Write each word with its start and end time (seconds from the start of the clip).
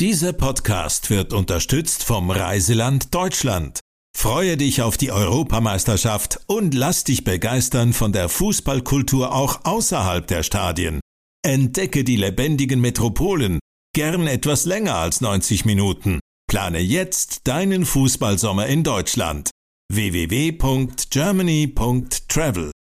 Dieser 0.00 0.32
Podcast 0.32 1.08
wird 1.08 1.32
unterstützt 1.32 2.02
vom 2.02 2.32
Reiseland 2.32 3.14
Deutschland. 3.14 3.78
Freue 4.18 4.56
dich 4.56 4.82
auf 4.82 4.96
die 4.96 5.12
Europameisterschaft 5.12 6.40
und 6.46 6.74
lass 6.74 7.04
dich 7.04 7.22
begeistern 7.22 7.92
von 7.92 8.10
der 8.10 8.28
Fußballkultur 8.28 9.32
auch 9.32 9.64
außerhalb 9.64 10.26
der 10.26 10.42
Stadien. 10.42 10.98
Entdecke 11.46 12.02
die 12.02 12.16
lebendigen 12.16 12.80
Metropolen, 12.80 13.60
gern 13.94 14.26
etwas 14.26 14.64
länger 14.64 14.96
als 14.96 15.20
90 15.20 15.64
Minuten. 15.64 16.18
Plane 16.48 16.80
jetzt 16.80 17.46
deinen 17.46 17.84
Fußballsommer 17.84 18.66
in 18.66 18.82
Deutschland. 18.82 19.50
www.germany.travel 19.92 22.73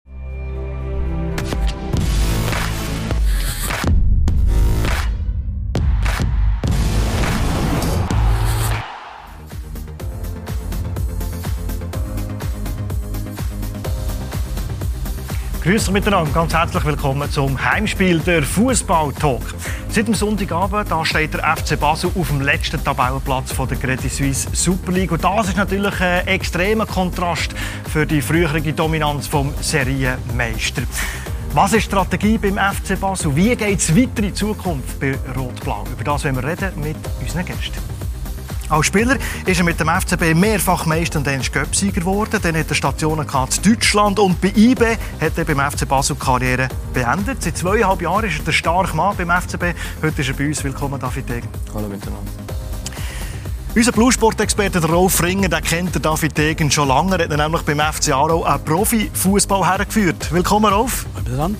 Grüß 15.62 15.87
euch 15.87 15.95
miteinander, 15.95 16.33
ganz 16.33 16.52
herzlich 16.52 16.84
willkommen 16.84 17.30
zum 17.30 17.65
Heimspiel 17.65 18.19
der 18.19 18.43
Fußball-Talk. 18.43 19.55
Seit 19.89 20.09
dem 20.09 20.15
Sonntagabend 20.15 20.91
da 20.91 21.05
steht 21.05 21.34
der 21.34 21.57
FC 21.57 21.79
Basel 21.79 22.11
auf 22.16 22.27
dem 22.27 22.41
letzten 22.41 22.83
Tabellenplatz 22.83 23.53
von 23.53 23.69
der 23.69 23.79
Credit 23.79 24.11
Suisse 24.11 24.48
Super 24.55 24.91
League. 24.91 25.12
Und 25.12 25.23
das 25.23 25.51
ist 25.51 25.56
natürlich 25.56 26.01
ein 26.01 26.27
extremer 26.27 26.84
Kontrast 26.84 27.55
für 27.89 28.05
die 28.05 28.20
frühere 28.20 28.61
Dominanz 28.73 29.29
vom 29.29 29.55
Serienmeister. 29.61 30.83
Was 31.55 31.75
ist 31.75 31.83
die 31.83 31.91
Strategie 31.91 32.39
beim 32.39 32.59
FC 32.59 32.98
Basel? 33.01 33.37
Wie 33.37 33.55
geht 33.55 33.79
es 33.79 33.95
weiter 33.97 34.25
in 34.25 34.34
Zukunft 34.34 34.98
bei 34.98 35.17
Rot-Blau? 35.37 35.84
Über 35.92 36.03
das 36.03 36.25
wollen 36.25 36.42
wir 36.42 36.45
reden 36.45 36.73
mit 36.81 36.97
unseren 37.20 37.45
Gästen. 37.45 38.02
Als 38.73 38.87
Spieler 38.87 39.19
ist 39.45 39.59
er 39.59 39.65
mit 39.65 39.79
dem 39.79 39.89
FCB 39.89 40.33
mehrfach 40.35 40.87
Meister 40.87 41.19
und 41.19 41.27
Dänisch 41.27 41.53
Göpsieger 41.53 42.01
geworden. 42.01 42.41
Dann 42.42 42.56
hat 42.56 42.70
er 42.70 42.75
Stationen 42.75 43.29
in 43.29 43.62
Deutschland 43.62 44.19
und 44.19 44.41
bei 44.41 44.51
IB 44.56 44.97
hat 45.20 45.37
er 45.37 45.45
beim 45.45 45.61
FC 45.70 45.87
Basel 45.87 46.17
Karriere 46.17 46.69
beendet. 46.95 47.42
Seit 47.42 47.59
zweieinhalb 47.59 48.01
Jahren 48.01 48.25
ist 48.25 48.39
er 48.39 48.45
der 48.47 48.53
starke 48.53 48.97
Mann 48.97 49.14
beim 49.14 49.29
FCB. 49.29 49.75
Heute 50.01 50.23
ist 50.23 50.29
er 50.29 50.34
bei 50.34 50.47
uns. 50.47 50.64
Willkommen, 50.64 50.98
David 50.98 51.29
Degen. 51.29 51.48
Hallo 51.75 51.87
miteinander. 51.87 52.52
Unser 53.75 53.92
Bluesport-Experte 53.92 54.84
Rolf 54.87 55.23
Ringer 55.23 55.48
der 55.48 55.62
kennt 55.62 56.05
David 56.05 56.37
Degen 56.37 56.70
schon 56.70 56.89
lange. 56.89 57.17
Er 57.17 57.25
hat 57.25 57.31
nämlich 57.31 57.62
beim 57.62 57.81
FC 57.81 58.11
Aarau 58.11 58.45
einen 58.45 58.62
Profifußball 58.62 59.67
hergeführt. 59.67 60.31
Willkommen, 60.31 60.70
Rolf. 60.70 61.06
Miteinander. 61.17 61.59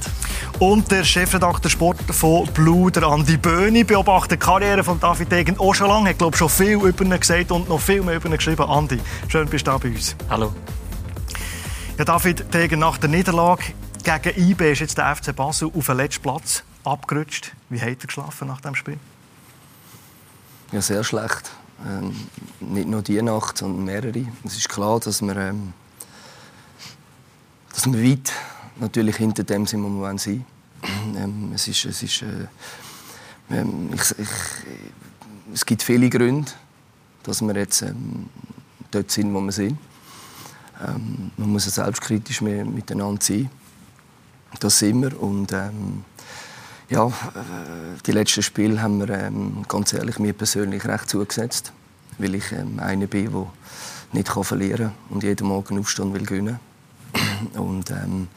Und 0.59 0.91
der 0.91 1.05
Chefredakteur 1.05 1.71
Sport 1.71 2.03
von 2.11 2.47
Blue, 2.49 2.93
der 2.93 3.05
Andi 3.05 3.39
Böhni, 3.39 3.83
beobachtet 3.83 4.33
die 4.33 4.45
Karriere 4.45 4.85
von 4.85 5.01
David 5.01 5.33
Degen 5.33 5.59
auch 5.59 5.75
schon 5.75 5.89
lange. 5.89 6.11
Hat, 6.11 6.19
glaube 6.19 6.37
schon 6.37 6.51
viel 6.51 6.75
über 6.83 7.03
ihn 7.03 7.19
gesagt 7.19 7.51
und 7.51 7.71
noch 7.71 7.81
viel 7.81 8.03
mehr 8.03 8.17
über 8.17 8.29
ihn 8.29 8.37
geschrieben. 8.37 8.69
Andi, 8.69 9.01
schön, 9.29 9.49
bist 9.49 9.67
du 9.67 9.71
da 9.71 9.79
bei 9.79 9.89
uns. 9.89 10.15
Hallo. 10.29 10.53
Ja, 11.97 12.05
David 12.05 12.53
Degen, 12.53 12.79
nach 12.79 12.99
der 12.99 13.09
Niederlage 13.09 13.63
gegen 14.05 14.51
IB 14.51 14.71
ist 14.71 14.81
jetzt 14.81 14.99
der 14.99 15.17
FC 15.17 15.35
Basel 15.35 15.71
auf 15.75 15.87
den 15.87 15.97
letzten 15.97 16.23
Platz 16.23 16.63
abgerutscht. 16.85 17.53
Wie 17.71 17.81
hat 17.81 17.89
er 17.89 18.07
geschlafen 18.07 18.49
nach 18.49 18.61
dem 18.61 18.75
Spiel? 18.75 18.99
Ja, 20.73 20.83
sehr 20.83 21.05
schlecht. 21.05 21.53
Ähm, 21.87 22.15
nicht 22.61 22.89
nur 22.89 23.03
die 23.03 23.21
Nacht, 23.23 23.59
sondern 23.59 23.85
mehrere. 23.85 24.25
Es 24.45 24.57
ist 24.57 24.69
klar, 24.69 25.01
dass 25.01 25.21
wir, 25.21 25.37
ähm, 25.37 25.73
dass 27.73 27.87
wir 27.87 28.03
weit 28.03 28.33
natürlich 28.79 29.17
hinter 29.17 29.43
dem 29.43 29.67
sind, 29.67 29.83
wo 29.83 29.89
wir 29.89 30.19
sein 30.19 30.45
ähm, 31.17 31.53
es 31.55 31.69
ist, 31.69 31.85
es 31.85 32.03
ist, 32.03 32.23
äh, 32.23 32.47
ähm, 33.51 33.91
ich, 33.95 34.19
ich, 34.19 34.29
es 35.53 35.67
gibt 35.67 35.83
viele 35.83 36.09
Gründe, 36.09 36.51
dass 37.23 37.41
wir 37.41 37.55
jetzt 37.55 37.83
ähm, 37.83 38.29
dort 38.91 39.11
sind, 39.11 39.33
wo 39.35 39.41
wir 39.41 39.53
sind. 39.53 39.79
Ähm, 40.81 41.31
man 41.37 41.51
muss 41.51 41.65
selbstkritisch 41.65 42.41
miteinander 42.41 43.23
sein. 43.23 43.51
Das 44.61 44.79
sind 44.79 45.03
wir. 45.03 45.21
Und, 45.21 45.53
ähm, 45.53 46.05
ja, 46.93 47.07
äh, 47.07 47.11
die 48.07 48.13
letzten 48.13 48.43
Spiele 48.43 48.81
haben 48.83 49.01
wir 49.01 49.09
ähm, 49.09 49.65
ganz 49.67 49.93
ehrlich 49.93 50.19
mir 50.19 50.35
persönlich 50.35 50.85
recht 50.85 51.09
zugesetzt, 51.09 51.73
weil 52.19 52.35
ich 52.35 52.53
ähm, 52.53 52.79
einer 52.79 53.07
bin, 53.07 53.33
der 53.33 53.47
nicht 54.13 54.29
verlieren 54.29 54.77
kann 54.77 54.93
und 55.09 55.23
jeden 55.23 55.49
Morgen 55.49 55.79
aufstehen 55.79 56.13
will 56.13 56.27
gewinnen. 56.27 56.61
Und 57.55 57.91
ähm, 57.91 58.29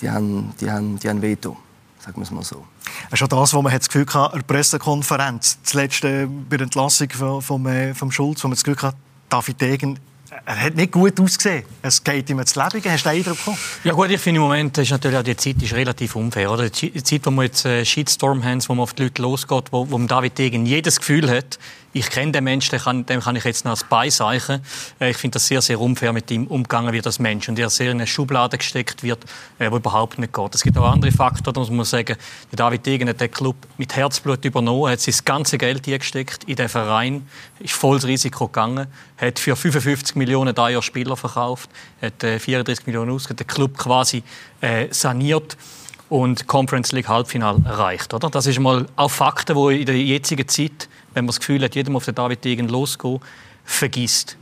die 0.00 0.10
haben, 0.10 0.52
die 0.60 0.70
haben, 0.70 0.98
die 0.98 1.08
haben 1.08 1.22
Veto, 1.22 1.56
sagen 2.00 2.16
wir 2.16 2.22
es 2.24 2.30
mal 2.32 2.42
so. 2.42 2.64
Das 3.10 3.20
das, 3.20 3.30
was 3.30 3.52
man 3.52 3.72
das 3.72 3.88
Gefühl 3.88 4.06
hatte, 4.12 4.38
der 4.38 4.42
Pressekonferenz, 4.42 5.58
das 5.62 5.74
letzte 5.74 6.26
bei 6.26 6.56
der 6.56 6.64
Entlassung 6.64 7.10
von, 7.10 7.42
von, 7.42 7.66
äh, 7.66 7.94
vom 7.94 8.10
Schulz, 8.10 8.42
wo 8.42 8.48
man 8.48 8.54
das 8.54 8.64
Gefühl 8.64 8.82
hatte, 8.82 8.96
David 9.28 9.60
Degen 9.60 9.98
er 10.44 10.62
hat 10.62 10.74
nicht 10.74 10.92
gut 10.92 11.20
ausgesehen. 11.20 11.64
Es 11.82 12.02
geht 12.02 12.28
ihm 12.30 12.38
ins 12.38 12.54
Leben. 12.54 12.82
Hast 12.84 13.04
du 13.04 13.10
den 13.10 13.18
Eindruck 13.18 13.36
bekommen? 13.36 13.58
Ja 13.84 13.92
gut, 13.92 14.10
ich 14.10 14.20
finde 14.20 14.38
im 14.38 14.42
Moment 14.44 14.76
ist 14.78 14.90
natürlich 14.90 15.18
auch 15.18 15.22
die 15.22 15.36
Zeit 15.36 15.62
ist 15.62 15.74
relativ 15.74 16.16
unfair. 16.16 16.50
Oder? 16.50 16.70
Die 16.70 17.02
Zeit, 17.02 17.20
wo 17.24 17.30
wir 17.30 17.44
jetzt 17.44 17.64
äh, 17.64 17.84
Shitstorm 17.84 18.42
haben, 18.42 18.60
wo 18.66 18.74
man 18.74 18.82
auf 18.82 18.94
die 18.94 19.04
Leute 19.04 19.22
losgeht, 19.22 19.64
wo, 19.70 19.90
wo 19.90 19.98
David 19.98 20.38
Degen 20.38 20.66
jedes 20.66 20.98
Gefühl 20.98 21.30
hat, 21.30 21.58
ich 21.92 22.10
kenne 22.10 22.32
den 22.32 22.44
Menschen, 22.44 22.78
kann, 22.78 23.04
dem 23.06 23.20
kann 23.20 23.36
ich 23.36 23.44
jetzt 23.44 23.64
noch 23.64 23.72
als 23.72 23.84
Beiseichen. 23.84 24.62
Äh, 25.00 25.10
ich 25.10 25.16
finde 25.16 25.34
das 25.34 25.46
sehr, 25.46 25.60
sehr 25.60 25.80
unfair, 25.80 26.12
mit 26.12 26.30
ihm 26.30 26.46
umgegangen 26.46 26.92
wird 26.92 27.06
als 27.06 27.18
Mensch 27.18 27.48
und 27.48 27.58
er 27.58 27.70
sehr 27.70 27.90
in 27.90 27.98
eine 27.98 28.06
Schublade 28.06 28.58
gesteckt 28.58 29.02
wird, 29.02 29.24
äh, 29.58 29.70
wo 29.70 29.76
überhaupt 29.76 30.18
nicht 30.18 30.32
geht. 30.32 30.54
Es 30.54 30.62
gibt 30.62 30.76
auch 30.78 30.90
andere 30.90 31.12
Faktoren, 31.12 31.58
muss 31.58 31.70
man 31.70 31.84
sagen, 31.84 32.16
der 32.50 32.56
David 32.56 32.86
Degen 32.86 33.08
hat 33.08 33.20
den 33.20 33.30
Club 33.30 33.56
mit 33.76 33.94
Herzblut 33.94 34.44
übernommen, 34.44 34.90
hat 34.90 35.00
sein 35.00 35.14
ganze 35.24 35.58
Geld 35.58 35.86
eingesteckt 35.86 36.44
in 36.44 36.56
den 36.56 36.68
Verein, 36.68 37.26
ist 37.60 37.74
volles 37.74 38.06
Risiko 38.06 38.46
gegangen, 38.46 38.86
hat 39.18 39.38
für 39.38 39.56
55 39.56 40.16
Millionen 40.16 40.54
Dollar 40.54 40.82
Spieler 40.82 41.16
verkauft, 41.16 41.68
hat 42.00 42.20
34 42.20 42.84
äh, 42.86 42.90
Millionen 42.90 43.12
ausgegeben, 43.12 43.36
den 43.36 43.46
Club 43.46 43.78
quasi 43.78 44.22
äh, 44.60 44.86
saniert 44.90 45.56
und 46.12 46.46
Conference 46.46 46.92
League 46.92 47.08
Halbfinale 47.08 47.62
erreicht. 47.64 48.12
Oder? 48.12 48.28
Das 48.28 48.46
ist 48.46 48.58
mal 48.58 48.86
auch 48.96 49.10
Fakten, 49.10 49.56
die 49.56 49.80
in 49.80 49.86
der 49.86 49.96
jetzigen 49.96 50.46
Zeit 50.46 50.88
wenn 51.14 51.24
man 51.24 51.28
das 51.28 51.40
Gefühl 51.40 51.62
hat, 51.62 51.74
jedem 51.74 51.96
auf 51.96 52.04
den 52.04 52.14
David 52.14 52.44
Degen 52.44 52.68
losgehen, 52.68 53.20
vergisst. 53.64 54.36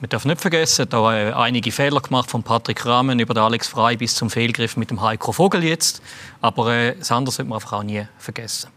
Man 0.00 0.08
darf 0.10 0.24
nicht 0.24 0.40
vergessen, 0.40 0.86
da 0.88 1.16
äh, 1.16 1.32
einige 1.32 1.72
Fehler 1.72 2.00
gemacht 2.00 2.30
von 2.30 2.44
Patrick 2.44 2.86
Rahmen 2.86 3.18
über 3.18 3.34
den 3.34 3.42
Alex 3.42 3.66
Frei 3.66 3.96
bis 3.96 4.14
zum 4.14 4.30
Fehlgriff 4.30 4.76
mit 4.76 4.90
dem 4.90 5.00
Heiko 5.02 5.32
Vogel 5.32 5.64
jetzt. 5.64 6.00
Aber 6.40 6.72
äh, 6.72 6.96
das 6.96 7.10
andere 7.10 7.34
sollte 7.34 7.48
man 7.48 7.56
einfach 7.56 7.72
auch 7.72 7.82
nie 7.82 8.06
vergessen. 8.18 8.70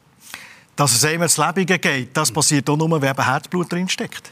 Dass 0.76 0.96
es 0.96 1.04
immer 1.04 1.26
ins 1.26 1.38
Leben 1.38 1.66
geht, 1.66 2.18
das 2.18 2.32
passiert 2.32 2.68
auch 2.70 2.78
nur, 2.78 3.00
wenn 3.00 3.16
Herzblut 3.16 3.72
drinsteckt. 3.72 4.32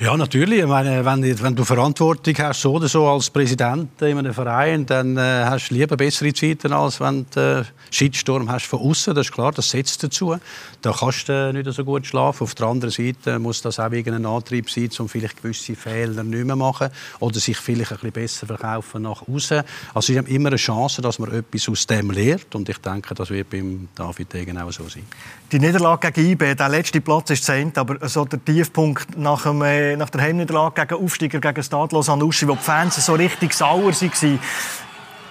Ja, 0.00 0.16
natürlich. 0.16 0.58
Ich 0.58 0.66
meine, 0.66 1.04
wenn, 1.04 1.22
wenn, 1.40 1.54
du 1.54 1.64
Verantwortung 1.64 2.34
hast, 2.38 2.62
so 2.62 2.72
oder 2.72 2.88
so 2.88 3.06
als 3.06 3.30
Präsident 3.30 4.02
in 4.02 4.18
einem 4.18 4.34
Verein, 4.34 4.84
dann 4.84 5.16
äh, 5.16 5.44
hast 5.44 5.70
du 5.70 5.74
lieber 5.76 5.96
bessere 5.96 6.32
Zeiten, 6.32 6.72
als 6.72 6.98
wenn 6.98 7.24
du 7.32 7.60
äh, 7.60 7.64
Shitstorm 7.92 8.50
hast 8.50 8.66
von 8.66 8.80
außen. 8.80 9.14
Das 9.14 9.28
ist 9.28 9.32
klar, 9.32 9.52
das 9.52 9.70
setzt 9.70 10.02
dazu. 10.02 10.34
Da 10.82 10.92
kannst 10.92 11.28
du 11.28 11.52
nicht 11.52 11.72
so 11.72 11.84
gut 11.84 12.08
schlafen. 12.08 12.42
Auf 12.42 12.56
der 12.56 12.66
anderen 12.66 12.90
Seite 12.90 13.38
muss 13.38 13.62
das 13.62 13.78
auch 13.78 13.92
irgendein 13.92 14.26
Antrieb 14.26 14.68
sein, 14.68 14.90
um 14.98 15.08
vielleicht 15.08 15.40
gewisse 15.40 15.76
Fehler 15.76 16.24
nicht 16.24 16.44
mehr 16.44 16.56
machen 16.56 16.88
oder 17.20 17.38
sich 17.38 17.56
vielleicht 17.56 17.92
ein 17.92 17.98
bisschen 17.98 18.12
besser 18.12 18.46
verkaufen 18.48 19.02
nach 19.02 19.22
außen. 19.28 19.62
Also 19.94 20.12
es 20.12 20.18
ist 20.18 20.28
immer 20.28 20.48
eine 20.48 20.56
Chance, 20.56 21.02
dass 21.02 21.20
man 21.20 21.32
etwas 21.32 21.68
aus 21.68 21.86
dem 21.86 22.10
lernt. 22.10 22.52
Und 22.56 22.68
ich 22.68 22.78
denke, 22.78 23.14
das 23.14 23.30
wird 23.30 23.48
beim 23.48 23.88
David 23.94 24.32
Degen 24.32 24.58
auch 24.58 24.72
so 24.72 24.88
sein. 24.88 25.04
Die 25.54 25.60
Niederlage 25.60 26.10
gegen 26.10 26.30
IB, 26.32 26.56
der 26.56 26.68
letzte 26.68 27.00
Platz 27.00 27.30
ist 27.30 27.44
zehnt, 27.44 27.78
aber 27.78 28.08
so 28.08 28.24
der 28.24 28.44
Tiefpunkt 28.44 29.16
nach 29.16 29.44
dem 29.44 29.62
äh, 29.62 29.94
nach 29.94 30.10
der 30.10 30.22
Heimniederlage 30.22 30.84
gegen 30.84 31.00
Aufsteiger, 31.00 31.38
gegen 31.38 31.62
Stadlos 31.62 32.08
Anuschi, 32.08 32.48
wo 32.48 32.56
die 32.56 32.60
Fans 32.60 32.96
so 32.96 33.14
richtig 33.14 33.54
sauer 33.54 33.92
waren. 33.92 34.40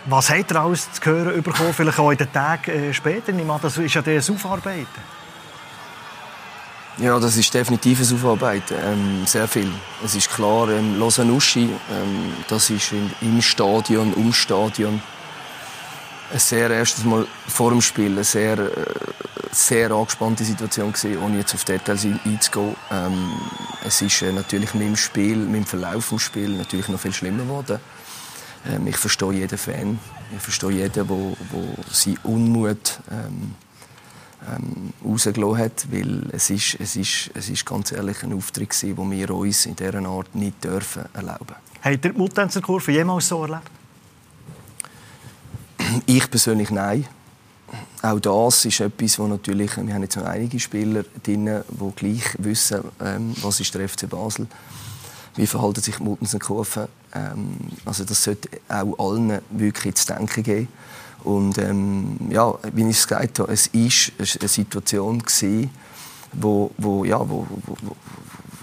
Was 0.05 0.29
hat 0.29 0.49
er 0.51 0.61
alles 0.61 0.89
zu 0.93 1.03
hören 1.03 1.43
bekommen, 1.43 1.73
vielleicht 1.73 1.99
auch 1.99 2.09
in 2.09 2.17
den 2.19 2.31
Tagen 2.31 2.71
äh, 2.71 2.93
später? 2.93 3.33
Das 3.61 3.77
ist 3.77 3.93
ja 3.93 4.01
das 4.01 4.29
Aufarbeiten. 4.29 4.87
Ja, 6.99 7.19
das 7.19 7.35
ist 7.35 7.53
definitiv 7.53 7.99
ein 7.99 8.15
Aufarbeiten. 8.15 8.77
Ähm, 8.81 9.25
sehr 9.25 9.49
viel. 9.49 9.69
Es 10.05 10.15
ist 10.15 10.29
klar, 10.29 10.69
ähm, 10.69 10.99
Losanuschi, 10.99 11.63
ähm, 11.63 12.31
das 12.47 12.69
ist 12.69 12.93
im 13.19 13.41
Stadion, 13.41 14.13
um 14.13 14.31
Stadion, 14.31 15.01
ein 16.33 16.39
sehr 16.39 16.69
erstes 16.69 17.05
Mal 17.05 17.27
vor 17.47 17.69
dem 17.69 17.81
Spiel 17.81 18.11
eine 18.11 18.23
sehr, 18.23 18.57
äh, 18.57 18.71
sehr 19.51 19.91
angespannte 19.91 20.43
Situation 20.43 20.91
gewesen, 20.91 21.19
ohne 21.19 21.37
jetzt 21.37 21.53
auf 21.53 21.63
Details 21.63 22.05
einzugehen. 22.05 22.75
Ähm, 22.91 23.31
es 23.85 24.01
ist 24.01 24.21
äh, 24.23 24.31
natürlich 24.31 24.73
mit 24.73 24.87
dem 24.87 24.95
Spiel, 24.95 25.37
mit 25.37 25.55
dem 25.55 25.65
Verlauf 25.65 26.09
des 26.09 26.21
Spiels 26.23 26.57
natürlich 26.57 26.87
noch 26.89 26.99
viel 26.99 27.13
schlimmer 27.13 27.43
geworden. 27.43 27.79
Ähm, 28.67 28.87
ich 28.87 28.97
verstehe 28.97 29.33
jeden 29.33 29.57
Fan, 29.57 29.99
ich 30.35 30.41
verstehe 30.41 30.71
jeden, 30.71 30.93
der, 30.93 31.03
der 31.03 31.27
seinen 31.91 32.17
Unmut 32.23 32.99
ähm, 33.11 33.55
ähm, 34.49 34.93
rausgelassen 35.05 35.57
hat, 35.57 35.91
weil 35.91 36.29
es 36.31 36.49
ist, 36.49 36.77
es, 36.79 36.95
ist, 36.95 37.29
es 37.35 37.49
ist 37.49 37.65
ganz 37.65 37.91
ehrlich 37.91 38.23
ein 38.23 38.33
Auftritt 38.33 38.71
gewesen, 38.71 38.95
den 38.95 39.11
wir 39.11 39.29
uns 39.29 39.67
in 39.67 39.75
dieser 39.75 40.03
Art 40.05 40.33
nicht 40.33 40.63
dürfen 40.63 41.05
erlauben. 41.13 41.55
Habt 41.83 42.05
ihr 42.05 42.11
die 42.11 42.17
Muttenzerkurve 42.17 42.91
jemals 42.91 43.27
so 43.27 43.43
erlebt? 43.43 43.69
Ich 46.05 46.29
persönlich 46.29 46.69
nein. 46.69 47.05
auch 48.01 48.19
das 48.19 48.65
ist 48.65 48.81
etwas, 48.81 49.17
wo 49.19 49.27
natürlich, 49.27 49.77
wir 49.77 49.93
haben 49.93 50.01
jetzt 50.01 50.17
noch 50.17 50.25
einige 50.25 50.59
Spieler 50.59 51.03
drin, 51.23 51.63
die 51.69 51.91
gleich 51.95 52.35
wissen, 52.39 52.81
ähm, 52.99 53.33
was 53.41 53.61
ist 53.61 53.73
der 53.73 53.87
FC 53.87 54.09
Basel, 54.09 54.47
wie 55.35 55.47
verhalten 55.47 55.81
sich 55.81 55.95
die 55.95 56.03
Muttens 56.03 56.33
und 56.33 56.41
Kurven. 56.41 56.87
Ähm, 57.13 57.57
also 57.85 58.03
das 58.03 58.23
sollte 58.23 58.49
auch 58.67 58.99
allen 58.99 59.39
wirklich 59.49 59.95
zu 59.95 60.07
denken 60.13 60.43
geben. 60.43 60.67
Und 61.23 61.57
ähm, 61.57 62.17
ja, 62.29 62.53
wie 62.73 62.83
ich 62.89 62.97
es 62.97 63.07
gesagt 63.07 63.39
habe, 63.39 63.53
es 63.53 63.73
war 63.73 64.27
eine 64.39 64.49
Situation 64.49 65.19
gewesen, 65.19 65.69
wo, 66.33 66.71
wo, 66.77 67.05
ja, 67.05 67.19
wo, 67.19 67.47
wo, 67.65 67.77
wo 67.81 67.95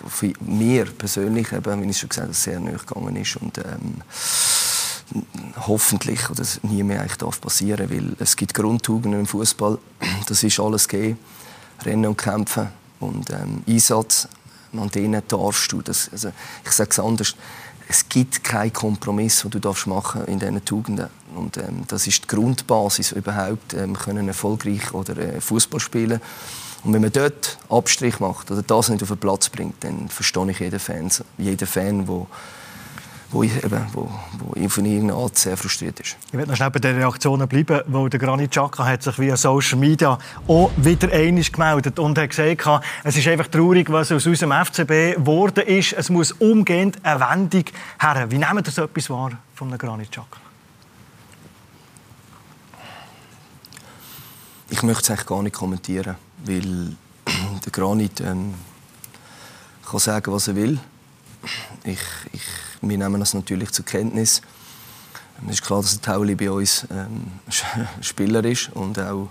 für 0.09 0.33
mir 0.41 0.85
persönlich, 0.85 1.53
eben, 1.53 1.83
wie 1.83 1.89
ich 1.89 1.99
schon 1.99 2.11
gesagt 2.11 2.27
habe, 2.27 2.35
sehr 2.35 2.61
nahe 2.61 2.77
gegangen 2.77 3.17
ist. 3.17 3.37
Und, 3.37 3.57
ähm, 3.59 4.03
hoffentlich 5.67 6.31
oder 6.31 6.45
nie 6.63 6.83
mehr 6.83 7.01
eigentlich 7.01 7.19
darf 7.19 7.41
passieren, 7.41 7.91
weil 7.91 8.17
es 8.19 8.37
gibt 8.37 8.55
Grundtugenden 8.55 9.21
im 9.21 9.27
Fußball. 9.27 9.79
Das 10.27 10.43
ist 10.43 10.61
alles 10.61 10.89
gegeben. 10.89 11.19
Rennen 11.85 12.07
und 12.07 12.17
Kämpfen 12.17 12.69
und 13.01 13.31
ähm, 13.31 13.63
Einsatz. 13.67 14.29
An 14.73 14.89
denen 14.91 15.23
darfst 15.27 15.73
du 15.73 15.83
das. 15.83 16.09
Also 16.13 16.31
ich 16.65 16.71
sage 16.71 16.91
es 16.91 16.99
anders. 17.01 17.35
Es 17.89 18.09
gibt 18.09 18.45
keinen 18.45 18.73
Kompromiss, 18.73 19.43
den 19.43 19.51
du 19.51 19.59
darfst 19.59 19.89
machen 19.89 20.25
in 20.27 20.39
diesen 20.39 20.65
Tugenden. 20.65 21.09
Und 21.35 21.57
ähm, 21.57 21.83
das 21.89 22.07
ist 22.07 22.23
die 22.23 22.29
Grundbasis 22.29 23.11
überhaupt, 23.13 23.75
ähm, 23.75 23.99
können 23.99 24.29
erfolgreich 24.29 24.95
oder 24.95 25.17
äh, 25.17 25.41
Fußball 25.41 25.81
spielen. 25.81 26.21
Und 26.85 26.93
wenn 26.93 27.03
man 27.03 27.13
dort 27.13 27.59
Abstrich 27.69 28.21
macht 28.21 28.51
oder 28.51 28.63
das 28.63 28.89
nicht 28.89 29.03
auf 29.03 29.09
den 29.09 29.19
Platz 29.19 29.49
bringt, 29.49 29.83
dann 29.83 30.09
verstehe 30.09 30.51
ich 30.51 30.61
jeden 30.61 30.79
Fan, 30.79 31.11
jeden 31.37 31.67
Fan, 31.67 32.07
der 32.07 32.27
wo, 33.31 33.43
ich, 33.45 33.65
eben, 33.65 33.87
wo, 33.93 34.11
wo 34.39 34.69
von 34.69 34.85
irgendeiner 34.85 35.19
Art 35.19 35.39
sehr 35.39 35.57
frustriert 35.57 36.01
ist. 36.01 36.17
Ich 36.29 36.33
werde 36.33 36.51
noch 36.51 36.57
schnell 36.57 36.71
bei 36.71 36.81
den 36.81 36.97
Reaktionen 36.97 37.47
bleiben, 37.47 37.81
weil 37.87 38.11
der 38.11 38.19
Granit 38.19 38.51
Xhaka 38.51 38.85
hat 38.85 39.03
sich 39.03 39.19
via 39.19 39.37
Social 39.37 39.79
Media 39.79 40.19
auch 40.49 40.71
wieder 40.77 41.13
einig 41.13 41.53
gemeldet 41.53 41.99
und 41.99 42.19
hat 42.19 42.31
gesagt, 42.31 42.85
es 43.05 43.17
ist 43.17 43.29
einfach 43.29 43.47
traurig, 43.47 43.91
was 43.91 44.11
aus 44.11 44.27
unserem 44.27 44.53
FCB 44.53 45.17
geworden 45.17 45.65
ist. 45.67 45.93
Es 45.93 46.11
muss 46.11 46.33
umgehend 46.33 46.99
eine 47.05 47.21
Wendung 47.21 47.65
her. 48.01 48.27
Wie 48.31 48.39
nehmen 48.39 48.65
Sie 48.65 48.71
so 48.73 48.83
etwas 48.83 49.09
wahr 49.11 49.33
von 49.55 49.77
Granit 49.79 50.11
Xhaka? 50.11 50.39
Ich 54.71 54.83
möchte 54.83 55.03
es 55.03 55.11
eigentlich 55.11 55.27
gar 55.27 55.43
nicht 55.43 55.55
kommentieren, 55.55 56.17
weil 56.45 56.97
der 57.65 57.73
Granit 57.73 58.21
ähm, 58.21 58.55
kann 59.89 60.01
sagen, 60.01 60.33
was 60.33 60.49
er 60.49 60.57
will. 60.57 60.79
Ich, 61.85 62.01
ich 62.33 62.43
wir 62.81 62.99
nehmen 62.99 63.21
das 63.21 63.35
natürlich 63.35 63.71
zur 63.73 63.85
Kenntnis. 63.85 64.43
Es 65.47 65.55
ist 65.55 65.63
klar, 65.63 65.81
dass 65.81 65.99
der 65.99 66.13
Tauli 66.13 66.35
bei 66.35 66.51
uns 66.51 66.87
ähm, 66.91 67.33
Spieler 68.03 68.45
ist 68.45 68.71
und 68.75 68.99
auch 68.99 69.29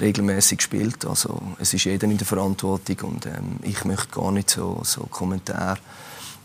regelmäßig 0.00 0.62
spielt. 0.62 1.04
Also 1.04 1.40
es 1.58 1.74
ist 1.74 1.84
jeder 1.84 2.04
in 2.04 2.16
der 2.16 2.26
Verantwortung 2.26 3.10
und 3.10 3.26
ähm, 3.26 3.58
ich 3.62 3.84
möchte 3.84 4.08
gar 4.08 4.30
nicht 4.30 4.50
so, 4.50 4.80
so 4.84 5.02
Kommentare 5.06 5.78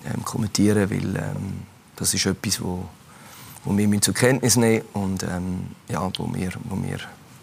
ähm, 0.05 0.23
kommentieren, 0.25 0.89
weil 0.89 1.15
ähm, 1.15 1.59
das 1.95 2.13
ist 2.13 2.25
etwas, 2.25 2.61
wo, 2.61 2.85
wo 3.65 3.77
wir 3.77 4.01
zur 4.01 4.13
Kenntnis 4.13 4.55
nehmen 4.55 4.85
und 4.93 5.23
ähm, 5.23 5.67
ja, 5.89 6.09
wo 6.17 6.33
wir, 6.33 6.51
wo 6.63 6.81
wir 6.81 6.99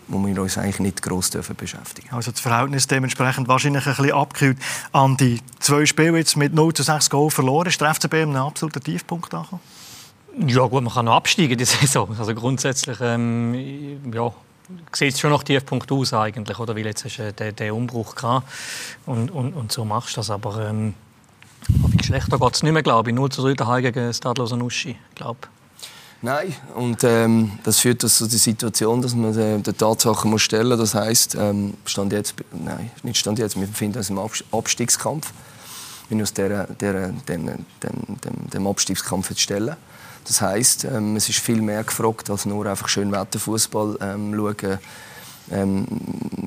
wo 0.09 0.25
wir 0.25 0.41
uns 0.41 0.59
eigentlich 0.59 0.81
nicht 0.81 1.03
gross 1.03 1.31
beschäftigen 1.31 2.11
Also 2.13 2.31
das 2.31 2.41
Verhältnis 2.41 2.87
dementsprechend 2.87 3.49
wahrscheinlich 3.49 3.87
ein 3.87 3.95
bisschen 3.95 4.13
abgekühlt. 4.13 4.59
An 4.93 5.17
die 5.17 5.41
zwei 5.61 5.87
Spiele 5.87 6.19
jetzt 6.19 6.37
mit 6.37 6.55
0 6.55 6.75
zu 6.75 6.83
6 6.83 7.11
Goal 7.11 7.31
verloren. 7.31 7.69
Ist 7.69 7.81
der 7.81 7.95
FCB 7.95 8.15
einen 8.15 8.37
absoluten 8.37 8.83
Tiefpunkt 8.83 9.33
angekommen? 9.33 9.63
Ja 10.47 10.67
gut, 10.67 10.83
man 10.83 10.93
kann 10.93 11.05
noch 11.05 11.15
absteigen 11.15 11.57
die 11.57 11.65
Saison. 11.65 12.15
Also 12.19 12.35
grundsätzlich 12.35 12.99
ähm, 13.01 14.13
ja, 14.13 14.33
sieht 14.93 15.15
es 15.15 15.21
schon 15.21 15.31
noch 15.31 15.43
Tiefpunkt 15.43 15.91
aus 15.93 16.13
eigentlich, 16.13 16.59
oder? 16.59 16.75
Weil 16.75 16.87
jetzt 16.87 17.05
hast 17.05 17.19
du 17.19 17.33
den, 17.33 17.57
den 17.57 17.73
Umbruch 17.73 18.15
gehabt 18.15 18.49
und, 19.07 19.31
und, 19.31 19.55
und 19.55 19.73
so 19.73 19.85
machst 19.85 20.17
du 20.17 20.21
das. 20.21 20.31
Aber 20.31 20.69
ähm, 20.69 20.95
wie 21.69 22.05
schlechter 22.05 22.39
geht 22.39 22.55
es 22.55 22.63
nicht 22.63 22.73
mehr, 22.73 22.83
glaube 22.83 23.11
ich. 23.11 23.17
0 23.17 23.31
zu 23.31 23.43
3 23.43 23.55
daheim 23.55 23.83
gegen 23.83 24.13
Stadlos 24.13 24.53
Uschi, 24.53 24.97
glaube 25.15 25.39
Nein, 26.25 26.55
und 26.75 27.05
ähm, 27.05 27.59
das 27.65 27.81
führt 27.81 28.01
zu 28.01 28.27
der 28.27 28.39
Situation, 28.39 29.03
dass 29.03 29.15
man 29.15 29.39
äh, 29.39 29.59
der 29.59 29.77
Tatsache 29.77 30.27
muss 30.27 30.41
stellen 30.41 30.69
muss. 30.71 30.79
Das 30.79 30.95
heisst, 30.95 31.35
ähm, 31.35 31.75
stand 31.85 32.15
jetzt, 32.15 32.35
nein, 32.51 32.91
nicht 33.03 33.19
stand 33.19 33.39
jetzt, 33.39 33.61
wir 33.61 33.67
befinden 33.67 33.99
uns 33.99 34.09
im 34.09 34.19
Abstiegskampf. 34.51 35.35
Wir 36.09 36.17
müssen 36.17 36.35
der, 36.37 36.67
der, 36.69 37.09
den, 37.09 37.45
den, 37.47 37.67
dem, 37.83 38.51
dem 38.51 38.67
Abstiegskampf 38.67 39.29
jetzt 39.29 39.43
stellen. 39.43 39.77
Das 40.25 40.41
heisst, 40.41 40.85
ähm, 40.85 41.15
es 41.15 41.29
ist 41.29 41.41
viel 41.41 41.61
mehr 41.61 41.85
gefragt, 41.85 42.31
als 42.31 42.47
nur 42.47 42.65
einfach 42.65 42.89
schön 42.89 43.13
Wetterfußball 43.13 43.99
ähm, 44.01 44.35
schauen. 44.35 44.79
Ähm, 45.51 45.87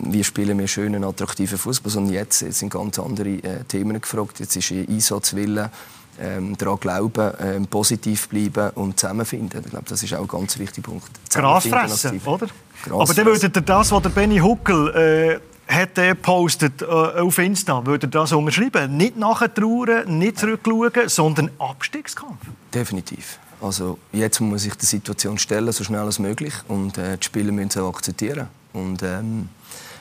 wie 0.09 0.23
spielen 0.23 0.57
wir 0.57 0.67
schönen, 0.67 1.03
attraktiven 1.03 1.59
Fußball, 1.59 1.91
sondern 1.91 2.13
jetzt, 2.15 2.41
jetzt 2.41 2.57
sind 2.57 2.73
ganz 2.73 2.97
andere 2.97 3.29
äh, 3.29 3.63
Themen 3.67 4.01
gefragt. 4.01 4.39
Jetzt 4.39 4.55
ist 4.55 4.71
Einsatzwille, 4.71 5.69
ähm, 6.19 6.57
daran 6.57 6.79
glauben, 6.79 7.31
ähm, 7.39 7.67
positiv 7.67 8.27
bleiben 8.29 8.71
und 8.75 8.99
zusammenfinden. 8.99 9.61
Ich 9.63 9.71
glaube, 9.71 9.85
das 9.87 10.03
ist 10.03 10.13
auch 10.13 10.21
ein 10.21 10.27
ganz 10.27 10.57
wichtiger 10.57 10.87
Punkt. 10.89 11.09
Gras 11.33 11.67
fressen, 11.67 12.21
oder? 12.25 12.47
Gras 12.83 13.09
Aber 13.09 13.13
dann 13.13 13.25
würdet 13.25 13.55
ihr 13.55 13.61
das, 13.61 13.91
was 13.91 14.01
der 14.01 14.09
Benny 14.09 14.37
Huckel 14.39 15.39
äh, 15.67 15.73
hat 15.73 15.95
gepostet 15.95 16.81
äh, 16.81 16.85
auf 16.85 17.37
Insta, 17.37 17.85
würdet 17.85 18.15
ihr 18.15 18.19
das 18.19 18.31
unterschreiben? 18.31 18.95
Nicht 18.95 19.17
nachher 19.17 19.53
trauern, 19.53 20.17
nicht 20.17 20.39
zurückschauen, 20.39 20.91
sondern 21.07 21.51
Abstiegskampf? 21.59 22.39
Definitiv. 22.73 23.39
Also 23.59 23.97
jetzt 24.13 24.39
muss 24.39 24.49
man 24.49 24.59
sich 24.59 24.75
der 24.75 24.85
Situation 24.85 25.37
stellen, 25.37 25.71
so 25.71 25.83
schnell 25.83 26.01
als 26.01 26.19
möglich. 26.19 26.53
Und 26.67 26.97
äh, 26.97 27.17
die 27.17 27.25
Spieler 27.25 27.51
müssen 27.51 27.69
es 27.69 27.77
auch 27.77 27.89
akzeptieren. 27.89 28.47
Und, 28.73 29.01
ähm, 29.03 29.49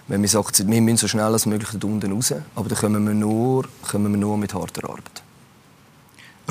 wenn 0.09 0.23
wir, 0.23 0.29
sagen, 0.29 0.47
wir 0.71 0.81
müssen 0.81 0.99
so 0.99 1.09
schnell 1.09 1.25
als 1.25 1.47
möglich 1.47 1.71
da 1.73 1.87
unten 1.87 2.13
raus, 2.13 2.33
aber 2.55 2.69
dann 2.69 2.79
kommen 2.79 3.07
wir 3.07 3.15
nur, 3.15 3.65
kommen 3.91 4.13
wir 4.13 4.19
nur 4.19 4.39
mit 4.39 4.55
harter 4.55 4.89
Arbeit. 4.89 5.23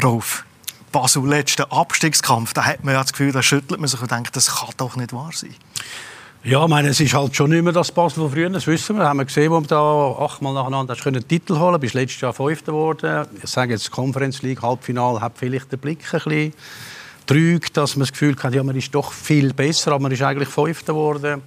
Rolf, 0.01 0.45
Basel, 0.91 1.25
letzter 1.27 1.71
Abstiegskampf, 1.71 2.53
da 2.53 2.65
hat 2.65 2.83
man 2.83 2.93
ja 2.93 3.01
das 3.01 3.11
Gefühl, 3.11 3.31
da 3.31 3.41
schüttelt 3.41 3.79
man 3.79 3.87
sich 3.87 4.01
und 4.01 4.11
denkt, 4.11 4.35
das 4.35 4.59
kann 4.59 4.69
doch 4.77 4.95
nicht 4.95 5.13
wahr 5.13 5.31
sein. 5.33 5.55
Ja, 6.43 6.63
ich 6.63 6.69
meine, 6.69 6.89
es 6.89 6.99
ist 6.99 7.13
halt 7.13 7.35
schon 7.35 7.49
nicht 7.49 7.63
mehr 7.63 7.73
das 7.73 7.91
Basel 7.91 8.21
von 8.21 8.31
früher, 8.31 8.49
das 8.51 8.67
wissen 8.67 8.95
wir. 8.95 8.99
Das 8.99 9.09
haben 9.09 9.17
wir 9.17 9.25
gesehen, 9.25 9.51
wo 9.51 9.59
wir 9.59 9.67
da 9.67 10.23
achtmal 10.23 10.53
nacheinander 10.53 10.95
einen 11.03 11.27
Titel 11.27 11.57
holen 11.57 11.79
Bis 11.79 11.93
letztes 11.93 12.21
Jahr 12.21 12.33
Fünfter 12.33 12.71
geworden. 12.71 13.25
Ich 13.41 13.49
sage 13.49 13.73
jetzt, 13.73 13.89
Conference 13.89 14.43
League, 14.43 14.61
Halbfinale, 14.61 15.21
hat 15.21 15.33
vielleicht 15.37 15.71
den 15.71 15.79
Blick 15.79 16.05
ein 16.13 16.19
bisschen 16.19 16.53
trügt, 17.25 17.75
dass 17.77 17.95
man 17.95 18.01
das 18.01 18.11
Gefühl 18.11 18.35
hat, 18.43 18.53
ja, 18.53 18.61
man 18.61 18.75
ist 18.75 18.93
doch 18.93 19.11
viel 19.11 19.53
besser, 19.53 19.93
aber 19.93 20.03
man 20.03 20.11
ist 20.11 20.21
eigentlich 20.21 20.49
Fünfter 20.49 20.93
geworden 20.93 21.41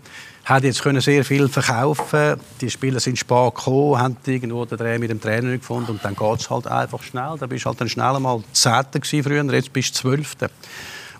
hat 0.48 0.64
jetzt 0.64 0.82
können 0.82 1.02
sehr 1.02 1.26
viel 1.26 1.46
verkaufen. 1.48 2.40
Die 2.62 2.70
Spieler 2.70 3.00
sind 3.00 3.18
spät 3.18 3.54
gekommen, 3.54 3.98
haben 3.98 4.16
irgendwo 4.24 4.64
den 4.64 4.78
Dreh 4.78 4.98
mit 4.98 5.10
dem 5.10 5.20
Trainer 5.20 5.56
gefunden 5.56 5.90
und 5.90 6.04
dann 6.04 6.16
geht 6.16 6.40
es 6.40 6.48
halt 6.48 6.66
einfach 6.66 7.02
schnell. 7.02 7.34
Da 7.38 7.46
bist 7.46 7.66
halt 7.66 7.78
dann 7.80 7.88
schnell 7.88 8.16
einmal 8.16 8.42
Zehnter 8.54 9.00
früher, 9.04 9.44
jetzt 9.52 9.72
bist 9.74 9.94
du 9.94 10.00
Zwölfter. 10.00 10.48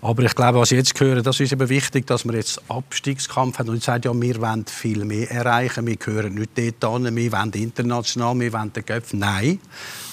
Aber 0.01 0.23
ich 0.23 0.33
glaube, 0.33 0.59
was 0.59 0.71
ich 0.71 0.77
jetzt 0.77 0.99
höre, 0.99 1.21
das 1.21 1.39
ist 1.41 1.51
eben 1.51 1.69
wichtig, 1.69 2.07
dass 2.07 2.25
wir 2.25 2.33
jetzt 2.33 2.61
Abstiegskampf 2.69 3.59
haben 3.59 3.69
und 3.69 3.83
sagt, 3.83 4.05
ja, 4.05 4.19
wir 4.19 4.41
wollen 4.41 4.65
viel 4.65 5.03
mehr 5.05 5.29
erreichen, 5.29 5.85
wir 5.85 5.97
gehören 5.97 6.33
nicht 6.33 6.57
dort 6.57 6.85
an, 6.85 7.15
wir 7.15 7.31
wollen 7.31 7.51
international, 7.51 8.39
wir 8.39 8.53
wollen 8.53 8.73
den 8.73 8.85
Köpf. 8.85 9.13
Nein, 9.13 9.59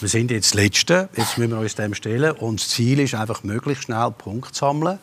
wir 0.00 0.09
sind 0.09 0.31
jetzt 0.31 0.55
Letzte, 0.55 1.09
jetzt 1.17 1.38
müssen 1.38 1.52
wir 1.52 1.61
uns 1.61 1.76
dem 1.76 1.95
stellen 1.95 2.33
und 2.33 2.61
das 2.61 2.69
Ziel 2.69 2.99
ist 2.99 3.14
einfach, 3.14 3.45
möglichst 3.45 3.85
schnell 3.85 4.11
Punkte 4.11 4.52
zu 4.52 4.59
sammeln 4.59 4.99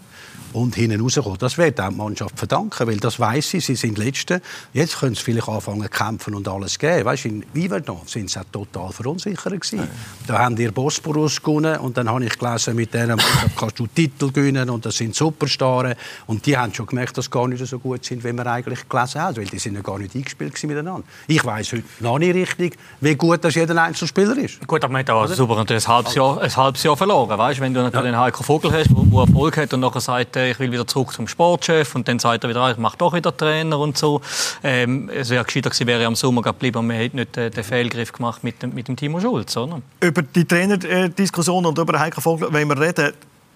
und 0.54 0.76
hinten 0.76 1.02
rauskommen. 1.02 1.38
Das 1.40 1.58
wird 1.58 1.80
auch 1.80 1.90
die 1.90 1.96
Mannschaft 1.96 2.38
verdanken, 2.38 2.88
weil 2.88 2.98
das 2.98 3.20
weiß 3.20 3.50
sie, 3.50 3.60
sie 3.60 3.76
sind 3.76 3.98
Letzte. 3.98 4.42
Jetzt 4.74 5.00
können 5.00 5.16
sie 5.16 5.22
vielleicht 5.22 5.48
anfangen 5.48 5.84
zu 5.84 5.90
kämpfen 5.90 6.36
und 6.36 6.48
alles 6.48 6.80
geben. 6.80 7.06
Weißt, 7.06 7.26
in 7.26 7.44
Yverdon 7.56 8.02
sind 8.06 8.30
sie 8.30 8.40
auch 8.40 8.46
total 8.52 8.92
verunsichert 8.92 9.54
gewesen. 9.54 9.80
Ja. 9.80 9.88
Da 10.28 10.40
haben 10.40 10.56
die 10.56 10.68
Bosporus 10.68 11.42
gewonnen 11.42 11.78
und 11.80 11.98
dann 11.98 12.10
habe 12.10 12.24
ich 12.26 12.38
gelesen, 12.38 12.76
mit 12.76 12.94
denen 12.94 13.20
kannst 13.58 13.80
du 13.80 13.88
Titel 13.88 14.32
gewinnen 14.32 14.70
und 14.70 14.86
das 14.86 14.98
sind 14.98 15.16
Superstars. 15.16 15.96
Und 16.28 16.46
die 16.46 16.58
haben 16.58 16.74
schon 16.74 16.86
gemerkt, 16.86 17.18
dass 17.18 17.26
sie 17.26 17.32
gar 17.32 17.48
nicht 17.48 17.66
so 17.66 17.80
gut 17.80 18.06
sind, 18.06 18.24
wie 18.24 18.32
wir 18.34 18.46
eigentlich 18.46 18.88
gelesen 18.88 19.22
haben, 19.22 19.38
weil 19.38 19.46
die 19.46 19.60
sind 19.60 19.76
ja 19.76 19.82
gar 19.82 20.00
nicht 20.00 20.16
eingespielt 20.16 20.62
miteinander. 20.64 21.04
Ich 21.28 21.44
weiß 21.44 21.74
heute 21.74 21.84
noch 22.00 22.20
nicht 22.20 22.36
richtig, 22.36 22.78
wie 23.02 23.16
gut 23.16 23.44
das 23.44 23.56
jeder 23.56 23.82
Einzelspieler 23.82 24.38
ist. 24.38 24.66
Gut, 24.66 24.84
aber 24.84 24.94
man 24.94 25.00
hat 25.00 25.10
auch 25.10 25.28
super 25.28 25.58
ein 25.58 25.88
halbes 25.88 26.16
Jahr, 26.16 26.42
ein 26.42 26.56
halbes 26.56 26.84
Jahr 26.84 26.96
verloren. 26.96 27.38
Weißt? 27.38 27.60
Wenn 27.60 27.74
du 27.74 27.82
natürlich 27.82 28.06
ja. 28.06 28.12
einen 28.12 28.20
Heiko 28.20 28.44
Vogel 28.44 28.72
hast, 28.72 28.90
der 28.90 29.20
Erfolg 29.20 29.58
hat 29.58 29.74
und 29.74 29.80
nachher 29.80 30.02
sagt, 30.02 30.36
ich 30.52 30.60
will 30.60 30.72
wieder 30.72 30.88
zurück 30.88 31.14
zum 31.14 31.28
Sportchef 31.28 31.96
und 31.96 32.08
dann 32.08 32.20
sagt 32.20 32.44
er 32.44 32.50
wieder, 32.50 32.72
ich 32.72 32.78
mache 32.78 32.98
doch 32.98 33.14
wieder 33.14 33.36
Trainer 33.36 33.80
und 33.80 33.98
so. 33.98 34.22
Ähm, 34.64 35.10
es 35.10 35.30
wäre 35.30 35.44
gescheiter 35.44 35.70
gewesen, 35.70 35.88
wäre 35.88 36.06
am 36.06 36.16
Sommer 36.16 36.42
geblieben 36.42 36.86
man 36.88 36.96
hätte 36.98 37.16
nicht 37.16 37.38
äh, 37.38 37.50
den 37.50 37.64
Fehlgriff 37.64 38.12
gemacht 38.12 38.44
mit 38.44 38.62
dem, 38.62 38.74
mit 38.74 38.88
dem 38.88 38.96
Timo 38.96 39.20
Schulz, 39.20 39.56
oder? 39.58 39.82
Über 40.00 40.22
die 40.22 40.46
Trainerdiskussion 40.46 41.66
und 41.66 41.78
über 41.78 42.00
Heiko 42.00 42.22
Vogel 42.22 42.48
wenn 42.52 42.68
wir 42.68 42.80
reden. 42.80 43.14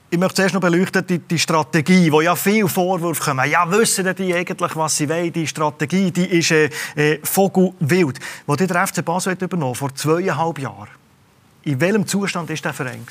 Ich 0.10 0.18
möchte 0.18 0.36
zuerst 0.36 0.54
noch 0.54 0.62
beleuchten, 0.62 1.06
die, 1.06 1.20
die 1.20 1.38
Strategie, 1.38 2.10
wo 2.12 2.22
ja 2.22 2.34
viele 2.34 2.70
Vorwürfe 2.70 3.22
kommen. 3.22 3.50
Ja, 3.52 3.70
wissen 3.70 4.08
die 4.16 4.34
eigentlich, 4.34 4.76
was 4.76 4.96
sie 4.96 5.10
wollen? 5.10 5.34
Die 5.34 5.46
Strategie, 5.46 6.12
die 6.12 6.26
ist 6.26 6.52
äh, 6.52 6.70
äh, 6.96 7.20
vogelwild. 7.24 8.18
Wo 8.46 8.56
der 8.56 8.88
FC 8.88 9.04
Basel 9.04 9.36
übernommen 9.38 9.76
vor 9.76 9.94
zweieinhalb 9.94 10.60
Jahren 10.60 10.88
In 11.68 11.82
welchem 11.82 12.08
Zustand 12.08 12.50
ist 12.50 12.64
der 12.64 12.74
Verein? 12.74 13.06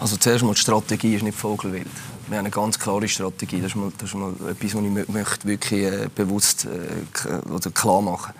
Also 0.00 0.16
zuerst 0.16 0.42
mal 0.42 0.54
die 0.54 0.60
Strategie 0.60 1.16
ist 1.16 1.22
nicht 1.22 1.36
vogelwild. 1.36 1.86
Wir 2.28 2.38
haben 2.38 2.46
eine 2.46 2.50
ganz 2.50 2.78
klare 2.78 3.06
Strategie. 3.06 3.60
Das 3.60 3.72
ist 3.72 3.76
mal, 3.76 3.92
das 3.98 4.08
ist 4.08 4.14
mal 4.14 4.32
etwas, 4.50 4.74
was 4.74 4.82
ich 4.82 5.08
möchte 5.08 5.46
wirklich 5.46 5.82
äh, 5.82 6.08
bewusst 6.14 6.64
äh, 6.64 7.50
oder 7.50 7.70
klar 7.72 8.00
machen. 8.00 8.32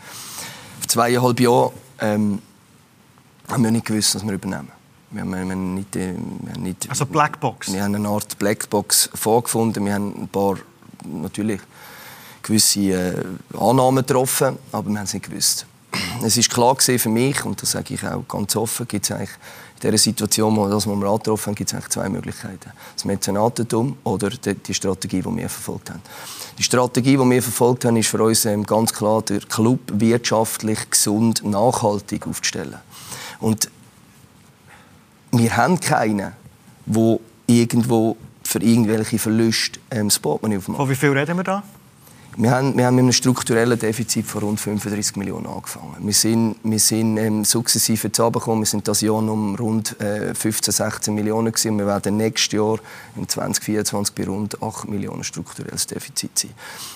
Vor 0.80 0.88
zweieinhalb 0.88 1.38
Jahren 1.38 1.72
ähm, 2.00 2.38
haben 3.46 3.64
wir 3.64 3.70
nicht 3.70 3.84
gewusst, 3.84 4.14
was 4.14 4.24
wir 4.24 4.32
übernehmen. 4.32 4.70
Wir 5.10 5.20
haben, 5.20 5.30
wir 5.30 5.38
haben 5.40 5.74
nicht, 5.74 5.94
äh, 5.94 6.14
wir 6.14 6.52
haben 6.54 6.62
nicht, 6.62 6.88
also 6.88 7.04
Blackbox. 7.04 7.70
Wir 7.70 7.84
haben 7.84 7.94
eine 7.94 8.08
Art 8.08 8.38
Blackbox 8.38 9.10
vorgefunden. 9.12 9.84
Wir 9.84 9.92
haben 9.92 10.22
ein 10.22 10.28
paar 10.28 10.56
natürlich 11.04 11.60
gewisse 12.42 12.80
äh, 12.80 13.24
Annahmen 13.60 14.06
getroffen, 14.06 14.56
aber 14.72 14.88
wir 14.88 14.96
haben 14.96 15.04
es 15.04 15.12
nicht 15.12 15.28
gewusst. 15.28 15.66
Es 16.24 16.36
ist 16.36 16.50
klar 16.50 16.76
für 16.78 17.08
mich 17.08 17.44
und 17.44 17.60
das 17.60 17.72
sage 17.72 17.94
ich 17.94 18.04
auch 18.04 18.26
ganz 18.28 18.56
offen, 18.56 18.86
gibt 18.88 19.04
es 19.04 19.10
eigentlich 19.10 19.30
in 19.30 19.90
dieser 19.90 19.98
Situation, 19.98 20.56
wo 20.56 20.68
das 20.68 20.86
wir 20.86 20.92
angetroffen 20.92 21.46
haben, 21.46 21.54
gibt 21.54 21.70
es 21.70 21.74
eigentlich 21.74 21.90
zwei 21.90 22.08
Möglichkeiten: 22.08 22.72
das 22.94 23.04
Mäzenatentum 23.04 23.98
oder 24.04 24.30
die 24.30 24.74
Strategie, 24.74 25.20
die 25.20 25.36
wir 25.36 25.48
verfolgt 25.48 25.90
haben. 25.90 26.00
Die 26.58 26.62
Strategie, 26.62 27.16
die 27.16 27.30
wir 27.30 27.42
verfolgt 27.42 27.84
haben, 27.84 27.96
ist 27.96 28.08
für 28.08 28.22
uns 28.22 28.44
ähm, 28.44 28.64
ganz 28.64 28.92
klar, 28.92 29.22
den 29.22 29.40
Club 29.48 29.80
wirtschaftlich 29.92 30.90
gesund, 30.90 31.44
nachhaltig 31.44 32.26
aufzustellen. 32.26 32.78
Und 33.40 33.68
wir 35.32 35.56
haben 35.56 35.80
keinen, 35.80 36.32
der 36.86 37.18
irgendwo 37.46 38.16
für 38.42 38.60
irgendwelche 38.60 39.18
Verluste 39.18 39.80
ähm, 39.90 40.08
das 40.08 40.18
Portemonnaie 40.18 40.58
aufmacht. 40.58 40.76
Von 40.78 40.88
wie 40.88 40.94
viel 40.94 41.10
reden 41.10 41.36
wir 41.36 41.44
da? 41.44 41.62
Wir 42.36 42.50
haben, 42.50 42.76
wir 42.76 42.86
haben 42.86 42.96
mit 42.96 43.04
einem 43.04 43.12
strukturellen 43.12 43.78
Defizit 43.78 44.26
von 44.26 44.42
rund 44.42 44.60
35 44.60 45.14
Millionen 45.14 45.46
angefangen. 45.46 45.94
Wir 46.00 46.12
sind, 46.12 46.56
wir 46.64 46.80
sind 46.80 47.16
ähm, 47.16 47.44
sukzessive 47.44 48.10
zusammengekommen. 48.10 48.62
Wir 48.62 48.66
sind 48.66 48.88
das 48.88 49.02
Jahr 49.02 49.14
um 49.14 49.54
rund 49.54 50.00
äh, 50.00 50.34
15, 50.34 50.72
16 50.72 51.14
Millionen 51.14 51.52
gewesen. 51.52 51.78
Wir 51.78 51.86
werden 51.86 52.16
nächstes 52.16 52.52
Jahr 52.52 52.78
im 53.14 53.28
2024 53.28 54.16
bei 54.16 54.24
rund 54.24 54.60
8 54.60 54.88
Millionen 54.88 55.22
strukturelles 55.22 55.86
Defizit 55.86 56.36
sein. 56.36 56.50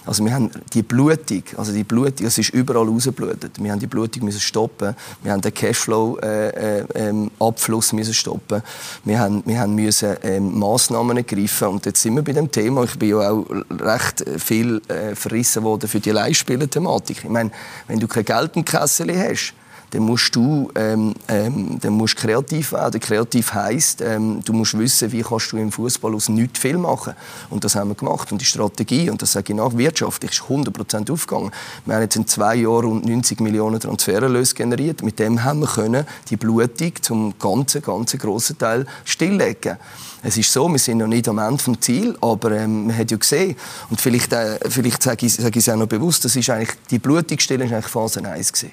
Also 0.04 0.24
wir 0.24 0.34
haben 0.34 0.50
die 0.72 0.82
Blutung, 0.82 1.44
also 1.56 1.72
die 1.72 1.84
Blutung, 1.84 2.26
es 2.26 2.38
ist 2.38 2.50
überall 2.50 2.88
rausgeblutet. 2.88 3.62
Wir 3.62 3.70
haben 3.70 3.78
die 3.78 3.86
Blutung 3.86 4.24
müssen 4.24 4.40
stoppen. 4.40 4.96
Wir 5.22 5.30
haben 5.30 5.40
den 5.40 5.54
Cashflow 5.54 6.18
äh, 6.18 6.80
äh, 6.80 6.84
ähm, 6.96 7.30
Abfluss 7.38 7.92
müssen 7.92 8.14
stoppen. 8.14 8.60
Wir 9.04 9.20
haben, 9.20 9.44
wir 9.46 9.60
haben 9.60 9.76
müssen 9.76 10.16
ähm, 10.24 10.58
Maßnahmen 10.58 11.16
ergreifen. 11.16 11.68
Und 11.68 11.86
jetzt 11.86 12.02
sind 12.02 12.16
wir 12.16 12.22
bei 12.22 12.32
dem 12.32 12.50
Thema. 12.50 12.82
Ich 12.82 12.98
bin 12.98 13.10
ja 13.10 13.30
auch 13.30 13.46
recht 13.70 14.24
viel 14.38 14.82
äh, 14.88 15.14
verrissen 15.28 15.62
worden 15.62 15.88
für 15.88 16.00
die 16.00 16.10
Leihspieler-Thematik. 16.10 17.18
Ich 17.24 17.30
meine, 17.30 17.50
wenn 17.86 18.00
du 18.00 18.08
kein 18.08 18.24
Geld 18.24 18.56
im 18.56 18.64
Kessel 18.64 19.16
hast, 19.16 19.54
dann 19.90 20.02
musst 20.02 20.34
du 20.34 20.70
ähm, 20.74 21.14
ähm, 21.28 21.78
dann 21.80 21.92
musst 21.94 22.16
kreativ 22.16 22.72
werden. 22.72 23.00
Kreativ 23.00 23.54
heisst, 23.54 24.00
ähm, 24.00 24.40
du 24.44 24.52
musst 24.52 24.78
wissen, 24.78 25.12
wie 25.12 25.22
kannst 25.22 25.52
du 25.52 25.56
im 25.56 25.72
Fußball 25.72 26.14
aus 26.14 26.28
nichts 26.28 26.58
viel 26.58 26.78
machen. 26.78 27.14
Und 27.50 27.64
das 27.64 27.74
haben 27.74 27.88
wir 27.88 27.94
gemacht. 27.94 28.30
Und 28.32 28.40
die 28.40 28.44
Strategie, 28.44 29.10
und 29.10 29.22
das 29.22 29.32
sage 29.32 29.52
ich 29.52 29.56
nach, 29.56 29.76
wirtschaftlich 29.76 30.32
ist 30.32 30.42
100% 30.42 31.10
aufgegangen. 31.10 31.50
Wir 31.84 31.94
haben 31.94 32.02
jetzt 32.02 32.16
in 32.16 32.26
zwei 32.26 32.56
Jahren 32.56 32.84
rund 32.84 33.06
90 33.06 33.40
Millionen 33.40 33.80
Transfererlöse 33.80 34.54
generiert. 34.54 35.02
Mit 35.02 35.18
dem 35.18 35.44
haben 35.44 35.60
wir 35.60 35.68
können 35.68 36.06
die 36.28 36.36
Blutung 36.36 36.92
zum 37.00 37.38
ganzen, 37.38 37.82
ganzen 37.82 38.18
grossen 38.18 38.58
Teil 38.58 38.86
stilllegen 39.04 39.76
es 40.22 40.36
ist 40.36 40.52
so, 40.52 40.68
wir 40.68 40.78
sind 40.78 40.98
noch 40.98 41.06
nicht 41.06 41.28
am 41.28 41.38
Ende 41.38 41.62
des 41.62 41.80
Ziel, 41.80 42.16
aber 42.20 42.52
ähm, 42.52 42.88
man 42.88 42.96
hat 42.96 43.10
ja 43.10 43.16
gesehen, 43.16 43.56
und 43.88 44.00
vielleicht, 44.00 44.32
äh, 44.32 44.58
vielleicht 44.68 45.02
sage 45.02 45.26
ich, 45.26 45.34
sage 45.34 45.58
ich 45.58 45.66
es 45.66 45.68
auch 45.68 45.76
noch 45.76 45.86
bewusst, 45.86 46.24
das 46.24 46.34
ist 46.34 46.50
eigentlich, 46.50 46.76
die 46.90 46.98
Blutungsstelle 46.98 47.64
war 47.64 47.76
eigentlich 47.76 47.86
Phase 47.86 48.24
1 48.24 48.52
gewesen. 48.52 48.72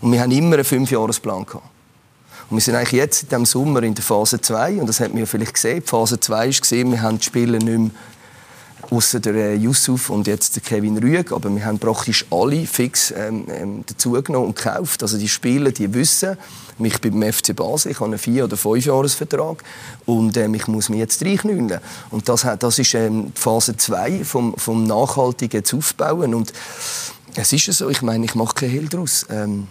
Und 0.00 0.12
wir 0.12 0.20
haben 0.20 0.30
immer 0.30 0.54
einen 0.54 0.64
Fünfjahresplan 0.64 1.46
gehabt. 1.46 1.64
Und 2.50 2.56
wir 2.56 2.62
sind 2.62 2.76
eigentlich 2.76 2.92
jetzt 2.92 3.24
in 3.24 3.28
diesem 3.28 3.44
Sommer 3.44 3.82
in 3.82 3.94
der 3.94 4.04
Phase 4.04 4.40
2, 4.40 4.80
und 4.80 4.86
das 4.86 5.00
hat 5.00 5.10
man 5.10 5.18
ja 5.18 5.26
vielleicht 5.26 5.54
gesehen, 5.54 5.82
die 5.84 5.88
Phase 5.88 6.18
2 6.18 6.48
ist 6.48 6.62
gesehen, 6.62 6.90
wir 6.90 7.02
haben 7.02 7.18
die 7.18 7.24
Spieler 7.24 7.58
nicht 7.58 7.78
mehr 7.78 7.90
außer 8.90 9.20
der 9.20 9.34
äh, 9.34 9.54
Yusuf 9.54 10.10
und 10.10 10.26
jetzt 10.26 10.56
der 10.56 10.62
Kevin 10.62 10.98
Rüeg, 10.98 11.32
aber 11.32 11.54
wir 11.54 11.64
haben 11.64 11.78
praktisch 11.78 12.24
alle 12.30 12.66
fix 12.66 13.10
ähm, 13.10 13.44
ähm, 13.50 13.84
dazugenommen 13.86 14.48
und 14.48 14.56
gekauft. 14.56 15.02
Also 15.02 15.18
die 15.18 15.28
Spieler, 15.28 15.72
die 15.72 15.92
wissen, 15.92 16.36
mich 16.78 17.00
beim 17.00 17.22
FC 17.22 17.54
Basel, 17.54 17.92
ich 17.92 18.00
habe 18.00 18.10
einen 18.10 18.18
vier 18.18 18.44
oder 18.44 18.56
fünf 18.56 18.86
Jahresvertrag 18.86 19.62
und 20.06 20.36
ähm, 20.36 20.54
ich 20.54 20.66
muss 20.68 20.88
mich 20.88 21.00
jetzt 21.00 21.22
reinknüllen. 21.22 21.80
Und 22.10 22.28
das, 22.28 22.46
das 22.58 22.78
ist 22.78 22.94
ähm, 22.94 23.32
Phase 23.34 23.76
2 23.76 24.24
vom, 24.24 24.54
vom 24.56 24.84
nachhaltigen 24.84 25.62
aufbauen 25.72 26.34
und 26.34 26.52
es 27.34 27.52
ist 27.52 27.66
so, 27.72 27.90
ich 27.90 28.02
meine, 28.02 28.24
ich 28.24 28.34
mache 28.34 28.54
keinen 28.54 28.70
Hehl 28.70 28.88
daraus. 28.88 29.26
Ähm, 29.30 29.68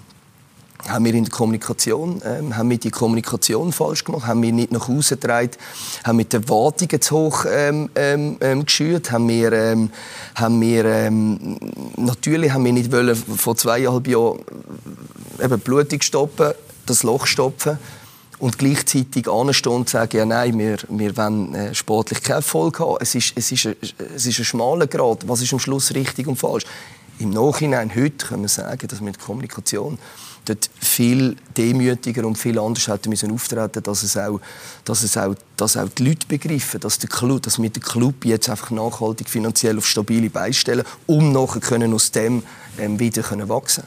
haben 0.87 1.05
wir 1.05 1.13
in 1.13 1.25
der 1.25 1.31
Kommunikation, 1.31 2.21
ähm, 2.23 2.55
haben 2.55 2.69
wir 2.69 2.77
die 2.77 2.91
Kommunikation 2.91 3.71
falsch 3.71 4.03
gemacht, 4.03 4.27
haben 4.27 4.41
wir 4.41 4.51
nicht 4.51 4.71
nach 4.71 4.87
Hause 4.87 5.17
getragen, 5.17 5.51
haben 6.03 6.17
wir 6.17 6.25
die 6.25 6.35
Erwartungen 6.35 7.01
zu 7.01 7.15
hoch 7.15 7.45
ähm, 7.49 7.89
ähm, 7.95 8.37
ähm, 8.41 8.65
geschürt, 8.65 9.11
haben 9.11 9.27
wir, 9.27 9.51
ähm, 9.51 9.89
haben 10.35 10.61
wir 10.61 10.85
ähm, 10.85 11.57
natürlich 11.97 12.51
haben 12.51 12.65
wir 12.65 12.73
nicht 12.73 12.91
wollen, 12.91 13.15
vor 13.15 13.55
zweieinhalb 13.55 14.07
Jahren 14.07 14.39
eben 15.43 15.59
Blutung 15.59 16.01
stoppen, 16.01 16.53
das 16.85 17.03
Loch 17.03 17.25
stopfen 17.25 17.77
und 18.39 18.57
gleichzeitig 18.57 19.27
anstehen 19.27 19.73
und 19.73 19.89
sagen, 19.89 20.17
ja 20.17 20.25
nein, 20.25 20.57
wir, 20.57 20.77
wir 20.89 21.17
wollen 21.17 21.55
äh, 21.55 21.75
sportlich 21.75 22.21
keinen 22.21 22.37
Erfolg 22.37 22.79
haben. 22.79 22.97
Es 22.99 23.15
ist, 23.15 23.33
es, 23.35 23.51
ist 23.51 23.65
ein, 23.65 23.75
es 24.15 24.25
ist 24.25 24.39
ein 24.39 24.45
schmaler 24.45 24.87
Grad, 24.87 25.27
was 25.27 25.41
ist 25.41 25.53
am 25.53 25.59
Schluss 25.59 25.93
richtig 25.93 26.27
und 26.27 26.35
falsch. 26.35 26.65
Im 27.19 27.31
Nachhinein, 27.31 27.95
heute, 27.95 28.27
können 28.27 28.43
wir 28.43 28.49
sagen, 28.49 28.87
dass 28.87 29.01
mit 29.01 29.19
Kommunikation 29.19 29.97
dort 30.47 30.69
viel 30.79 31.35
demütiger 31.55 32.25
und 32.25 32.37
viel 32.37 32.57
anders 32.59 32.87
hätten 32.87 33.09
müssen 33.09 33.31
auftreten, 33.31 33.83
dass 33.83 34.03
es 34.03 34.17
auch, 34.17 34.39
dass 34.85 35.03
es 35.03 35.17
auch, 35.17 35.35
dass 35.55 35.77
auch 35.77 35.89
die 35.89 36.09
Leute 36.09 36.27
begreifen, 36.27 36.79
dass 36.79 36.99
der 36.99 37.09
Club, 37.09 37.43
dass 37.43 37.61
wir 37.61 37.69
den 37.69 37.83
Club 37.83 38.25
jetzt 38.25 38.49
einfach 38.49 38.71
nachhaltig 38.71 39.29
finanziell 39.29 39.77
auf 39.77 39.85
stabile 39.85 40.29
Beine 40.29 40.53
stellen, 40.53 40.85
um 41.05 41.31
nachher 41.31 41.61
können 41.61 41.93
aus 41.93 42.11
dem 42.11 42.43
ähm, 42.77 42.99
wieder 42.99 43.23
können 43.23 43.49
wachsen 43.49 43.83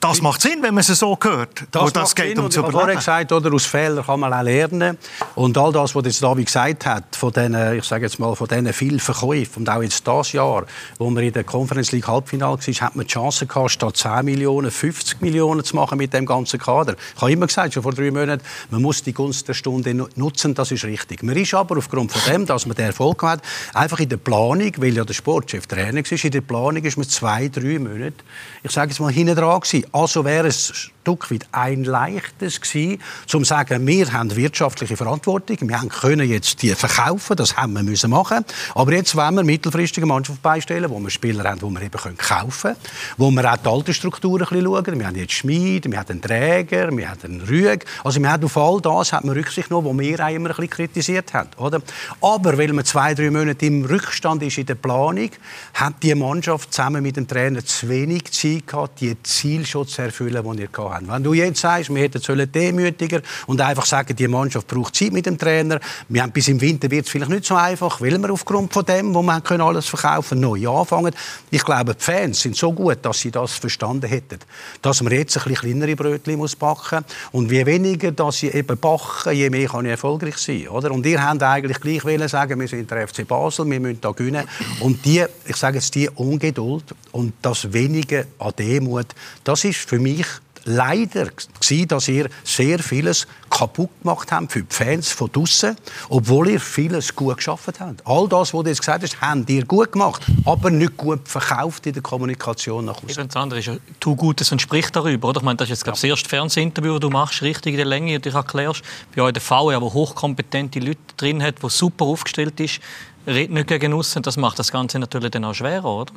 das 0.00 0.22
macht 0.22 0.40
Sinn, 0.40 0.62
wenn 0.62 0.72
man 0.72 0.80
es 0.80 0.86
so 0.86 1.16
hört. 1.22 1.64
Das, 1.70 1.92
das 1.92 2.14
geht 2.14 2.34
Sinn, 2.34 2.38
um 2.38 2.50
zu 2.50 2.60
überleben. 2.60 2.96
gesagt, 2.96 3.30
oder, 3.32 3.52
aus 3.52 3.66
Fehlern 3.66 4.04
kann 4.04 4.20
man 4.20 4.32
auch 4.32 4.42
lernen. 4.42 4.96
Und 5.34 5.58
all 5.58 5.72
das, 5.72 5.94
was 5.94 6.04
jetzt 6.06 6.22
David 6.22 6.46
gesagt 6.46 6.86
hat, 6.86 7.14
von 7.14 7.30
diesen, 7.30 7.76
ich 7.76 7.84
sage 7.84 8.06
jetzt 8.06 8.18
mal, 8.18 8.34
von 8.34 8.48
diesen 8.48 8.72
vielen 8.72 8.98
Verkäufen, 8.98 9.60
und 9.60 9.68
auch 9.68 9.82
jetzt 9.82 10.06
das 10.08 10.32
Jahr, 10.32 10.64
wo 10.98 11.10
wir 11.10 11.22
in 11.22 11.32
der 11.34 11.44
Conference 11.44 11.92
League 11.92 12.08
Halbfinale 12.08 12.58
waren, 12.58 12.74
hat 12.80 12.96
man 12.96 13.06
die 13.06 13.12
Chance 13.12 13.46
gehabt, 13.46 13.72
statt 13.72 13.96
10 13.96 14.24
Millionen 14.24 14.70
50 14.70 15.20
Millionen 15.20 15.62
zu 15.64 15.76
machen 15.76 15.98
mit 15.98 16.14
dem 16.14 16.24
ganzen 16.24 16.58
Kader. 16.58 16.94
Ich 17.14 17.20
habe 17.20 17.32
immer 17.32 17.46
gesagt, 17.46 17.74
schon 17.74 17.82
vor 17.82 17.92
drei 17.92 18.10
Monaten, 18.10 18.42
man 18.70 18.80
muss 18.80 19.02
die 19.02 19.12
Gunst 19.12 19.48
der 19.48 19.54
Stunde 19.54 19.94
nutzen, 20.16 20.54
das 20.54 20.70
ist 20.70 20.84
richtig. 20.84 21.22
Man 21.22 21.36
ist 21.36 21.52
aber 21.52 21.76
aufgrund 21.76 22.10
von 22.10 22.32
dem, 22.32 22.46
dass 22.46 22.64
man 22.64 22.74
den 22.74 22.86
Erfolg 22.86 23.22
hat, 23.22 23.42
einfach 23.74 24.00
in 24.00 24.08
der 24.08 24.16
Planung, 24.16 24.72
weil 24.78 24.96
ja 24.96 25.04
der 25.04 25.14
Sportchef 25.14 25.66
Trainer 25.66 26.02
war, 26.02 26.24
in 26.24 26.30
der 26.30 26.40
Planung 26.40 26.82
ist 26.82 26.96
man 26.96 27.06
zwei, 27.06 27.48
drei 27.48 27.78
Monate, 27.78 28.14
ich 28.62 28.70
sage 28.70 28.90
jetzt 28.90 29.00
mal, 29.00 29.12
hinten 29.12 29.36
dran 29.36 29.60
gewesen. 29.60 29.89
Also 29.92 30.24
wäre 30.24 30.46
es 30.48 30.90
Stück 31.02 31.30
weit 31.30 31.46
ein 31.52 31.84
leichtes 31.84 32.60
gewesen, 32.60 33.00
um 33.32 33.40
zu 33.40 33.44
sagen, 33.44 33.86
wir 33.86 34.12
haben 34.12 34.36
wirtschaftliche 34.36 34.96
Verantwortung, 34.96 35.56
wir 35.62 35.78
können 35.88 36.28
jetzt 36.28 36.62
die 36.62 36.74
verkaufen, 36.74 37.36
das 37.36 37.56
haben 37.56 37.72
wir 37.72 37.82
müssen 37.82 38.10
machen. 38.10 38.44
Aber 38.74 38.92
jetzt 38.92 39.16
wollen 39.16 39.34
wir 39.36 39.42
mittelfristige 39.44 40.06
Mannschaft 40.06 40.42
beistellen, 40.42 40.90
wo 40.90 41.00
wir 41.00 41.10
Spieler 41.10 41.44
haben, 41.44 41.58
die 41.58 41.80
wir 41.80 41.82
eben 41.82 42.16
kaufen 42.16 42.74
können, 42.74 42.76
wo 43.16 43.30
wir 43.30 43.52
auch 43.52 43.56
die 43.56 43.68
alten 43.68 43.94
Strukturen 43.94 44.42
ein 44.42 44.48
bisschen 44.48 44.64
schauen. 44.64 44.98
Wir 44.98 45.06
haben 45.06 45.16
jetzt 45.16 45.32
Schmied, 45.32 45.90
wir 45.90 45.98
haben 45.98 46.10
einen 46.10 46.22
Träger, 46.22 46.96
wir 46.96 47.10
haben 47.10 47.20
einen 47.24 47.40
Rüeg. 47.40 47.86
Also 48.04 48.20
wir 48.20 48.30
haben 48.30 48.44
auf 48.44 48.56
all 48.56 48.80
das 48.80 49.12
hat 49.12 49.24
man 49.24 49.34
Rücksicht 49.34 49.68
genommen, 49.68 49.98
was 49.98 50.06
wir 50.06 50.20
auch 50.20 50.28
immer 50.28 50.50
ein 50.50 50.56
bisschen 50.56 50.70
kritisiert 50.70 51.32
haben. 51.32 51.48
Oder? 51.56 51.80
Aber 52.20 52.58
weil 52.58 52.72
man 52.72 52.84
zwei, 52.84 53.14
drei 53.14 53.30
Monate 53.30 53.66
im 53.66 53.84
Rückstand 53.84 54.42
ist 54.42 54.58
in 54.58 54.66
der 54.66 54.74
Planung, 54.74 55.30
hat 55.74 55.94
die 56.02 56.14
Mannschaft 56.14 56.74
zusammen 56.74 57.02
mit 57.02 57.16
dem 57.16 57.26
Trainer 57.26 57.64
zu 57.64 57.88
wenig 57.88 58.30
Zeit 58.32 58.66
gehabt, 58.66 59.00
die 59.00 59.20
Ziele 59.22 59.64
schon 59.64 59.88
zu 59.88 60.02
erfüllen, 60.02 60.44
die 60.52 60.62
ihr 60.62 60.68
gehabt 60.68 60.89
haben. 60.92 61.08
Wenn 61.08 61.22
du 61.22 61.32
jetzt 61.32 61.60
sagst, 61.60 61.92
wir 61.94 62.02
hätten 62.02 62.52
demütiger 62.52 63.20
und 63.46 63.60
einfach 63.60 63.86
sagen, 63.86 64.14
die 64.16 64.28
Mannschaft 64.28 64.66
braucht 64.66 64.94
Zeit 64.94 65.12
mit 65.12 65.26
dem 65.26 65.38
Trainer. 65.38 65.80
Wir 66.08 66.22
haben 66.22 66.32
bis 66.32 66.48
im 66.48 66.60
Winter 66.60 66.90
wird 66.90 67.06
es 67.06 67.12
vielleicht 67.12 67.30
nicht 67.30 67.44
so 67.44 67.54
einfach, 67.54 68.00
weil 68.00 68.18
wir 68.18 68.30
aufgrund 68.30 68.72
von 68.72 68.84
dem, 68.84 69.14
wo 69.14 69.22
man 69.22 69.42
können 69.42 69.62
alles 69.62 69.86
verkaufen, 69.86 70.40
neu 70.40 70.68
anfangen. 70.68 71.14
Ich 71.50 71.64
glaube, 71.64 71.94
die 71.94 72.02
Fans 72.02 72.40
sind 72.40 72.56
so 72.56 72.72
gut, 72.72 72.98
dass 73.02 73.20
sie 73.20 73.30
das 73.30 73.52
verstanden 73.52 74.08
hätten, 74.08 74.38
dass 74.82 75.02
man 75.02 75.12
jetzt 75.12 75.36
ein 75.36 75.44
bisschen 75.44 75.70
kleinere 75.70 75.96
Brötchen 75.96 76.36
muss 76.36 76.56
backen 76.56 77.04
und 77.32 77.50
je 77.50 77.66
weniger, 77.66 78.12
dass 78.12 78.38
sie 78.38 78.48
eben 78.48 78.78
backen, 78.78 79.32
je 79.32 79.50
mehr 79.50 79.68
kann 79.68 79.84
ich 79.84 79.92
erfolgreich 79.92 80.36
sein, 80.36 80.68
oder? 80.68 80.90
Und 80.90 81.06
ihr 81.06 81.22
habt 81.22 81.42
eigentlich 81.42 81.80
gleich 81.80 82.04
wollen 82.04 82.28
sagen, 82.28 82.60
wir 82.60 82.68
sind 82.68 82.90
der 82.90 83.06
FC 83.06 83.26
Basel, 83.26 83.68
wir 83.70 83.80
müssen 83.80 84.00
da 84.00 84.10
gewinnen 84.10 84.46
und 84.80 85.04
die, 85.04 85.24
ich 85.46 85.56
sage 85.56 85.78
jetzt 85.78 85.94
die 85.94 86.08
Ungeduld 86.08 86.84
und 87.12 87.34
das 87.42 87.72
wenige 87.72 88.26
an 88.38 88.52
Demut, 88.58 89.06
das 89.44 89.64
ist 89.64 89.78
für 89.78 89.98
mich 89.98 90.26
leider 90.64 91.26
gewesen, 91.26 91.88
dass 91.88 92.08
ihr 92.08 92.28
sehr 92.44 92.78
vieles 92.78 93.26
kaputt 93.48 93.90
gemacht 94.02 94.30
haben 94.30 94.48
für 94.48 94.62
die 94.62 94.74
Fans 94.74 95.10
von 95.10 95.30
draussen, 95.32 95.76
obwohl 96.08 96.50
ihr 96.50 96.60
vieles 96.60 97.14
gut 97.14 97.36
geschafft 97.36 97.80
habt. 97.80 98.06
All 98.06 98.28
das, 98.28 98.54
was 98.54 98.62
du 98.62 98.68
jetzt 98.68 98.80
gesagt 98.80 99.02
hast, 99.02 99.20
habt 99.20 99.50
ihr 99.50 99.64
gut 99.64 99.92
gemacht, 99.92 100.22
aber 100.44 100.70
nicht 100.70 100.96
gut 100.96 101.28
verkauft 101.28 101.86
in 101.86 101.92
der 101.92 102.02
Kommunikation 102.02 102.84
nach 102.84 103.02
außen. 103.02 103.26
Das 103.26 103.36
andere 103.36 103.60
ist 103.60 103.66
ja, 103.66 103.76
tu 103.98 104.16
Gutes 104.16 104.52
und 104.52 104.60
sprich 104.60 104.90
darüber. 104.90 105.28
Oder? 105.28 105.40
Ich 105.40 105.44
meine, 105.44 105.56
das 105.56 105.66
ist 105.66 105.70
jetzt 105.70 105.84
glaub, 105.84 105.96
das 105.96 106.04
erste 106.04 106.28
Fernsehinterview, 106.28 106.92
das 106.92 107.00
du 107.00 107.10
machst, 107.10 107.42
richtig 107.42 107.72
in 107.72 107.78
der 107.78 107.86
Länge 107.86 108.16
und 108.16 108.24
dich 108.24 108.34
erklärst. 108.34 108.82
Bei 109.14 109.22
euch 109.22 109.32
der 109.32 109.42
VR, 109.42 109.80
der 109.80 109.92
hochkompetente 109.92 110.78
Leute 110.80 111.00
drin 111.16 111.42
hat, 111.42 111.62
der 111.62 111.70
super 111.70 112.04
aufgestellt 112.04 112.60
ist, 112.60 112.80
redet 113.26 113.52
nicht 113.52 113.68
gegen 113.68 113.92
außen. 113.92 114.22
Das 114.22 114.36
macht 114.36 114.58
das 114.58 114.70
Ganze 114.72 114.98
natürlich 114.98 115.30
dann 115.30 115.44
auch 115.44 115.54
schwerer, 115.54 115.84
oder? 115.84 116.12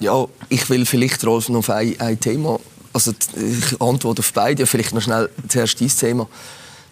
Ja, 0.00 0.26
ich 0.48 0.68
will 0.70 0.86
vielleicht, 0.86 1.24
Rolf, 1.24 1.48
noch 1.50 1.58
auf 1.58 1.70
ein, 1.70 1.98
ein 2.00 2.18
Thema, 2.18 2.58
also 2.92 3.12
ich 3.36 3.80
antworte 3.80 4.20
auf 4.20 4.32
beide, 4.32 4.66
vielleicht 4.66 4.94
noch 4.94 5.02
schnell 5.02 5.30
zuerst 5.48 5.78
dieses 5.78 5.98
Thema. 5.98 6.26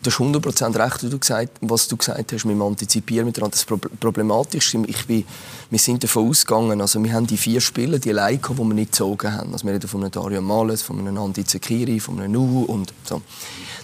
Du 0.02 0.10
hast 0.10 0.18
100% 0.18 0.78
recht, 0.78 1.02
wie 1.02 1.08
du 1.08 1.18
gesagt, 1.18 1.58
was 1.60 1.88
du 1.88 1.96
gesagt 1.96 2.32
hast 2.32 2.44
mit 2.44 2.54
dem 2.54 2.62
Antizipieren 2.62 3.26
miteinander. 3.26 3.56
Das 3.56 3.66
problematisch 3.98 4.72
ich 4.74 5.06
bin, 5.06 5.24
wir 5.70 5.78
sind 5.78 6.04
davon 6.04 6.28
ausgegangen, 6.28 6.80
also 6.80 7.02
wir 7.02 7.12
haben 7.12 7.26
die 7.26 7.36
vier 7.36 7.60
Spiele, 7.60 7.98
die 7.98 8.10
allein 8.10 8.40
die 8.40 8.56
wir 8.56 8.74
nicht 8.74 8.92
gezogen 8.92 9.32
haben. 9.32 9.52
Also 9.52 9.66
wir 9.66 9.74
reden 9.74 9.88
von 9.88 10.02
einem 10.02 10.12
Dario 10.12 10.40
Males, 10.40 10.82
von 10.82 11.00
einem 11.00 11.18
Andi 11.18 11.44
Zekiri, 11.44 11.98
von 11.98 12.20
einem 12.20 12.32
Nuhu 12.32 12.62
und 12.64 12.92
so. 13.04 13.22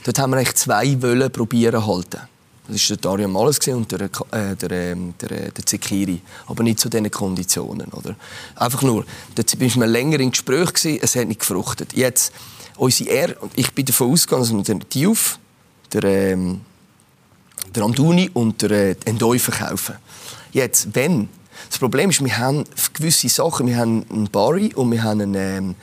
Dort 0.04 0.18
haben 0.18 0.30
wir 0.30 0.36
eigentlich 0.36 0.54
zwei 0.54 1.02
Wöllen 1.02 1.32
probieren 1.32 1.84
halten. 1.84 2.20
Das 2.66 2.88
war 2.88 2.96
der 2.96 3.10
Dario 3.10 3.28
Males 3.28 3.58
und 3.68 3.92
der, 3.92 4.00
äh, 4.30 4.56
der, 4.56 4.70
ähm, 4.70 5.14
der, 5.20 5.30
äh, 5.30 5.50
der 5.50 5.66
Zekiri. 5.66 6.20
Aber 6.46 6.62
nicht 6.62 6.80
zu 6.80 6.88
diesen 6.88 7.10
Konditionen. 7.10 7.88
Oder? 7.92 8.16
Einfach 8.56 8.82
nur, 8.82 9.04
dort 9.34 9.60
waren 9.60 9.80
wir 9.80 9.86
länger 9.86 10.20
im 10.20 10.30
Gespräch, 10.30 10.72
gewesen, 10.72 10.98
es 11.02 11.14
hat 11.14 11.28
nicht 11.28 11.40
gefruchtet. 11.40 11.92
Jetzt, 11.94 12.32
unsere 12.76 13.10
R, 13.10 13.36
ich 13.54 13.72
bin 13.72 13.84
davon 13.84 14.12
ausgegangen, 14.12 14.42
dass 14.42 14.52
wir 14.52 14.62
den 14.62 14.88
Diouf, 14.88 15.38
der, 15.92 16.04
ähm, 16.04 16.62
der 17.74 17.82
Amduni 17.82 18.30
und 18.32 18.62
der 18.62 18.70
äh, 18.70 18.96
Endoi 19.04 19.38
verkaufen. 19.38 19.96
Jetzt, 20.52 20.94
wenn, 20.94 21.28
das 21.68 21.78
Problem 21.78 22.10
ist, 22.10 22.24
wir 22.24 22.38
haben 22.38 22.64
gewisse 22.94 23.28
Sachen, 23.28 23.66
wir 23.66 23.76
haben 23.76 24.06
einen 24.10 24.30
Barry 24.30 24.72
und 24.74 24.90
wir 24.90 25.02
haben 25.02 25.20
einen, 25.20 25.34
ähm, 25.34 25.74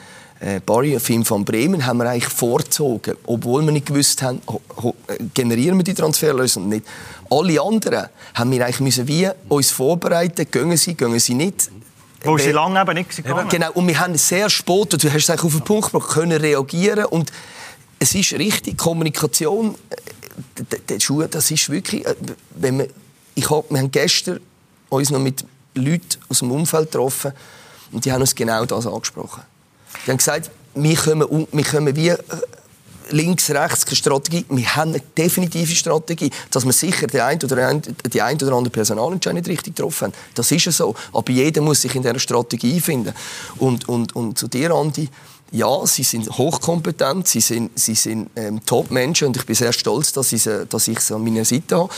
äh, 0.42 0.60
Barry, 0.60 1.00
Film 1.00 1.24
von 1.24 1.46
Bremen, 1.46 1.86
haben 1.86 1.98
wir 1.98 2.10
eigentlich 2.10 2.34
vorgezogen, 2.34 3.16
obwohl 3.26 3.64
wir 3.64 3.72
nicht 3.72 3.86
gewusst 3.86 4.22
haben, 4.24 4.42
generieren 5.34 5.78
wir 5.78 5.84
die 5.84 5.94
Transferlösung 5.94 6.68
nicht. 6.68 6.86
Alle 7.30 7.62
anderen 7.62 8.08
haben 8.34 8.52
wir 8.52 8.66
eigentlich 8.66 8.80
müssen 8.80 9.08
wie 9.08 9.30
uns 9.50 9.70
vorbereiten, 9.70 10.48
gehen 10.50 10.76
sie, 10.76 10.96
gehen 10.96 11.20
sie 11.20 11.36
nicht. 11.36 11.70
Wo 12.24 12.38
sie 12.38 12.52
lange 12.52 12.82
eben 12.82 12.94
nicht 12.96 13.16
gegangen. 13.16 13.50
Genau, 13.50 13.72
und 13.74 13.88
wir 13.88 14.00
haben 14.00 14.16
sehr 14.16 14.50
spät, 14.50 14.94
du 14.94 15.14
hast 15.14 15.30
es 15.30 15.44
auf 15.44 15.52
den 15.52 15.62
Punkt 15.62 15.92
gebracht, 15.92 16.10
können 16.10 16.40
reagieren 16.40 17.06
und 17.06 17.32
es 18.00 18.16
ist 18.16 18.34
richtig, 18.34 18.78
Kommunikation, 18.78 19.76
äh, 19.90 21.28
das 21.30 21.52
ist 21.52 21.70
wirklich, 21.70 22.06
äh, 22.06 22.16
wenn 22.56 22.80
wir, 22.80 22.88
ich 23.36 23.48
hab, 23.50 23.70
wir 23.70 23.78
haben 23.78 23.92
gestern 23.92 24.40
uns 24.90 25.12
noch 25.12 25.20
mit 25.20 25.46
Leuten 25.76 26.18
aus 26.30 26.40
dem 26.40 26.52
Umfeld 26.52 26.92
getroffen 26.92 27.32
und 27.92 28.06
die 28.06 28.12
haben 28.12 28.22
uns 28.22 28.34
genau 28.34 28.66
das 28.66 28.88
angesprochen. 28.88 29.44
Die 30.06 30.12
haben 30.12 30.18
gesagt, 30.18 30.52
wir 30.74 30.96
kommen, 30.96 31.48
wir 31.52 31.64
kommen 31.64 31.96
wie 31.96 32.10
äh, 32.10 32.18
links, 33.12 33.50
rechts 33.50 33.86
keine 33.86 33.96
Strategie. 33.96 34.46
Wir 34.50 34.76
haben 34.76 34.92
eine 34.92 35.02
definitive 35.18 35.76
Strategie, 35.76 36.32
dass 36.50 36.66
wir 36.66 36.74
sicher 36.74 37.08
die 37.08 37.22
ein 37.22 37.40
oder, 37.44 37.74
die 37.74 38.22
ein 38.22 38.36
oder 38.36 38.54
andere 38.54 38.72
Personalentscheidung 38.72 39.40
nicht 39.40 39.50
richtig 39.50 39.76
getroffen 39.76 40.06
haben. 40.06 40.14
Das 40.36 40.52
ist 40.52 40.66
ja 40.66 40.72
so. 40.72 40.96
Aber 41.14 41.32
jeder 41.32 41.62
muss 41.62 41.82
sich 41.82 41.96
in 41.96 42.02
dieser 42.02 42.20
Strategie 42.20 42.80
finden. 42.80 43.14
Und, 43.58 43.88
und, 43.90 44.16
und 44.16 44.38
zu 44.38 44.48
dir, 44.48 44.72
Andi, 44.72 45.10
ja, 45.54 45.86
sie 45.86 46.04
sind 46.04 46.30
hochkompetent, 46.30 47.28
sie 47.28 47.42
sind, 47.42 47.78
sie 47.78 47.96
sind 47.96 48.30
ähm, 48.38 48.66
Top-Menschen 48.66 49.28
und 49.28 49.38
ich 49.38 49.46
bin 49.46 49.54
sehr 49.54 49.74
stolz, 49.74 50.14
dass 50.14 50.32
ich, 50.32 50.48
dass 50.70 50.88
ich 50.88 51.00
sie 51.02 51.14
an 51.14 51.26
meiner 51.26 51.44
Seite 51.44 51.76
habe. 51.76 51.90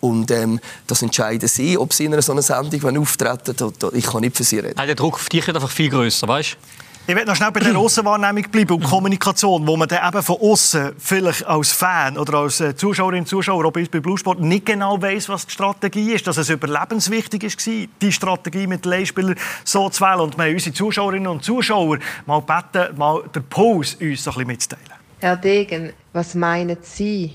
Und 0.00 0.30
ähm, 0.30 0.58
das 0.86 1.02
entscheiden 1.02 1.46
sie, 1.46 1.76
ob 1.76 1.92
sie 1.92 2.06
in 2.06 2.14
einer 2.14 2.22
so 2.22 2.32
einer 2.32 2.40
Sendung 2.40 2.96
auftreten 2.96 3.54
wollen. 3.60 3.96
Ich 3.96 4.06
kann 4.06 4.22
nicht 4.22 4.34
für 4.34 4.44
sie 4.44 4.60
reden. 4.60 4.76
der 4.86 4.94
Druck 4.94 5.14
auf 5.14 5.28
dich 5.28 5.46
ist 5.46 5.54
einfach 5.54 5.70
viel 5.70 5.90
grösser, 5.90 6.26
weißt 6.26 6.52
du? 6.52 6.81
Ich 7.04 7.16
will 7.16 7.24
noch 7.24 7.34
schnell 7.34 7.50
bei 7.50 7.58
der 7.58 7.76
Aussenwahrnehmung 7.76 8.48
bleiben 8.52 8.74
und 8.74 8.84
Kommunikation, 8.84 9.66
wo 9.66 9.76
man 9.76 9.88
dann 9.88 10.06
eben 10.06 10.22
von 10.22 10.36
außen 10.40 10.92
vielleicht 10.98 11.44
als 11.44 11.72
Fan 11.72 12.16
oder 12.16 12.38
als 12.38 12.60
äh, 12.60 12.76
Zuschauerin, 12.76 13.26
Zuschauer, 13.26 13.64
auch 13.64 13.72
bei 13.72 13.82
Bluesport, 13.86 14.38
nicht 14.38 14.66
genau 14.66 15.02
weiß, 15.02 15.28
was 15.28 15.46
die 15.46 15.52
Strategie 15.52 16.12
ist, 16.12 16.28
dass 16.28 16.36
es 16.36 16.48
überlebenswichtig 16.48 17.42
war, 17.42 17.88
die 18.00 18.12
Strategie 18.12 18.68
mit 18.68 18.86
Leihspielern 18.86 19.34
so 19.64 19.88
zu 19.88 20.00
wählen. 20.04 20.20
Und 20.20 20.38
wir 20.38 20.44
haben 20.44 20.52
unsere 20.54 20.74
Zuschauerinnen 20.74 21.26
und 21.26 21.42
Zuschauer 21.42 21.98
mal 22.24 22.40
beten, 22.40 22.96
mal 22.96 23.24
den 23.34 23.42
Puls 23.44 23.94
uns 23.94 24.00
ein 24.00 24.14
bisschen 24.14 24.46
mitzuteilen. 24.46 24.92
Herr 25.18 25.36
Degen, 25.36 25.92
was 26.12 26.36
meinen 26.36 26.76
Sie, 26.82 27.34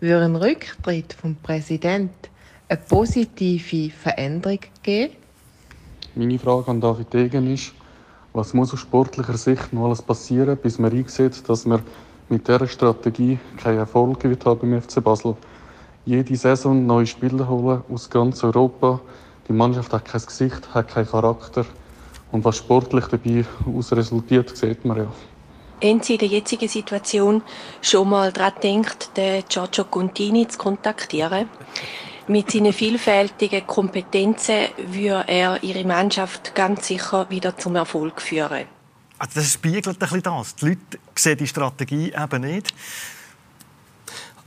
würde 0.00 0.26
ein 0.26 0.36
Rücktritt 0.36 1.14
vom 1.18 1.36
Präsidenten 1.36 2.28
eine 2.68 2.78
positive 2.78 3.90
Veränderung 3.94 4.60
geben? 4.82 5.14
Meine 6.14 6.38
Frage 6.38 6.70
an 6.70 6.82
David 6.82 7.14
Degen 7.14 7.54
ist, 7.54 7.72
was 8.32 8.54
muss 8.54 8.72
aus 8.72 8.80
sportlicher 8.80 9.36
Sicht 9.36 9.72
noch 9.72 9.86
alles 9.86 10.02
passieren, 10.02 10.56
bis 10.56 10.78
man 10.78 10.92
einsieht, 10.92 11.48
dass 11.48 11.66
man 11.66 11.82
mit 12.28 12.46
dieser 12.46 12.66
Strategie 12.68 13.38
keinen 13.56 13.78
Erfolg 13.78 14.22
wird 14.24 14.44
haben 14.46 14.60
beim 14.60 14.80
FC 14.80 15.02
Basel? 15.02 15.36
Jede 16.04 16.36
Saison 16.36 16.86
neue 16.86 17.06
Spieler 17.06 17.48
holen 17.48 17.82
aus 17.92 18.08
ganz 18.08 18.42
Europa. 18.42 19.00
Die 19.48 19.52
Mannschaft 19.52 19.92
hat 19.92 20.04
kein 20.04 20.22
Gesicht, 20.22 20.72
hat 20.72 20.88
keinen 20.88 21.08
Charakter. 21.08 21.64
Und 22.32 22.44
was 22.44 22.58
sportlich 22.58 23.06
dabei 23.06 23.44
resultiert, 23.66 24.56
sieht 24.56 24.84
man 24.84 24.98
ja. 24.98 25.06
Haben 25.82 26.02
Sie 26.02 26.12
in 26.12 26.18
der 26.18 26.28
jetzigen 26.28 26.68
Situation 26.68 27.42
schon 27.80 28.10
mal 28.10 28.32
daran 28.32 28.52
gedacht, 28.60 29.16
den 29.16 29.42
Giorgio 29.48 29.84
Contini 29.84 30.46
zu 30.46 30.58
kontaktieren? 30.58 31.48
Mit 32.30 32.52
seinen 32.52 32.72
vielfältigen 32.72 33.66
Kompetenzen 33.66 34.68
würde 34.76 35.24
er 35.26 35.60
ihre 35.64 35.84
Mannschaft 35.84 36.54
ganz 36.54 36.86
sicher 36.86 37.28
wieder 37.28 37.58
zum 37.58 37.74
Erfolg 37.74 38.22
führen. 38.22 38.66
Also 39.18 39.40
das 39.40 39.52
spiegelt 39.52 39.88
ein 39.88 39.96
bisschen 39.96 40.22
das. 40.22 40.54
Die 40.54 40.66
Leute 40.66 40.80
sehen 41.16 41.38
die 41.38 41.48
Strategie 41.48 42.12
eben 42.12 42.42
nicht. 42.42 42.72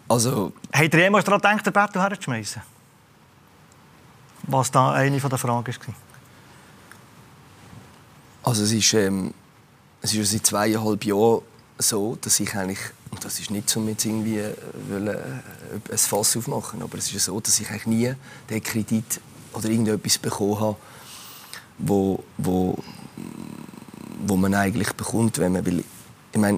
Also... 0.08 0.54
Habt 0.72 0.94
ihr 0.94 1.00
jemals 1.02 1.26
daran 1.26 1.42
gedacht, 1.42 1.66
den 1.66 1.74
Battle 1.74 2.02
herzuschmeißen? 2.02 2.62
Was 4.44 4.72
da 4.72 4.94
eine 4.94 5.20
der 5.20 5.38
Fragen 5.38 5.68
war. 5.68 5.96
Also 8.44 8.64
es 8.64 8.72
ist, 8.72 8.94
ähm, 8.94 9.34
es 10.02 10.14
ist 10.14 10.32
seit 10.32 10.46
zweieinhalb 10.46 11.04
Jahren 11.04 11.42
so, 11.78 12.18
dass 12.22 12.40
ich 12.40 12.56
eigentlich 12.56 12.80
und 13.14 13.24
das 13.24 13.40
ist 13.40 13.52
nicht, 13.52 13.78
um 13.78 13.88
jetzt 13.88 14.06
irgendwie 14.06 14.40
äh, 14.40 14.56
wollen, 14.90 15.08
äh, 15.08 15.92
ein 15.92 15.98
Fass 15.98 16.36
aufmachen, 16.36 16.82
aber 16.82 16.98
es 16.98 17.14
ist 17.14 17.26
so, 17.26 17.40
dass 17.40 17.60
ich 17.60 17.70
eigentlich 17.70 17.86
nie 17.86 18.14
den 18.50 18.64
Kredit 18.64 19.22
oder 19.54 19.70
irgendetwas 19.70 20.18
bekommen 20.18 20.60
habe, 20.60 20.78
wo, 21.78 22.24
wo, 22.40 22.76
wo 24.26 24.36
man 24.36 24.56
eigentlich 24.56 24.92
bekommt, 24.94 25.38
wenn 25.38 25.52
man 25.52 25.64
will. 25.64 25.84
Ich 26.32 26.40
meine, 26.40 26.58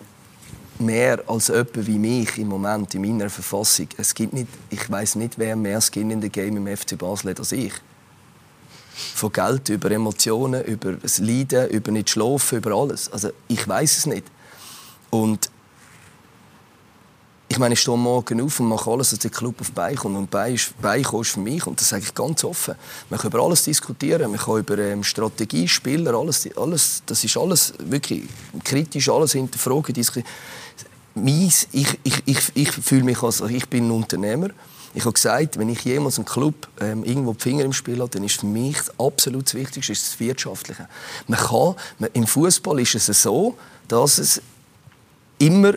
mehr 0.80 1.22
als 1.28 1.50
jemand 1.50 1.88
wie 1.88 2.00
mich 2.00 2.38
im 2.38 2.48
Moment 2.48 2.96
in 2.96 3.02
meiner 3.02 3.30
Verfassung. 3.30 3.90
Es 3.98 4.14
gibt 4.14 4.32
nicht, 4.32 4.48
ich 4.70 4.90
weiß 4.90 5.16
nicht, 5.16 5.38
wer 5.38 5.58
mehr 5.58 5.82
Skin 5.82 6.10
in 6.10 6.22
the 6.22 6.30
Game 6.30 6.56
im 6.56 6.78
FC 6.78 6.98
Basel 6.98 7.32
hat 7.32 7.40
als 7.40 7.52
ich. 7.52 7.74
Von 9.14 9.34
Geld 9.34 9.68
über 9.68 9.92
Emotionen, 9.92 10.64
über 10.64 10.94
das 10.94 11.18
Leiden, 11.18 11.70
über 11.70 11.92
nicht 11.92 12.12
schlafen, 12.12 12.60
über 12.60 12.72
alles. 12.72 13.12
Also 13.12 13.32
ich 13.50 13.68
weiß 13.68 13.98
es 13.98 14.06
nicht. 14.06 14.24
Und 15.10 15.50
ich 17.48 17.60
meine, 17.60 17.74
ich 17.74 17.80
stehe 17.80 17.98
morgen 17.98 18.42
auf 18.42 18.60
und 18.60 18.68
mache 18.68 18.90
alles, 18.90 19.12
dass 19.12 19.20
der 19.20 19.32
Club 19.32 19.62
auf 19.62 19.72
Bein 19.72 19.96
kommt. 19.96 20.18
Und 20.18 20.32
Bein 20.32 20.56
ist, 20.56 20.80
Bein 20.82 21.02
ist 21.02 21.30
für 21.30 21.40
mich, 21.40 21.66
und 21.68 21.80
das 21.80 21.90
sage 21.90 22.04
ich 22.04 22.14
ganz 22.14 22.44
offen, 22.44 22.76
man 23.10 23.20
kann 23.20 23.32
über 23.32 23.44
alles 23.44 23.64
diskutieren, 23.64 24.32
man 24.32 24.40
kann 24.40 24.60
über 24.60 24.78
ähm, 24.80 25.04
Strategie, 25.04 25.68
Spieler, 25.68 26.16
alles, 26.16 26.50
alles, 26.58 27.04
das 27.06 27.24
ist 27.24 27.38
alles 27.38 27.74
wirklich 27.80 28.24
kritisch, 28.64 29.10
alles 29.10 29.34
hinterfragen. 29.34 29.94
Mies, 31.14 31.68
ich, 31.72 31.98
ich, 32.04 32.24
ich, 32.26 32.40
ich 32.56 32.72
fühle 32.72 33.04
mich 33.04 33.24
als, 33.24 33.40
ich 33.42 33.70
bin 33.70 33.88
ein 33.88 33.92
Unternehmer. 33.92 34.50
Ich 34.94 35.04
habe 35.04 35.14
gesagt, 35.14 35.58
wenn 35.58 35.70
ich 35.70 35.84
jemals 35.84 36.18
einen 36.18 36.26
Club 36.26 36.68
ähm, 36.80 37.04
irgendwo 37.04 37.34
die 37.34 37.42
Finger 37.42 37.64
im 37.64 37.74
Spiel 37.74 38.00
habe, 38.00 38.10
dann 38.10 38.24
ist 38.24 38.40
für 38.40 38.46
mich 38.46 38.78
das 38.78 39.00
absolut 39.00 39.54
Wichtigste 39.54 39.94
das 39.94 40.20
Wirtschaftliche. 40.20 40.88
Man 41.28 41.40
kann, 41.40 41.76
man, 42.00 42.10
Im 42.14 42.28
Fußball 42.28 42.80
ist 42.80 42.96
es 42.96 43.22
so, 43.22 43.58
dass 43.88 44.18
es 44.18 44.42
immer 45.38 45.74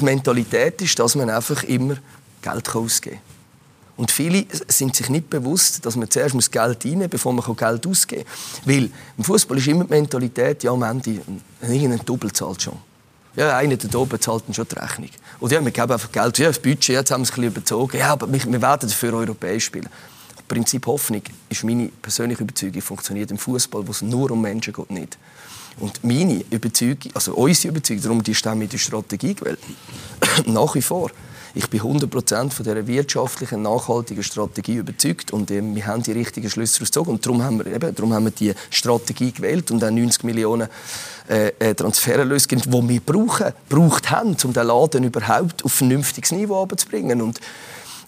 die 0.00 0.04
Mentalität 0.04 0.80
ist, 0.82 0.98
dass 0.98 1.14
man 1.14 1.30
einfach 1.30 1.62
immer 1.64 1.96
Geld 2.42 2.74
ausgeben 2.74 3.16
kann. 3.16 3.34
Und 3.96 4.10
viele 4.10 4.44
sind 4.66 4.96
sich 4.96 5.08
nicht 5.08 5.30
bewusst, 5.30 5.86
dass 5.86 5.94
man 5.94 6.10
zuerst 6.10 6.50
Geld 6.50 6.84
reinnehmen 6.84 7.02
muss, 7.02 7.10
bevor 7.10 7.32
man 7.32 7.56
Geld 7.56 7.86
ausgeben 7.86 8.24
kann. 8.24 8.74
Weil 8.74 8.90
im 9.16 9.24
Fußball 9.24 9.58
ist 9.58 9.68
immer 9.68 9.84
die 9.84 9.90
Mentalität, 9.90 10.64
ja, 10.64 10.72
am 10.72 10.82
Ende, 10.82 11.20
irgendein 11.62 12.04
Doppel 12.04 12.32
zahlt 12.32 12.62
schon. 12.62 12.76
Ja, 13.36 13.56
einer 13.56 13.76
da 13.76 13.98
oben 13.98 14.20
zahlt 14.20 14.44
dann 14.46 14.54
schon 14.54 14.66
die 14.70 14.78
Rechnung. 14.78 15.10
Und 15.40 15.52
ja, 15.52 15.64
wir 15.64 15.70
geben 15.70 15.90
einfach 15.90 16.10
Geld. 16.10 16.38
Ja, 16.38 16.48
das 16.48 16.58
Budget, 16.58 16.88
jetzt 16.88 17.10
haben 17.10 17.22
wir 17.22 17.24
es 17.24 17.30
ein 17.30 17.34
bisschen 17.34 17.50
überzogen. 17.50 17.98
Ja, 17.98 18.12
aber 18.12 18.32
wir, 18.32 18.44
wir 18.44 18.62
werden 18.62 18.88
dafür 18.88 19.14
europäisch 19.14 19.64
spielen. 19.64 19.88
Das 20.36 20.44
Prinzip 20.46 20.86
Hoffnung 20.86 21.22
ist 21.48 21.64
meine 21.64 21.88
persönliche 22.00 22.42
Überzeugung, 22.42 22.80
funktioniert 22.80 23.30
im 23.30 23.38
Fußball, 23.38 23.86
wo 23.86 23.90
es 23.90 24.02
nur 24.02 24.30
um 24.30 24.40
Menschen 24.40 24.72
geht, 24.72 24.90
nicht. 24.90 25.18
Und 25.80 26.04
meine 26.04 26.44
Überzeugung, 26.50 27.12
also 27.14 27.34
unsere 27.34 27.72
Überzeugung, 27.72 28.02
darum 28.02 28.22
die 28.22 28.34
Stimme 28.34 28.56
mit 28.56 28.72
der 28.72 28.78
Strategie 28.78 29.34
gewählt, 29.34 29.58
nach 30.46 30.74
wie 30.74 30.82
vor. 30.82 31.10
Ich 31.56 31.70
bin 31.70 31.80
100% 31.80 32.50
von 32.50 32.64
dieser 32.64 32.86
wirtschaftlichen, 32.86 33.62
nachhaltigen 33.62 34.24
Strategie 34.24 34.74
überzeugt 34.74 35.32
und 35.32 35.52
äh, 35.52 35.62
wir 35.62 35.86
haben 35.86 36.02
die 36.02 36.10
richtigen 36.10 36.50
Schlüsse 36.50 36.80
gezogen 36.80 37.12
und 37.12 37.24
darum 37.24 37.44
haben 37.44 37.64
wir, 37.64 37.72
eben, 37.72 37.94
darum 37.94 38.12
haben 38.12 38.24
wir 38.24 38.32
die 38.32 38.54
Strategie 38.70 39.30
gewählt 39.30 39.70
und 39.70 39.78
dann 39.78 39.94
90 39.94 40.24
Millionen 40.24 40.68
äh, 41.28 41.52
äh 41.60 41.74
Transfererlöse, 41.74 42.48
die 42.48 42.88
wir 42.88 43.00
brauchen, 43.00 43.52
braucht 43.68 44.10
haben, 44.10 44.36
um 44.42 44.52
den 44.52 44.66
Laden 44.66 45.04
überhaupt 45.04 45.64
auf 45.64 45.74
ein 45.74 45.76
vernünftiges 45.76 46.32
Niveau 46.32 46.66
zu 46.66 46.88
bringen. 46.88 47.22
Und 47.22 47.40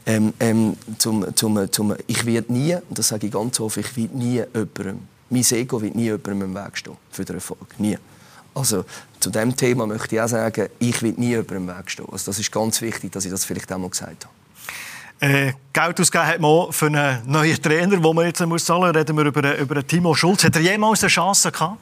ähm, 0.06 0.34
ähm, 0.40 0.76
zum, 0.98 1.24
zum, 1.36 1.70
zum, 1.70 1.94
ich 2.08 2.26
werde 2.26 2.52
nie, 2.52 2.74
und 2.74 2.98
das 2.98 3.08
sage 3.08 3.28
ich 3.28 3.32
ganz 3.32 3.60
offen, 3.60 3.80
ich 3.80 3.96
werde 3.96 4.18
nie 4.18 4.42
jemandem, 4.54 5.00
mein 5.30 5.44
Ego 5.50 5.80
wird 5.80 5.94
nie 5.94 6.04
jemandem 6.04 6.42
im 6.42 6.54
Weg 6.54 6.76
stehen 6.76 6.96
für 7.10 7.24
den 7.24 7.36
Erfolg. 7.36 7.78
Nie. 7.78 7.98
Also 8.54 8.84
zu 9.20 9.30
dem 9.30 9.54
Thema 9.54 9.86
möchte 9.86 10.14
ich 10.16 10.20
auch 10.20 10.28
sagen, 10.28 10.68
ich 10.78 11.02
will 11.02 11.14
nie 11.16 11.34
über 11.34 11.54
den 11.54 11.68
Weg 11.68 11.90
stehen. 11.90 12.06
Also 12.10 12.30
das 12.30 12.38
ist 12.38 12.50
ganz 12.50 12.80
wichtig, 12.80 13.12
dass 13.12 13.24
ich 13.24 13.30
das 13.30 13.44
vielleicht 13.44 13.70
auch 13.72 13.78
mal 13.78 13.90
gesagt 13.90 14.24
habe. 14.24 14.34
Äh, 15.18 15.52
Geld 15.72 16.00
ausgegeben 16.00 16.26
hat 16.28 16.40
man 16.40 16.72
für 16.72 16.86
einen 16.86 17.30
neuen 17.30 17.62
Trainer, 17.62 18.02
wo 18.02 18.12
man 18.12 18.26
jetzt 18.26 18.44
muss 18.46 18.64
zahlen 18.64 18.88
muss. 18.88 18.96
Reden 18.96 19.16
wir 19.16 19.24
über, 19.24 19.58
über 19.58 19.86
Timo 19.86 20.14
Schulz. 20.14 20.44
Hat 20.44 20.56
er 20.56 20.62
jemals 20.62 21.02
eine 21.02 21.08
Chance 21.08 21.50
gehabt? 21.50 21.78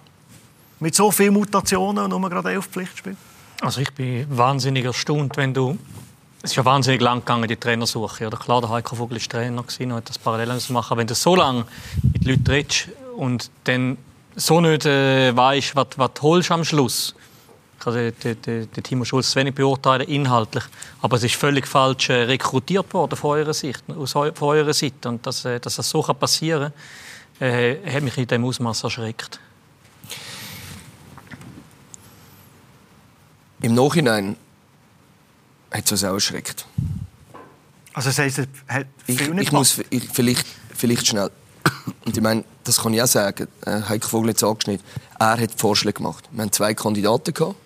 Mit 0.81 0.95
so 0.95 1.11
vielen 1.11 1.35
Mutationen 1.35 2.13
und 2.13 2.21
nur 2.21 2.31
gerade 2.31 2.53
elf 2.53 2.67
Pflichtspiele? 2.67 3.17
Also 3.61 3.81
ich 3.81 3.93
bin 3.93 4.27
wahnsinnig 4.37 4.85
erstaunt, 4.85 5.37
wenn 5.37 5.55
du... 5.55 5.79
Es 6.43 6.51
ist 6.51 6.57
ja 6.57 6.65
wahnsinnig 6.65 7.01
lang 7.01 7.21
gegangen, 7.21 7.49
die 7.49 7.57
Trainersuche. 7.57 8.27
Oder 8.27 8.37
klar, 8.37 8.61
der 8.61 8.71
Heiko 8.71 8.97
Vogel 8.97 9.19
war 9.19 9.29
Trainer 9.29 9.65
und 9.65 9.93
hat 9.93 10.09
das 10.09 10.19
parallel 10.19 10.61
machen. 10.69 10.91
Aber 10.91 10.99
wenn 10.99 11.07
du 11.07 11.15
so 11.15 11.35
lange 11.35 11.65
mit 12.03 12.25
Leuten 12.25 12.51
redest 12.51 12.89
und 13.17 13.51
dann 13.65 13.99
so 14.37 14.61
nicht 14.61 14.87
äh, 14.87 15.35
weißt, 15.37 15.77
was, 15.77 15.87
was 15.97 16.11
du 16.15 16.23
holst 16.23 16.51
am 16.51 16.65
Schluss. 16.65 17.15
Ich 17.79 17.85
kann 17.85 17.95
den, 17.95 18.43
den, 18.43 18.71
den 18.71 18.83
Timo 18.83 19.05
Schulz 19.05 19.35
wenig 19.37 19.55
beurteilen, 19.55 20.09
inhaltlich. 20.09 20.65
Aber 21.03 21.17
es 21.17 21.25
ist 21.25 21.35
völlig 21.35 21.67
falsch 21.67 22.09
äh, 22.09 22.23
rekrutiert 22.25 22.93
worden 22.95 23.17
von 23.17 23.39
eurer, 23.39 23.55
Sicht, 23.55 23.83
aus, 23.91 24.13
von 24.13 24.33
eurer 24.41 24.73
Seite. 24.73 25.09
Und 25.09 25.27
dass, 25.27 25.45
äh, 25.45 25.61
dass 25.61 25.77
das 25.77 25.89
so 25.89 26.03
kann 26.03 26.17
passieren 26.17 26.73
kann, 27.39 27.49
äh, 27.49 27.93
hat 27.93 28.03
mich 28.03 28.17
in 28.17 28.27
diesem 28.27 28.45
Ausmaß 28.45 28.85
erschreckt. 28.85 29.39
Im 33.61 33.75
Nachhinein 33.75 34.37
hat 35.71 35.85
es 35.85 35.93
uns 35.93 36.05
auch 36.05 36.15
erschreckt. 36.15 36.67
Also 37.93 38.09
das 38.09 38.19
heisst, 38.19 38.39
hat 38.69 38.87
ich, 39.07 39.21
ich 39.21 39.53
muss 39.53 39.81
ich, 39.91 40.05
vielleicht, 40.13 40.47
vielleicht 40.75 41.07
schnell 41.07 41.31
und 42.05 42.17
ich 42.17 42.23
meine, 42.23 42.45
das 42.65 42.83
kann 42.83 42.93
ich 42.93 43.03
auch 43.03 43.07
sagen, 43.07 43.49
äh, 43.65 43.81
Heiko 43.89 44.09
Vogel 44.09 44.31
es 44.31 44.45
angeschnitten, 44.45 44.85
er 45.19 45.39
hat 45.39 45.51
Vorschläge 45.57 45.95
gemacht. 45.95 46.29
Wir 46.33 46.43
hatten 46.43 46.53
zwei 46.53 46.75
Kandidaten. 46.75 47.33
Gehabt. 47.33 47.57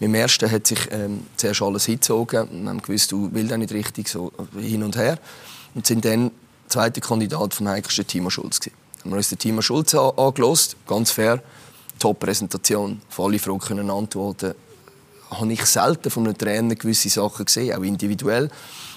Dem 0.00 0.14
ersten 0.14 0.50
hat 0.50 0.66
sich 0.66 0.78
ähm, 0.90 1.26
zuerst 1.36 1.62
alles 1.62 1.86
hingezogen. 1.86 2.48
Wir 2.50 2.70
haben 2.70 2.82
gewusst, 2.82 3.12
du 3.12 3.28
willst 3.32 3.52
auch 3.52 3.56
nicht 3.56 3.72
richtig, 3.72 4.08
so 4.08 4.32
hin 4.58 4.82
und 4.82 4.96
her. 4.96 5.18
Und 5.74 5.86
sind 5.86 6.04
dann 6.04 6.28
der 6.28 6.32
zweite 6.68 7.00
Kandidat 7.00 7.54
vom 7.54 7.68
Heiko 7.68 7.88
war 7.96 8.06
Timo 8.06 8.30
Schulz. 8.30 8.60
Gewesen. 8.60 8.76
Haben 9.00 9.10
wir 9.10 9.16
uns 9.16 9.28
den 9.28 9.38
Timo 9.38 9.62
Schulz 9.62 9.94
angelost, 9.94 10.76
ganz 10.86 11.10
fair. 11.10 11.42
Top-Präsentation, 11.98 13.02
auf 13.10 13.20
alle 13.20 13.38
Fragen 13.38 13.58
können 13.58 13.90
antworten. 13.90 14.54
Habe 15.30 15.52
ich 15.52 15.64
selten 15.66 16.10
von 16.10 16.24
einem 16.24 16.38
Trainer 16.38 16.74
gewisse 16.74 17.08
Sachen 17.08 17.44
gesehen, 17.44 17.76
auch 17.76 17.82
individuell 17.82 18.50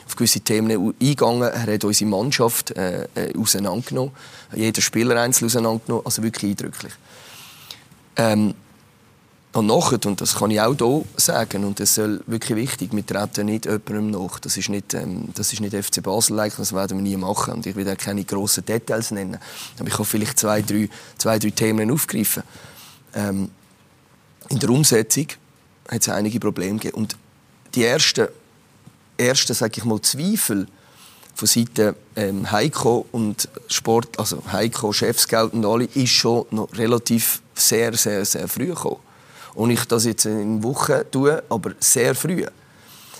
auf 0.05 0.15
gewisse 0.15 0.41
Themen 0.41 0.93
eingegangen. 0.99 1.43
Er 1.43 1.73
hat 1.73 1.83
unsere 1.83 2.09
Mannschaft 2.09 2.71
äh, 2.71 3.07
äh, 3.15 3.37
auseinandergenommen, 3.37 4.11
jeder 4.55 4.81
Spieler 4.81 5.19
einzeln 5.21 5.45
auseinandergenommen, 5.47 6.05
also 6.05 6.23
wirklich 6.23 6.51
eindrücklich. 6.51 6.93
Ähm, 8.15 8.53
und 9.53 9.67
nachher, 9.67 10.03
und 10.07 10.19
das 10.19 10.35
kann 10.35 10.49
ich 10.49 10.59
auch 10.59 10.75
hier 10.75 11.03
sagen, 11.15 11.63
und 11.63 11.79
das 11.79 11.95
ist 11.95 12.27
wirklich 12.27 12.57
wichtig, 12.57 12.89
wir 12.91 13.05
treten 13.05 13.45
nicht 13.45 13.65
jemandem 13.65 14.09
nach. 14.09 14.39
Das 14.39 14.57
ist 14.57 14.69
nicht, 14.69 14.95
ähm, 14.95 15.29
das 15.35 15.53
ist 15.53 15.61
nicht 15.61 15.75
FC 15.75 16.01
Basel, 16.01 16.39
-like, 16.39 16.57
das 16.57 16.73
werden 16.73 16.97
wir 16.97 17.03
nie 17.03 17.17
machen. 17.17 17.53
Und 17.53 17.65
ich 17.67 17.75
will 17.75 17.87
auch 17.87 17.97
keine 17.97 18.23
grossen 18.23 18.65
Details 18.65 19.11
nennen. 19.11 19.37
Aber 19.77 19.87
ich 19.87 19.93
kann 19.93 20.05
vielleicht 20.05 20.39
zwei, 20.39 20.63
drei, 20.63 20.89
zwei, 21.19 21.37
drei 21.37 21.51
Themen 21.51 21.91
aufgreifen. 21.91 22.41
Ähm, 23.13 23.51
in 24.49 24.57
der 24.57 24.71
Umsetzung 24.71 25.27
hat 25.87 26.01
es 26.01 26.09
einige 26.09 26.39
Probleme 26.39 26.79
gegeben. 26.79 26.97
Und 26.97 27.15
die 27.75 27.83
ersten 27.83 28.29
ersten, 29.27 29.53
sage 29.53 29.73
ich 29.77 29.85
mal, 29.85 30.01
Zweifel 30.01 30.67
von 31.35 31.47
Seiten 31.47 31.95
ähm, 32.15 32.51
Heiko 32.51 33.05
und 33.11 33.49
Sport, 33.67 34.19
also 34.19 34.43
Heiko, 34.51 34.93
Chefscout 34.93 35.49
und 35.51 35.65
alle, 35.65 35.85
ist 35.85 36.11
schon 36.11 36.45
noch 36.51 36.69
relativ 36.73 37.41
sehr, 37.55 37.93
sehr, 37.93 38.23
sehr 38.25 38.47
früh 38.47 38.67
gekommen. 38.67 38.99
Und 39.55 39.69
ich 39.71 39.85
das 39.85 40.05
jetzt 40.05 40.25
in 40.25 40.63
Wochen 40.63 41.01
tue, 41.11 41.43
aber 41.49 41.71
sehr 41.79 42.15
früh. 42.15 42.45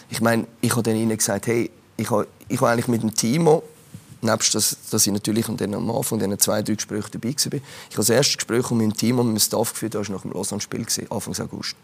Ich 0.10 0.22
meine, 0.22 0.48
ich 0.62 0.72
habe 0.72 0.84
dann 0.84 0.96
ihnen 0.96 1.18
gesagt, 1.18 1.48
hey, 1.48 1.70
ich 1.98 2.10
habe, 2.10 2.28
ich 2.48 2.58
habe 2.58 2.72
eigentlich 2.72 2.88
mit 2.88 3.02
dem 3.02 3.14
Timo, 3.14 3.64
nebst 4.22 4.56
dass, 4.56 4.78
dass 4.90 5.06
ich 5.06 5.14
natürlich 5.14 5.48
an 5.50 5.74
am 5.74 5.92
Anfang 5.92 6.20
diesen 6.20 6.40
zwei, 6.40 6.62
drei 6.62 6.76
Gesprächen 6.76 7.10
dabei 7.12 7.30
war, 7.30 7.36
ich 7.36 7.52
habe 7.52 7.62
das 7.98 8.10
erste 8.10 8.36
Gespräch 8.36 8.70
mit 8.72 8.82
dem 8.82 8.96
Team 8.96 9.20
und 9.20 9.28
mit 9.28 9.38
dem 9.38 9.46
Staff 9.46 9.74
geführt, 9.74 9.96
das 9.96 10.10
war 10.10 10.16
nach 10.16 10.22
dem 10.22 10.32
Lausanne-Spiel, 10.32 10.86
Anfang 11.10 11.36
August. 11.40 11.76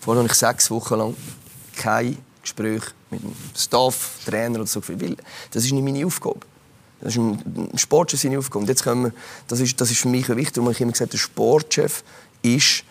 Vorher 0.00 0.22
habe 0.22 0.32
ich 0.32 0.38
sechs 0.38 0.70
Wochen 0.70 0.94
lang 0.96 1.16
kein 1.76 2.16
Gespräch 2.42 2.82
mit 3.10 3.22
dem 3.22 3.34
Staff, 3.56 4.20
Trainer 4.24 4.60
oder 4.60 4.66
so 4.66 4.80
weil 4.88 5.16
das 5.50 5.64
ist 5.64 5.72
nicht 5.72 5.84
meine 5.84 6.06
Aufgabe. 6.06 6.40
Das 7.00 7.14
ist 7.14 7.18
ein 7.18 7.70
Sportchef 7.76 8.20
seine 8.20 8.38
Aufgabe. 8.38 8.60
Und 8.60 8.68
jetzt 8.68 8.82
können 8.82 9.04
wir, 9.04 9.12
das, 9.48 9.60
ist, 9.60 9.80
das 9.80 9.90
ist 9.90 10.00
für 10.00 10.08
mich 10.08 10.28
wichtig, 10.28 10.62
und 10.62 10.70
ich 10.70 10.80
immer 10.80 10.92
gesagt, 10.92 11.12
der 11.12 11.18
Sportchef 11.18 12.04
ist 12.42 12.84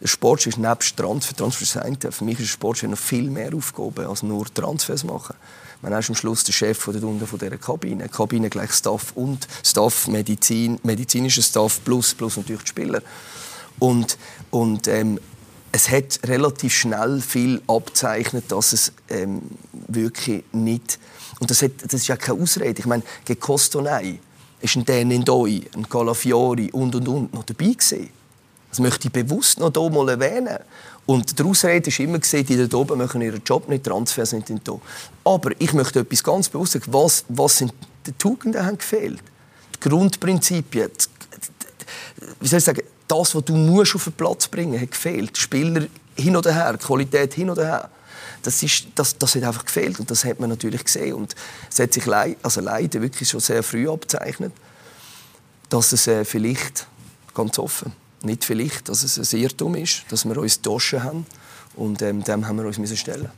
der 0.00 0.08
Sportchef 0.08 0.48
ist 0.48 0.58
nebst 0.58 0.96
Transfer, 0.96 1.34
Transfer 1.34 1.64
sein. 1.64 1.96
Für 2.10 2.24
mich 2.24 2.38
ist 2.38 2.48
der 2.48 2.52
Sportchef 2.52 2.90
noch 2.90 2.98
viel 2.98 3.30
mehr 3.30 3.54
Aufgaben 3.54 4.06
als 4.06 4.22
nur 4.22 4.44
Transfers 4.52 5.04
machen. 5.04 5.34
Man 5.80 5.92
ist 5.92 6.08
am 6.08 6.14
Schluss 6.14 6.44
der 6.44 6.52
Chef 6.52 6.78
von 6.78 7.18
der, 7.18 7.26
von 7.26 7.38
dieser 7.38 7.56
Kabine. 7.56 8.08
Kabine 8.08 8.50
gleich 8.50 8.72
Staff 8.72 9.12
und 9.14 9.46
Staff, 9.64 10.06
Medizin, 10.08 10.78
medizinischer 10.82 11.42
Staff 11.42 11.80
plus, 11.84 12.14
plus 12.14 12.36
natürlich 12.36 12.62
die 12.62 12.68
Spieler. 12.68 13.02
Und, 13.78 14.18
und 14.50 14.88
ähm, 14.88 15.18
es 15.72 15.90
hat 15.90 16.20
relativ 16.26 16.74
schnell 16.74 17.20
viel 17.20 17.60
abzeichnet, 17.66 18.50
dass 18.50 18.72
es 18.72 18.92
ähm, 19.08 19.42
wirklich 19.88 20.44
nicht 20.52 20.98
und 21.40 21.50
das, 21.50 21.62
hat, 21.62 21.72
das 21.82 21.94
ist 21.94 22.08
ja 22.08 22.16
keine 22.16 22.40
Ausrede. 22.40 22.78
Ich 22.78 22.86
meine, 22.86 23.02
gegen 23.24 23.40
Costonei 23.40 24.18
ist 24.60 24.76
ein 24.76 24.84
Denendoi, 24.84 25.62
ein 25.74 25.88
Calafiori 25.88 26.70
und 26.72 26.94
und 26.94 27.08
und 27.08 27.34
noch 27.34 27.44
dabei 27.44 27.72
gewesen. 27.72 28.08
Das 28.70 28.80
möchte 28.80 29.08
ich 29.08 29.12
bewusst 29.12 29.58
noch 29.58 29.72
hier 29.72 29.90
mal 29.90 30.08
erwähnen. 30.08 30.58
Und 31.04 31.38
die 31.38 31.42
Ausrede 31.44 31.90
war 31.90 32.00
immer, 32.00 32.18
die 32.18 32.68
da 32.68 32.76
oben 32.76 32.98
machen 32.98 33.22
ihren 33.22 33.42
Job 33.44 33.68
nicht, 33.68 33.84
Transfers 33.84 34.30
sind 34.30 34.48
nicht 34.50 34.66
da. 34.66 34.78
Aber 35.24 35.50
ich 35.58 35.72
möchte 35.72 36.00
etwas 36.00 36.22
ganz 36.22 36.48
bewusst 36.48 36.72
sagen. 36.72 36.86
Was, 36.88 37.24
was 37.28 37.58
sind 37.58 37.72
die 38.06 38.12
Tugenden 38.12 38.64
haben 38.64 38.78
gefehlt? 38.78 39.20
Die 39.74 39.88
Grundprinzipien. 39.88 40.90
Die, 40.90 41.86
wie 42.40 42.48
soll 42.48 42.58
ich 42.58 42.64
sagen? 42.64 42.82
Das, 43.08 43.34
was 43.34 43.44
du 43.44 43.54
musst 43.54 43.94
auf 43.94 44.04
den 44.04 44.12
Platz 44.12 44.48
bringen 44.48 44.72
musst, 44.72 44.82
hat 44.82 44.90
gefehlt. 44.90 45.38
Spieler 45.38 45.86
hin 46.16 46.36
oder 46.36 46.52
her, 46.52 46.76
Qualität 46.78 47.34
hin 47.34 47.50
oder 47.50 47.64
her. 47.64 47.90
Das, 48.42 48.62
ist, 48.62 48.86
das, 48.94 49.16
das 49.18 49.34
hat 49.34 49.42
einfach 49.42 49.64
gefehlt 49.64 49.98
und 49.98 50.10
das 50.10 50.24
hat 50.24 50.40
man 50.40 50.50
natürlich 50.50 50.84
gesehen. 50.84 51.14
Und 51.14 51.34
es 51.70 51.78
hat 51.78 51.92
sich 51.92 52.06
leid, 52.06 52.38
also 52.42 52.60
leider 52.60 53.02
wirklich 53.02 53.28
schon 53.28 53.40
sehr 53.40 53.62
früh 53.62 53.88
abzeichnet, 53.88 54.52
dass 55.68 55.92
es 55.92 56.06
äh, 56.06 56.24
vielleicht, 56.24 56.86
ganz 57.34 57.58
offen, 57.58 57.92
nicht 58.22 58.44
vielleicht, 58.44 58.88
dass 58.88 59.02
es 59.02 59.18
ein 59.18 59.40
Irrtum 59.40 59.74
ist, 59.74 60.02
dass 60.10 60.24
wir 60.24 60.36
uns 60.36 60.60
Taschen 60.62 61.02
haben 61.02 61.26
und 61.74 62.02
ähm, 62.02 62.22
dem 62.24 62.46
haben 62.46 62.58
wir 62.58 62.66
uns 62.66 62.78
müssen 62.78 62.96
stellen. 62.96 63.30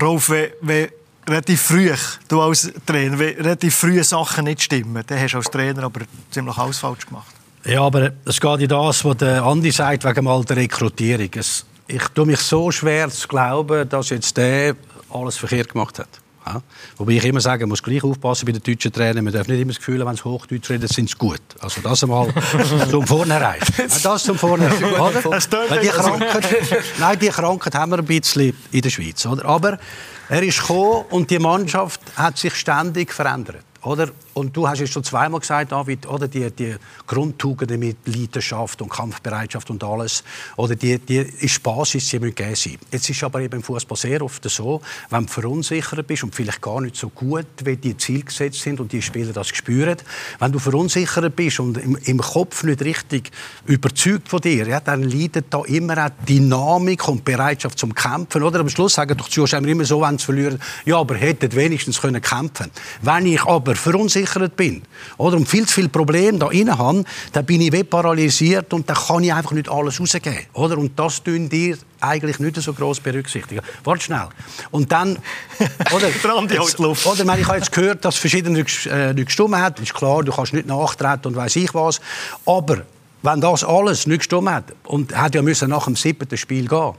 Rolf, 0.00 0.28
wenn, 0.28 0.50
wenn 0.60 0.88
relativ 1.28 1.62
früh, 1.62 1.92
du 2.28 2.40
als 2.40 2.70
Trainer, 2.84 3.18
wenn 3.18 3.36
relativ 3.36 3.74
früh 3.74 4.02
Sachen 4.02 4.44
nicht 4.44 4.62
stimmen, 4.62 5.02
dann 5.06 5.20
hast 5.20 5.32
du 5.32 5.38
als 5.38 5.50
Trainer 5.50 5.84
aber 5.84 6.02
ziemlich 6.30 6.56
alles 6.56 6.78
falsch 6.78 7.06
gemacht. 7.06 7.35
Ja, 7.66 7.82
aber 7.82 8.12
es 8.24 8.40
geht 8.40 8.60
in 8.60 8.68
das, 8.68 9.04
was 9.04 9.16
der 9.16 9.42
Andi 9.42 9.72
sagt, 9.72 10.04
wegen 10.04 10.24
mal 10.24 10.44
der 10.44 10.56
Rekrutierung. 10.56 11.30
Es, 11.34 11.66
ich 11.88 12.02
tue 12.14 12.24
mich 12.24 12.38
so 12.38 12.70
schwer 12.70 13.10
zu 13.10 13.26
glauben, 13.26 13.88
dass 13.88 14.10
jetzt 14.10 14.36
der 14.36 14.76
alles 15.12 15.36
verkehrt 15.36 15.72
gemacht 15.72 15.98
hat. 15.98 16.08
Ja. 16.46 16.62
Wobei 16.96 17.12
ich 17.14 17.24
immer 17.24 17.40
sage, 17.40 17.64
man 17.64 17.70
muss 17.70 17.82
gleich 17.82 18.04
aufpassen 18.04 18.46
bei 18.46 18.52
den 18.52 18.62
deutschen 18.62 18.92
Trainern. 18.92 19.24
Man 19.24 19.32
darf 19.32 19.48
nicht 19.48 19.60
immer 19.60 19.72
das 19.72 19.78
Gefühl 19.78 19.98
haben, 19.98 20.08
wenn 20.08 20.16
sie 20.16 20.24
Hochdeutsch 20.24 20.70
reden, 20.70 20.86
sind 20.86 21.10
sie 21.10 21.16
gut. 21.16 21.40
Also 21.58 21.80
das 21.80 22.04
einmal 22.04 22.32
zum 22.90 23.04
Vornherein. 23.04 23.58
das 24.00 24.22
zum 24.22 24.38
Vornherein. 24.38 24.80
Weil 24.92 25.80
die 25.80 25.88
Krankheit, 25.88 26.44
nein, 27.00 27.18
die 27.18 27.28
Krankheit 27.28 27.74
haben 27.74 27.90
wir 27.90 27.98
ein 27.98 28.04
bisschen 28.04 28.56
in 28.70 28.80
der 28.80 28.90
Schweiz. 28.90 29.26
Oder? 29.26 29.44
Aber 29.44 29.78
er 30.28 30.42
ist 30.44 30.60
gekommen 30.60 31.04
und 31.10 31.28
die 31.30 31.40
Mannschaft 31.40 32.00
hat 32.14 32.38
sich 32.38 32.54
ständig 32.54 33.12
verändert. 33.12 33.64
Oder? 33.86 34.08
Und 34.34 34.54
du 34.56 34.68
hast 34.68 34.80
es 34.80 34.90
schon 34.90 35.04
zweimal 35.04 35.40
gesagt, 35.40 35.70
David, 35.70 36.06
oder? 36.08 36.26
Die, 36.26 36.50
die 36.50 36.74
Grundtugenden 37.06 37.78
mit 37.78 37.98
Leidenschaft 38.04 38.82
und 38.82 38.88
Kampfbereitschaft 38.88 39.70
und 39.70 39.82
alles, 39.84 40.24
oder? 40.56 40.74
Die, 40.74 40.98
die 40.98 41.18
ist 41.18 41.62
Basis, 41.62 42.08
die 42.08 42.18
müssen 42.18 42.34
gegeben 42.34 42.56
sein. 42.56 42.78
Jetzt 42.90 43.08
ist 43.08 43.22
aber 43.22 43.40
eben 43.40 43.56
im 43.56 43.62
Fußball 43.62 43.96
sehr 43.96 44.22
oft 44.22 44.42
so, 44.50 44.82
wenn 45.10 45.26
du 45.26 45.32
verunsichert 45.32 46.04
bist 46.06 46.24
und 46.24 46.34
vielleicht 46.34 46.60
gar 46.60 46.80
nicht 46.80 46.96
so 46.96 47.08
gut, 47.10 47.46
wie 47.64 47.76
die 47.76 47.96
Ziele 47.96 48.24
gesetzt 48.24 48.60
sind 48.60 48.80
und 48.80 48.90
die 48.90 49.00
Spieler 49.00 49.32
das 49.32 49.48
spüren, 49.48 49.96
wenn 50.40 50.50
du 50.50 50.58
verunsichert 50.58 51.36
bist 51.36 51.60
und 51.60 51.78
im, 51.78 51.96
im 52.04 52.18
Kopf 52.18 52.64
nicht 52.64 52.82
richtig 52.82 53.30
überzeugt 53.66 54.28
von 54.28 54.40
dir, 54.40 54.66
ja, 54.66 54.80
dann 54.80 55.04
leidet 55.04 55.46
da 55.50 55.62
immer 55.64 56.06
auch 56.06 56.10
Dynamik 56.28 57.06
und 57.06 57.24
Bereitschaft 57.24 57.78
zum 57.78 57.94
Kämpfen, 57.94 58.42
oder? 58.42 58.58
Am 58.60 58.68
Schluss 58.68 58.94
sagen 58.94 59.16
doch 59.16 59.28
die 59.28 59.34
Zuschauer 59.34 59.64
immer 59.64 59.84
so, 59.84 60.00
wenn 60.00 60.18
sie 60.18 60.24
verlieren, 60.24 60.60
ja, 60.84 60.98
aber 60.98 61.14
hätten 61.14 61.52
wenigstens 61.54 62.00
können 62.00 62.20
kämpfen. 62.20 62.72
Wenn 63.02 63.26
ich 63.26 63.44
aber 63.44 63.75
verunsichert 63.78 64.56
bin 64.56 64.82
oder 65.16 65.36
und 65.36 65.48
viel 65.48 65.66
zu 65.66 65.74
viele 65.74 65.88
Probleme 65.88 66.38
da 66.38 66.50
inne 66.50 66.76
habe, 66.76 67.04
dann 67.32 67.46
bin 67.46 67.60
ich 67.60 67.72
wie 67.72 67.84
paralysiert 67.84 68.72
und 68.72 68.88
dann 68.88 68.96
kann 68.96 69.22
ich 69.22 69.32
einfach 69.32 69.52
nicht 69.52 69.68
alles 69.68 70.00
rausgeben. 70.00 70.46
Oder? 70.52 70.78
Und 70.78 70.98
das 70.98 71.22
tun 71.22 71.48
dir 71.48 71.78
eigentlich 72.00 72.38
nicht 72.38 72.56
so 72.56 72.72
groß 72.72 73.00
berücksichtigen. 73.00 73.62
Warte 73.84 74.04
schnell. 74.04 74.28
Und 74.70 74.90
dann... 74.92 75.18
Oder, 75.92 76.08
jetzt, 76.08 76.80
oder 76.80 77.24
meine, 77.24 77.40
ich 77.40 77.46
habe 77.46 77.58
jetzt 77.58 77.72
gehört, 77.72 78.04
dass 78.04 78.16
verschiedene 78.16 78.58
äh, 78.58 79.14
nicht 79.14 79.26
gestimmt 79.26 79.56
hat. 79.56 79.80
Ist 79.80 79.94
klar, 79.94 80.22
du 80.22 80.32
kannst 80.32 80.52
nicht 80.52 80.66
nachtreten 80.66 81.28
und 81.28 81.36
weiß 81.36 81.56
ich 81.56 81.72
was. 81.74 82.00
Aber 82.44 82.82
wenn 83.22 83.40
das 83.40 83.64
alles 83.64 84.06
nicht 84.06 84.18
gestimmt 84.18 84.50
hat 84.50 84.64
und 84.84 85.16
hat 85.16 85.34
ja 85.34 85.42
müssen 85.42 85.70
nach 85.70 85.84
dem 85.84 85.96
siebten 85.96 86.36
Spiel 86.36 86.68
gehen 86.68 86.94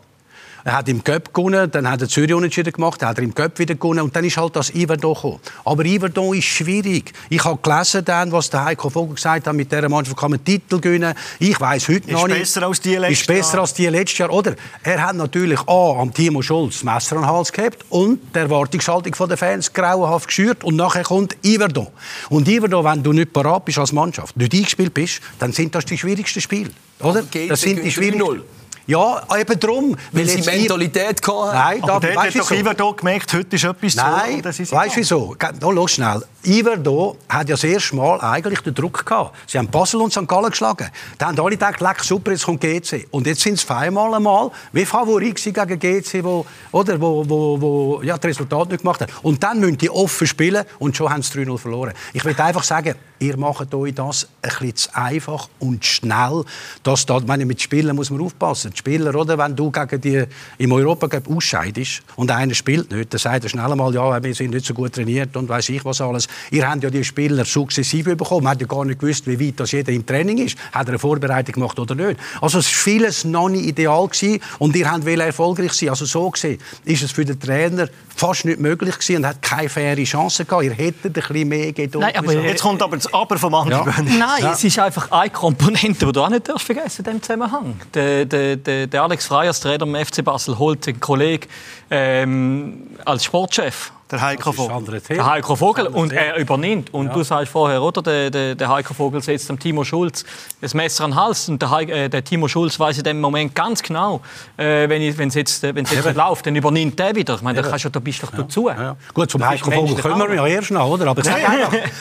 er 0.68 0.74
hat 0.74 0.90
im 0.90 1.02
Cup 1.02 1.34
gewonnen, 1.34 1.72
dann 1.72 1.90
hat 1.90 2.02
er 2.02 2.10
Zürich 2.10 2.34
unentschieden 2.34 2.74
gemacht, 2.74 3.02
dann 3.02 3.08
hat 3.08 3.18
er 3.20 3.24
im 3.24 3.34
Cup 3.34 3.58
wieder 3.58 3.76
gewonnen 3.76 4.02
und 4.02 4.14
dann 4.14 4.26
ist 4.26 4.36
halt 4.36 4.54
das 4.54 4.76
Iverdon 4.76 5.14
gekommen. 5.14 5.40
Aber 5.64 5.86
Iverdon 5.86 6.36
ist 6.36 6.44
schwierig. 6.44 7.14
Ich 7.30 7.42
habe 7.46 7.58
gelesen, 7.62 8.04
dann, 8.04 8.34
was 8.34 8.50
der 8.50 8.66
Heiko 8.66 8.90
Vogel 8.90 9.16
gesagt 9.16 9.48
hat, 9.48 9.56
mit 9.56 9.72
dieser 9.72 9.88
Mannschaft 9.88 10.18
kann 10.18 10.32
man 10.32 10.44
Titel 10.44 10.82
gewinnen. 10.82 11.14
Ich 11.40 11.58
weiß 11.58 11.88
heute 11.88 12.10
ist 12.10 12.12
noch 12.12 12.28
nicht. 12.28 12.40
Besser 12.40 12.64
als 12.64 12.82
die 12.82 12.98
letztes 12.98 13.22
ist 13.22 13.28
besser 13.28 13.54
Jahr. 13.54 13.62
als 13.62 13.74
die 13.76 13.88
letztes 13.88 14.18
Jahr. 14.18 14.30
Oder 14.30 14.56
er 14.84 15.08
hat 15.08 15.16
natürlich 15.16 15.62
A, 15.70 16.02
am 16.02 16.14
Timo 16.14 16.42
Schulz 16.42 16.82
das 16.82 16.84
Messer 16.84 17.16
an 17.16 17.22
den 17.22 17.32
Hals 17.32 17.54
gehabt 17.54 17.86
und 17.88 18.20
die 18.36 18.40
Erwartungshaltung 18.40 19.30
der 19.30 19.38
Fans 19.38 19.72
grauenhaft 19.72 20.28
geschürt 20.28 20.66
und 20.66 20.76
nachher 20.76 21.04
kommt 21.04 21.38
Iverdon. 21.46 21.88
Und 22.28 22.46
Iverdon, 22.46 22.84
wenn 22.84 23.04
du 23.04 23.14
nicht 23.14 23.32
parat 23.32 23.64
bist 23.64 23.80
als 23.80 23.94
Mannschaft, 23.94 24.36
nicht 24.36 24.54
eingespielt 24.54 24.94
bist, 24.94 25.22
dann 25.40 25.54
sind 25.54 25.74
das 25.74 25.86
die 25.86 25.98
schwierigsten 25.98 26.42
Spiele. 26.42 26.72
Oder? 27.00 27.24
Das 27.48 27.62
sind 27.62 27.86
die 27.86 27.90
schwierigsten. 27.90 28.57
Ja, 28.88 29.22
eben 29.38 29.60
darum. 29.60 29.98
Weil, 30.12 30.28
weil 30.28 30.44
sie 30.44 30.50
Mentalität 30.50 31.22
hatten. 31.28 31.54
Nein, 31.54 31.82
da, 31.86 31.96
aber 31.96 32.16
hat 32.16 32.36
doch 32.36 32.50
hier 32.50 32.94
gemerkt, 32.96 33.34
heute 33.34 33.56
ist 33.56 33.64
etwas 33.64 33.96
Nein, 33.96 34.42
zu. 34.54 34.62
Nein, 34.62 34.72
weißt 34.72 34.96
du 34.96 35.00
wieso? 35.00 35.36
No, 35.60 35.72
los 35.72 35.92
schnell. 35.92 36.24
Iverdo 36.48 37.18
hat 37.28 37.50
ja 37.50 37.56
das 37.56 37.64
erste 37.66 37.96
Mal 37.98 38.22
eigentlich 38.22 38.62
den 38.62 38.74
Druck 38.74 39.06
gehabt. 39.06 39.36
Sie 39.48 39.58
haben 39.58 39.68
Basel 39.68 40.00
und 40.00 40.14
St. 40.14 40.26
Gallen 40.26 40.50
geschlagen. 40.50 40.90
Da 41.18 41.28
haben 41.28 41.40
alle 41.40 41.52
gedacht, 41.52 41.82
leck, 41.82 42.02
super, 42.02 42.32
jetzt 42.32 42.46
kommt 42.46 42.62
GC. 42.62 43.06
Und 43.12 43.28
jetzt 43.28 43.42
sind 43.42 43.56
es 43.56 43.66
zweimal 43.66 44.14
einmal 44.14 44.52
wie 44.72 44.86
Favorit 44.86 45.44
gegen 45.44 45.80
GC, 45.80 46.24
wo, 46.24 46.46
oder, 46.72 47.00
wo, 47.02 47.28
wo, 47.28 47.62
wo 47.62 48.02
ja, 48.02 48.18
das 48.18 48.30
Resultat 48.30 48.70
nicht 48.70 48.82
gemacht 48.82 49.02
hat. 49.02 49.10
Und 49.24 49.44
dann 49.44 49.60
müssen 49.60 49.78
die 49.78 49.90
offen 49.90 50.26
spielen 50.26 50.64
und 50.80 50.96
schon 50.96 51.10
haben 51.10 51.22
sie 51.22 51.38
3-0 51.40 51.58
verloren. 51.58 51.94
Ich 52.14 52.24
will 52.24 52.36
einfach 52.40 52.64
sagen, 52.64 52.96
ihr 53.20 53.38
macht 53.38 53.74
euch 53.74 53.94
das 53.94 54.28
ein 54.42 54.50
bisschen 54.50 54.76
zu 54.76 54.96
einfach 54.96 55.50
und 55.60 55.84
schnell. 55.86 56.44
Das 56.84 57.06
da, 57.06 57.20
meine, 57.26 57.46
mit 57.46 57.62
Spielen 57.62 57.96
muss 57.96 58.10
man 58.10 58.22
aufpassen. 58.22 58.72
Die 58.72 58.78
Spieler, 58.78 59.14
oder, 59.16 59.38
wenn 59.38 59.56
du 59.56 59.72
gegen 59.72 60.02
die 60.02 60.24
im 60.58 60.72
Europa 60.72 61.10
ausscheidest 61.30 62.04
und 62.16 62.32
einer 62.32 62.54
spielt 62.54 62.92
nicht, 62.92 63.14
dann 63.14 63.20
sagt 63.20 63.44
er 63.44 63.50
schnell 63.50 63.72
einmal, 63.72 63.94
ja, 63.94 64.24
wir 64.24 64.34
sind 64.34 64.52
nicht 64.52 64.66
so 64.66 64.74
gut 64.74 64.94
trainiert 64.94 65.36
und 65.36 65.50
weiß 65.50 65.70
ich 65.70 65.84
was 65.84 66.00
alles. 66.00 66.28
Ihr 66.52 66.70
habt 66.70 66.84
ja 66.84 66.90
die 66.90 67.04
Spieler 67.04 67.46
sukzessive 67.46 68.16
bekommen. 68.16 68.44
Man 68.44 68.52
hat 68.52 68.62
ja 68.62 68.68
gar 68.68 68.86
nicht 68.86 69.00
gewusst, 69.00 69.28
wie 69.28 69.40
weit 69.40 69.60
das 69.60 69.72
jeder 69.72 69.92
im 69.92 70.06
Training 70.06 70.38
ist. 70.38 70.58
Hat 70.72 70.88
er 70.88 70.90
eine 70.90 71.00
Vorbereitung 71.00 71.54
gemacht 71.54 71.80
oder 71.80 71.96
nicht? 71.96 72.20
Also 72.42 72.60
es 72.60 72.66
war 72.66 72.84
vieles 72.84 73.24
noch 73.24 73.50
nicht 73.50 73.66
ideal 73.66 74.08
gewesen 74.08 74.40
und 74.60 74.76
ihr 74.76 74.90
habt 74.90 75.08
erfolgreich 75.08 75.74
sein. 75.74 75.90
Also 75.90 76.06
so 76.06 76.30
gesehen 76.30 76.60
ist 76.86 77.04
es 77.04 77.12
für 77.12 77.26
den 77.26 77.40
Trainer 77.40 77.88
fast 78.16 78.46
nicht 78.46 78.60
möglich 78.60 78.96
gewesen 78.98 79.18
und 79.18 79.28
hat 79.28 79.42
keine 79.42 79.70
faire 79.70 80.04
Chance 80.04 80.46
gehabt. 80.46 80.64
Ihr 80.64 80.74
hättet 80.74 81.06
ein 81.06 81.14
bisschen 81.14 81.48
mehr 81.48 81.72
Geduld. 81.72 82.04
Nein, 82.04 82.16
aber 82.16 82.34
jetzt 82.34 82.62
kommt 82.62 82.82
aber 82.82 82.98
das 82.98 83.14
Aber 83.14 83.38
vom 83.38 83.54
anderen. 83.54 83.86
Ja. 83.86 84.02
Nein, 84.02 84.44
ja. 84.44 84.54
es 84.54 84.64
ist 84.64 84.80
einfach 84.80 85.12
eine 85.12 85.30
Komponente, 85.30 86.06
die 86.06 86.12
du 86.12 86.22
auch 86.22 86.30
nicht 86.30 86.48
vergessen 86.58 87.00
in 87.00 87.06
diesem 87.06 87.22
Zusammenhang. 87.22 87.80
Der, 87.94 88.26
der, 88.26 88.56
der, 88.56 88.88
der 88.88 89.04
Alex 89.04 89.26
Frey 89.26 89.48
als 89.48 89.60
Trainer 89.60 89.84
im 89.84 89.96
FC 89.96 90.24
Basel 90.24 90.58
holt 90.58 90.88
einen 90.88 91.00
Kollegen 91.00 91.48
ähm, 91.90 92.88
als 93.06 93.26
Sportchef 93.26 93.92
der 94.10 94.22
Heiko 94.22 94.52
Vogel. 94.54 95.02
Der 95.02 95.26
Heiko 95.26 95.56
Vogel. 95.56 95.88
Und 95.88 96.14
er 96.14 96.38
übernimmt. 96.38 96.94
Und 96.94 97.08
ja. 97.08 97.14
du 97.14 97.24
sagst 97.24 97.52
vorher, 97.52 97.82
oder? 97.82 98.02
Der, 98.02 98.30
der, 98.30 98.56
der, 98.56 98.70
Heiko 98.70 98.94
Vogel 98.94 99.22
setzt 99.22 99.50
dem 99.50 99.60
Timo 99.60 99.84
Schulz 99.84 100.24
das 100.62 100.74
Messer 100.74 101.04
an 101.04 101.12
den 101.12 101.20
Hals. 101.20 101.50
Und 101.50 101.62
der, 101.62 101.72
Heiko, 101.72 101.92
äh, 101.92 102.10
der 102.10 102.24
Timo 102.24 102.48
Schulz 102.48 102.80
weiß 102.80 103.00
in 103.00 103.04
dem 103.04 103.20
Moment 103.20 103.54
ganz 103.54 103.84
genau, 103.84 104.22
äh, 104.56 104.88
wenn 104.88 105.02
es 105.02 105.36
jetzt, 105.36 105.64
äh, 105.64 105.76
wenn's 105.76 105.92
jetzt 105.92 106.06
nicht 106.06 106.16
läuft, 106.16 106.46
dann 106.46 106.56
übernimmt 106.56 106.98
der 106.98 107.16
wieder. 107.16 107.36
Ich 107.36 107.42
meine, 107.42 107.62
da, 107.62 107.70
kannst 107.70 107.86
du, 107.86 107.90
da 107.90 108.00
bist 108.00 108.22
du 108.22 108.28
doch 108.28 108.34
ja. 108.34 108.44
dazu. 108.44 108.70
Ja. 108.70 108.96
Gut, 109.14 109.30
zum 109.30 109.46
Heiko 109.46 109.72
Vogel 109.72 109.96
kommen 109.98 110.30
wir 110.30 110.36
ja 110.36 110.48
erst 110.48 110.72
noch, 110.72 110.90
oder? 110.90 111.08
Aber 111.08 111.22
Nein, 111.24 111.44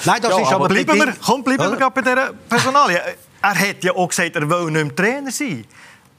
Nein, 0.04 0.22
das 0.22 0.38
ist 0.38 0.52
aber... 0.52 0.68
Bleiben 0.68 0.94
wir, 0.94 1.14
komm, 1.24 1.42
bleiben 1.42 1.70
wir 1.70 1.76
gerade 1.76 1.90
bei 1.92 2.02
dieser 2.02 2.32
Personalie. 2.48 3.00
Er 3.42 3.54
hat 3.54 3.82
ja 3.82 3.92
auch 3.92 4.08
gesagt, 4.08 4.36
er 4.36 4.48
will 4.48 4.70
nicht 4.70 4.84
mehr 4.84 4.94
Trainer 4.94 5.30
sein. 5.30 5.64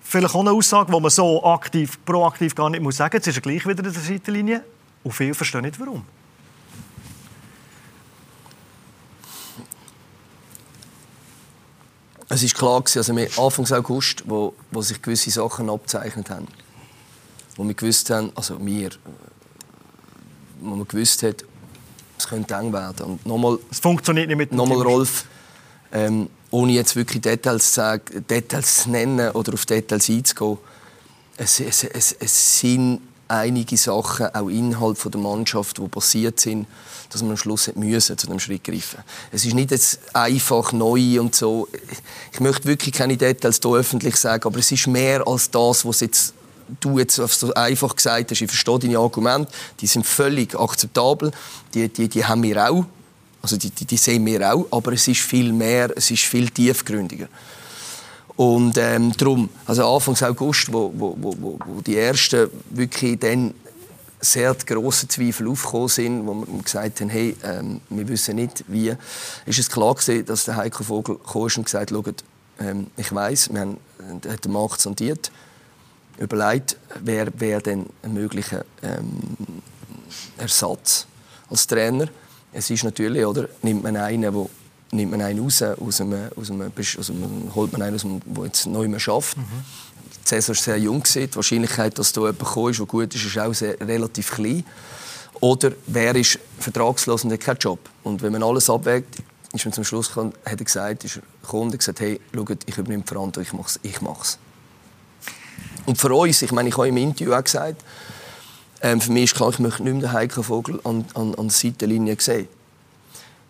Vielleicht 0.01 0.35
auch 0.35 0.39
eine 0.39 0.51
Aussage, 0.51 0.91
die 0.91 0.99
man 0.99 1.09
so 1.09 1.43
aktiv, 1.43 1.97
proaktiv 2.05 2.55
gar 2.55 2.69
nicht 2.69 2.81
muss 2.81 2.97
sagen 2.97 3.17
muss. 3.17 3.25
Jetzt 3.25 3.27
ist 3.27 3.37
er 3.37 3.41
gleich 3.41 3.65
wieder 3.65 3.83
in 3.85 3.91
der 3.91 4.01
Seitenlinie. 4.01 4.63
Und 5.03 5.11
viele 5.11 5.33
verstehen 5.33 5.61
nicht, 5.61 5.79
warum. 5.79 6.05
Es 12.29 12.43
war 12.43 12.49
klar, 12.49 12.83
also 12.95 13.45
Anfang 13.45 13.77
August, 13.77 14.23
wo, 14.25 14.53
wo 14.71 14.81
sich 14.81 15.01
gewisse 15.01 15.31
Sachen 15.31 15.69
abzeichnet 15.69 16.29
haben. 16.29 16.47
Wo 17.55 17.63
wir 17.63 17.73
gewusst 17.73 18.09
haben, 18.09 18.31
also 18.35 18.63
wir, 18.63 18.89
wo 20.59 20.75
man 20.75 20.87
gewusst 20.87 21.23
hat, 21.23 21.45
es 22.17 22.27
könnte 22.27 22.53
eng 22.55 22.73
werden. 22.73 23.05
Und 23.05 23.25
nochmal, 23.25 23.59
es 23.71 23.79
funktioniert 23.79 24.27
nicht 24.27 24.37
mit 24.37 24.51
dem 24.51 24.57
Nochmal 24.57 24.81
Rolf, 24.81 25.25
ähm, 25.93 26.29
ohne 26.51 26.73
jetzt 26.73 26.95
wirklich 26.95 27.21
Details 27.21 27.67
zu, 27.69 27.73
sagen, 27.75 28.25
Details 28.27 28.83
zu 28.83 28.89
nennen 28.89 29.31
oder 29.31 29.53
auf 29.53 29.65
Details 29.65 30.09
einzugehen, 30.09 30.57
es, 31.37 31.59
es, 31.59 31.83
es, 31.83 32.11
es 32.19 32.59
sind 32.59 33.01
einige 33.27 33.77
Sachen, 33.77 34.33
auch 34.33 34.49
innerhalb 34.49 35.11
der 35.11 35.21
Mannschaft, 35.21 35.77
die 35.77 35.87
passiert 35.87 36.39
sind, 36.39 36.67
dass 37.09 37.21
man 37.21 37.31
am 37.31 37.37
Schluss 37.37 37.71
müssen, 37.75 38.17
zu 38.17 38.27
dem 38.27 38.39
Schritt 38.39 38.63
greifen 38.63 38.99
Es 39.31 39.45
ist 39.45 39.53
nicht 39.53 39.71
jetzt 39.71 39.99
einfach 40.13 40.71
neu 40.73 41.19
und 41.19 41.35
so. 41.35 41.67
Ich 42.33 42.39
möchte 42.39 42.65
wirklich 42.65 42.93
keine 42.93 43.17
Details 43.17 43.59
hier 43.61 43.71
öffentlich 43.71 44.15
sagen, 44.17 44.45
aber 44.45 44.59
es 44.59 44.71
ist 44.71 44.87
mehr 44.87 45.25
als 45.25 45.49
das, 45.49 45.85
was 45.85 46.01
jetzt 46.01 46.33
du 46.79 46.99
jetzt 46.99 47.15
so 47.15 47.53
einfach 47.53 47.95
gesagt 47.95 48.31
hast. 48.31 48.41
Ich 48.41 48.49
verstehe 48.49 48.79
deine 48.79 48.99
Argumente, 48.99 49.51
die 49.79 49.87
sind 49.87 50.05
völlig 50.05 50.57
akzeptabel, 50.59 51.31
die, 51.73 51.87
die, 51.87 52.09
die 52.09 52.25
haben 52.25 52.43
wir 52.43 52.69
auch, 52.69 52.85
also 53.41 53.55
die, 53.57 53.69
die, 53.69 53.85
die 53.85 53.97
sehen 53.97 54.25
wir 54.25 54.53
auch, 54.53 54.65
aber 54.71 54.93
es 54.93 55.07
ist 55.07 55.21
viel 55.21 55.53
mehr, 55.53 55.91
es 55.95 56.11
ist 56.11 56.23
viel 56.23 56.49
tiefgründiger. 56.49 57.27
Und 58.37 58.77
ähm, 58.77 59.11
darum, 59.17 59.49
also 59.65 59.93
Anfang 59.93 60.15
August, 60.21 60.71
wo, 60.71 60.93
wo, 60.95 61.15
wo, 61.17 61.59
wo 61.65 61.81
die 61.81 61.97
ersten 61.97 62.49
wirklich 62.69 63.19
dann 63.19 63.53
sehr 64.19 64.53
grosse 64.53 65.07
Zweifel 65.07 65.47
aufgekommen 65.47 65.87
sind, 65.87 66.27
wo 66.27 66.33
wir 66.33 66.63
gesagt 66.63 67.01
haben, 67.01 67.09
hey, 67.09 67.35
ähm, 67.43 67.81
wir 67.89 68.07
wissen 68.07 68.35
nicht, 68.35 68.63
wie, 68.67 68.93
ist 69.45 69.59
es 69.59 69.69
klar 69.69 69.95
gewesen, 69.95 70.25
dass 70.25 70.45
der 70.45 70.55
Heiko 70.55 70.83
Vogel 70.83 71.17
kam 71.17 71.41
und 71.41 71.63
gesagt 71.65 71.91
hat, 71.91 72.23
ähm, 72.59 72.87
ich 72.95 73.13
weiß, 73.13 73.53
wir 73.53 73.59
haben 73.59 73.77
hat 74.27 74.45
den 74.45 74.51
Markt 74.51 74.81
sondiert, 74.81 75.31
überlegt, 76.17 76.77
wer 77.01 77.27
wäre 77.39 77.61
denn 77.61 77.87
ein 78.03 78.13
möglicher 78.13 78.65
ähm, 78.81 79.61
Ersatz 80.37 81.07
als 81.49 81.67
Trainer. 81.67 82.07
Es 82.53 82.69
ist 82.69 82.83
natürlich, 82.83 83.25
oder, 83.25 83.49
nimmt 83.61 83.83
man 83.83 83.97
einen, 83.97 84.21
der 84.21 84.45
nimmt 84.91 85.11
man 85.11 85.21
einen 85.21 85.39
raus, 85.39 85.61
aus 85.61 86.01
einem, 86.01 86.29
aus 86.35 86.49
einem, 86.49 86.71
also 86.97 87.13
man 87.13 87.51
holt 87.53 87.71
man 87.71 87.81
einen, 87.81 87.95
aus 87.95 88.03
der 88.03 88.45
jetzt 88.45 88.65
neu 88.67 88.87
mehr 88.87 88.99
schafft. 88.99 89.37
Mhm. 89.37 89.43
Saison 90.23 90.53
ist 90.53 90.63
sehr 90.63 90.77
jung. 90.77 91.03
Die 91.03 91.35
Wahrscheinlichkeit, 91.35 91.97
dass 91.97 92.11
da 92.11 92.21
jemand 92.21 92.41
ist, 92.41 92.79
der 92.79 92.85
gut 92.85 93.15
ist, 93.15 93.25
ist 93.25 93.37
auch 93.37 93.53
sehr, 93.53 93.79
relativ 93.79 94.31
klein. 94.31 94.63
Oder 95.39 95.71
wer 95.85 96.15
ist 96.15 96.39
vertragslos 96.59 97.23
und 97.23 97.31
hat 97.31 97.39
keinen 97.39 97.57
Job. 97.57 97.79
Und 98.03 98.21
wenn 98.21 98.31
man 98.31 98.43
alles 98.43 98.69
abwägt, 98.69 99.17
ist 99.53 99.65
man 99.65 99.73
zum 99.73 99.83
Schluss 99.83 100.09
gekommen, 100.09 100.33
hat 100.45 100.59
er 100.59 100.65
gesagt, 100.65 101.03
ist 101.03 101.17
er 101.17 101.21
gekommen 101.41 101.71
und 101.71 101.77
gesagt, 101.77 101.99
hey, 101.99 102.19
schaut, 102.33 102.57
ich 102.65 102.77
übernehme 102.77 103.03
die 103.03 103.07
Verantwortung, 103.07 103.65
ich 103.83 104.01
mache 104.01 104.21
es. 104.21 104.39
Und 105.85 105.97
für 105.97 106.13
uns, 106.13 106.41
ich 106.41 106.51
meine, 106.51 106.69
ich 106.69 106.77
habe 106.77 106.89
im 106.89 106.97
Interview 106.97 107.33
auch 107.33 107.43
gesagt, 107.43 107.81
ähm, 108.81 108.99
für 108.99 109.11
mich 109.11 109.25
ist 109.25 109.35
klar, 109.35 109.49
ich 109.49 109.59
möchte 109.59 109.83
nicht 109.83 109.93
mehr 109.93 110.01
den 110.01 110.13
Heiko 110.13 110.43
Vogel 110.43 110.79
an, 110.83 111.05
an, 111.13 111.33
an 111.35 111.47
der 111.47 111.49
Seitenlinie 111.49 112.17
sehen. 112.19 112.47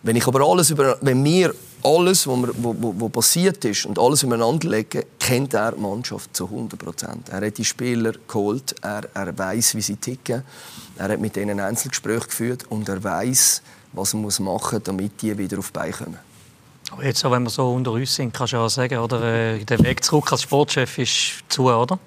Wenn 0.07 0.15
ich 0.15 0.25
aber 0.25 0.39
alles 0.39 0.69
über, 0.69 0.97
wenn 1.01 1.21
wir 1.25 1.53
alles, 1.83 2.25
was 2.25 2.37
wo, 2.37 2.73
wo, 2.79 2.95
wo, 2.97 3.09
passiert 3.09 3.65
ist 3.65 3.85
und 3.85 3.99
alles 3.99 4.23
übereinander 4.23 4.69
legen, 4.69 5.03
kennt 5.19 5.53
er 5.53 5.73
die 5.73 5.81
Mannschaft 5.81 6.33
zu 6.33 6.45
100 6.45 6.79
Prozent. 6.79 7.27
Er 7.27 7.45
hat 7.45 7.57
die 7.57 7.65
Spieler 7.65 8.13
geholt, 8.25 8.73
er, 8.81 9.03
er 9.13 9.37
weiß, 9.37 9.75
wie 9.75 9.81
sie 9.81 9.97
ticken, 9.97 10.43
er 10.97 11.09
hat 11.09 11.19
mit 11.19 11.35
ihnen 11.35 11.59
Einzelgespräche 11.59 12.25
geführt 12.25 12.63
und 12.69 12.87
er 12.87 13.03
weiß, 13.03 13.61
was 13.91 14.13
er 14.13 14.19
muss 14.19 14.39
machen 14.39 14.75
muss, 14.75 14.83
damit 14.85 15.21
die 15.21 15.37
wieder 15.37 15.59
auf 15.59 15.71
die 15.71 15.73
Beine 15.73 15.91
kommen. 15.91 16.19
Aber 16.89 17.03
jetzt, 17.03 17.21
wenn 17.29 17.43
wir 17.43 17.49
so 17.49 17.73
unter 17.73 17.91
uns 17.91 18.15
sind, 18.15 18.33
kannst 18.33 18.53
du 18.53 18.59
auch 18.59 18.69
sagen, 18.69 18.99
oder, 18.99 19.21
äh, 19.21 19.65
der 19.65 19.79
Weg 19.79 20.05
zurück 20.05 20.31
als 20.31 20.43
Sportchef 20.43 20.99
ist 20.99 21.43
zu, 21.49 21.65
oder? 21.65 21.99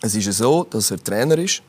Es 0.00 0.14
ist 0.14 0.32
so, 0.38 0.62
dass 0.70 0.92
er 0.92 1.02
Trainer 1.02 1.36
ist 1.38 1.62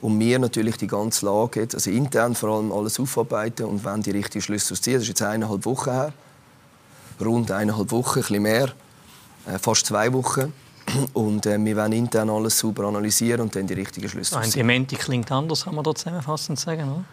und 0.00 0.18
wir 0.18 0.38
natürlich 0.38 0.76
die 0.76 0.86
ganze 0.86 1.26
Lage, 1.26 1.68
also 1.72 1.90
intern 1.90 2.34
vor 2.34 2.56
allem 2.56 2.72
alles 2.72 2.98
aufarbeiten 2.98 3.66
und 3.66 3.84
wenn 3.84 4.02
die 4.02 4.10
richtigen 4.10 4.42
Schlüsse 4.42 4.74
ziehen. 4.74 4.94
Das 4.94 5.02
ist 5.02 5.08
jetzt 5.08 5.22
eineinhalb 5.22 5.64
Wochen 5.64 5.90
her, 5.90 6.12
rund 7.20 7.50
eineinhalb 7.50 7.90
Wochen, 7.90 8.18
ein 8.18 8.22
bisschen 8.22 8.42
mehr, 8.42 8.72
äh, 9.46 9.58
fast 9.58 9.86
zwei 9.86 10.12
Wochen. 10.12 10.52
Und 11.12 11.46
äh, 11.46 11.56
wir 11.62 11.76
werden 11.76 11.92
intern 11.92 12.30
alles 12.30 12.58
sauber 12.58 12.84
analysieren 12.84 13.42
und 13.42 13.54
dann 13.54 13.66
die 13.66 13.74
richtigen 13.74 14.08
Schlüsse 14.08 14.40
ziehen. 14.40 14.52
Die 14.52 14.62
Menti 14.62 14.96
klingt 14.96 15.30
anders, 15.30 15.64
kann 15.64 15.74
man 15.74 15.84
da 15.84 15.94
zusammenfassend 15.94 16.58
sagen, 16.58 16.82
oder? 16.82 17.04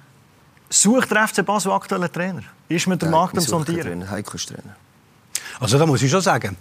Sucht 0.69 1.11
der 1.11 1.27
FC 1.27 1.45
Basel 1.45 1.71
aktuellen 1.71 2.11
Trainer? 2.11 2.43
Ist 2.67 2.87
mit 2.87 3.01
dem 3.01 3.11
Markt 3.11 3.37
am 3.37 3.43
Sondieren? 3.43 4.09
Heiko 4.09 4.35
ist 4.35 4.49
Trainer. 4.49 4.75
Also 5.59 5.77
da 5.77 5.85
muss 5.85 6.01
ich 6.01 6.11
schon 6.11 6.21
sagen, 6.21 6.57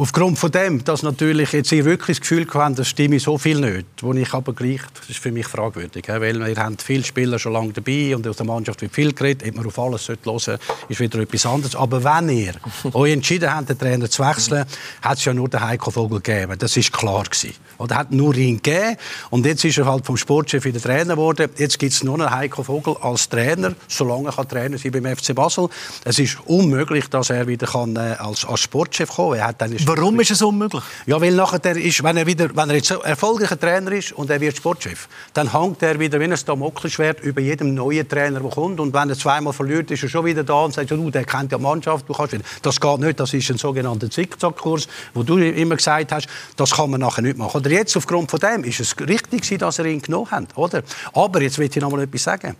Aufgrund 0.00 0.38
von 0.38 0.50
dem, 0.50 0.82
dass 0.82 1.02
natürlich 1.02 1.52
jetzt 1.52 1.70
ich 1.72 1.84
wirklich 1.84 2.16
das 2.16 2.20
Gefühl 2.22 2.46
hatte, 2.54 2.76
das 2.76 2.88
stimme 2.88 3.20
so 3.20 3.36
viel 3.36 3.60
nicht, 3.60 3.86
wo 4.00 4.14
ich 4.14 4.32
aber 4.32 4.54
gleich, 4.54 4.80
das 4.98 5.10
ist 5.10 5.18
für 5.18 5.30
mich 5.30 5.46
fragwürdig, 5.46 6.08
weil 6.08 6.40
wir 6.40 6.56
haben 6.56 6.78
viele 6.82 7.04
Spieler 7.04 7.38
schon 7.38 7.52
lange 7.52 7.74
dabei 7.74 8.16
und 8.16 8.26
aus 8.26 8.38
der 8.38 8.46
Mannschaft 8.46 8.80
wird 8.80 8.94
viel 8.94 9.12
geredet, 9.12 9.46
ob 9.46 9.56
man 9.56 9.66
auf 9.66 9.78
alles 9.78 10.08
hören 10.08 10.18
sollte, 10.24 10.58
ist 10.88 11.00
wieder 11.00 11.18
etwas 11.18 11.44
anderes. 11.44 11.76
Aber 11.76 12.02
wenn 12.02 12.30
ihr 12.30 12.54
euch 12.94 13.12
entschieden 13.12 13.54
habt, 13.54 13.68
den 13.68 13.78
Trainer 13.78 14.08
zu 14.08 14.26
wechseln, 14.26 14.64
hat 15.02 15.18
es 15.18 15.24
ja 15.26 15.34
nur 15.34 15.50
den 15.50 15.60
Heiko 15.60 15.90
Vogel 15.90 16.22
gegeben. 16.22 16.58
Das 16.58 16.78
ist 16.78 16.94
klar 16.94 17.24
gewesen. 17.24 17.54
Oder 17.76 17.96
hat 17.96 18.10
nur 18.10 18.34
ihn 18.36 18.56
gegeben 18.56 18.96
und 19.28 19.44
jetzt 19.44 19.66
ist 19.66 19.76
er 19.76 19.84
halt 19.84 20.06
vom 20.06 20.16
Sportchef 20.16 20.64
wieder 20.64 20.80
Trainer 20.80 21.16
geworden. 21.16 21.50
Jetzt 21.58 21.78
gibt 21.78 21.92
es 21.92 22.02
nur 22.02 22.16
noch 22.16 22.30
Heiko 22.30 22.62
Vogel 22.62 22.96
als 23.02 23.28
Trainer, 23.28 23.74
solange 23.86 24.30
er 24.34 24.48
Trainer 24.48 24.78
sein 24.78 24.92
beim 24.92 25.14
FC 25.14 25.34
Basel. 25.34 25.68
Es 26.06 26.18
ist 26.18 26.38
unmöglich, 26.46 27.10
dass 27.10 27.28
er 27.28 27.46
wieder 27.46 27.66
kann, 27.66 27.96
äh, 27.96 28.16
als, 28.18 28.46
als 28.46 28.60
Sportchef 28.60 29.10
kommen. 29.10 29.32
kann. 29.32 29.40
Er 29.40 29.48
hat 29.48 29.60
dann 29.60 29.89
Warum 29.90 30.20
ist 30.20 30.30
es 30.30 30.40
unmöglich? 30.40 30.84
Ja, 31.06 31.20
weil 31.20 31.34
nachher 31.34 31.76
ist, 31.76 32.04
wenn 32.04 32.16
er 32.16 32.24
wieder, 32.24 32.48
wenn 32.54 32.70
er 32.70 32.76
jetzt 32.76 32.92
erfolgreicher 32.92 33.58
Trainer 33.58 33.90
ist 33.90 34.12
und 34.12 34.30
er 34.30 34.40
wird 34.40 34.56
Sportchef, 34.56 35.08
dann 35.34 35.52
hängt 35.52 35.82
er 35.82 35.98
wieder 35.98 36.20
wie 36.20 36.26
ein 36.26 36.38
Damoklesschwert 36.46 37.18
über 37.24 37.40
jedem 37.40 37.74
neuen 37.74 38.08
Trainer, 38.08 38.38
der 38.38 38.50
kommt. 38.50 38.78
Und 38.78 38.94
wenn 38.94 39.10
er 39.10 39.18
zweimal 39.18 39.52
verliert, 39.52 39.90
ist 39.90 40.04
er 40.04 40.08
schon 40.08 40.24
wieder 40.24 40.44
da 40.44 40.62
und 40.62 40.74
sagt, 40.74 40.92
du, 40.92 41.10
der 41.10 41.24
kennt 41.24 41.50
ja 41.50 41.58
die 41.58 41.64
Mannschaft, 41.64 42.08
du 42.08 42.12
kannst 42.12 42.34
wieder. 42.34 42.44
Das 42.62 42.80
geht 42.80 42.98
nicht, 43.00 43.18
das 43.18 43.34
ist 43.34 43.50
ein 43.50 43.58
sogenannter 43.58 44.08
Zickzackkurs, 44.08 44.86
wo 45.12 45.24
du 45.24 45.38
immer 45.38 45.74
gesagt 45.74 46.12
hast, 46.12 46.28
das 46.54 46.70
kann 46.70 46.90
man 46.90 47.00
nachher 47.00 47.22
nicht 47.22 47.36
machen. 47.36 47.56
Oder 47.56 47.70
jetzt 47.70 47.96
aufgrund 47.96 48.30
von 48.30 48.38
dem 48.38 48.62
ist 48.62 48.78
es 48.78 48.94
richtig, 48.96 49.58
dass 49.58 49.80
er 49.80 49.86
ihn 49.86 50.00
genommen 50.00 50.30
hat, 50.30 50.56
oder? 50.56 50.84
Aber 51.14 51.42
jetzt 51.42 51.58
will 51.58 51.68
ich 51.68 51.76
noch 51.82 51.90
mal 51.90 52.02
etwas 52.02 52.22
sagen. 52.22 52.54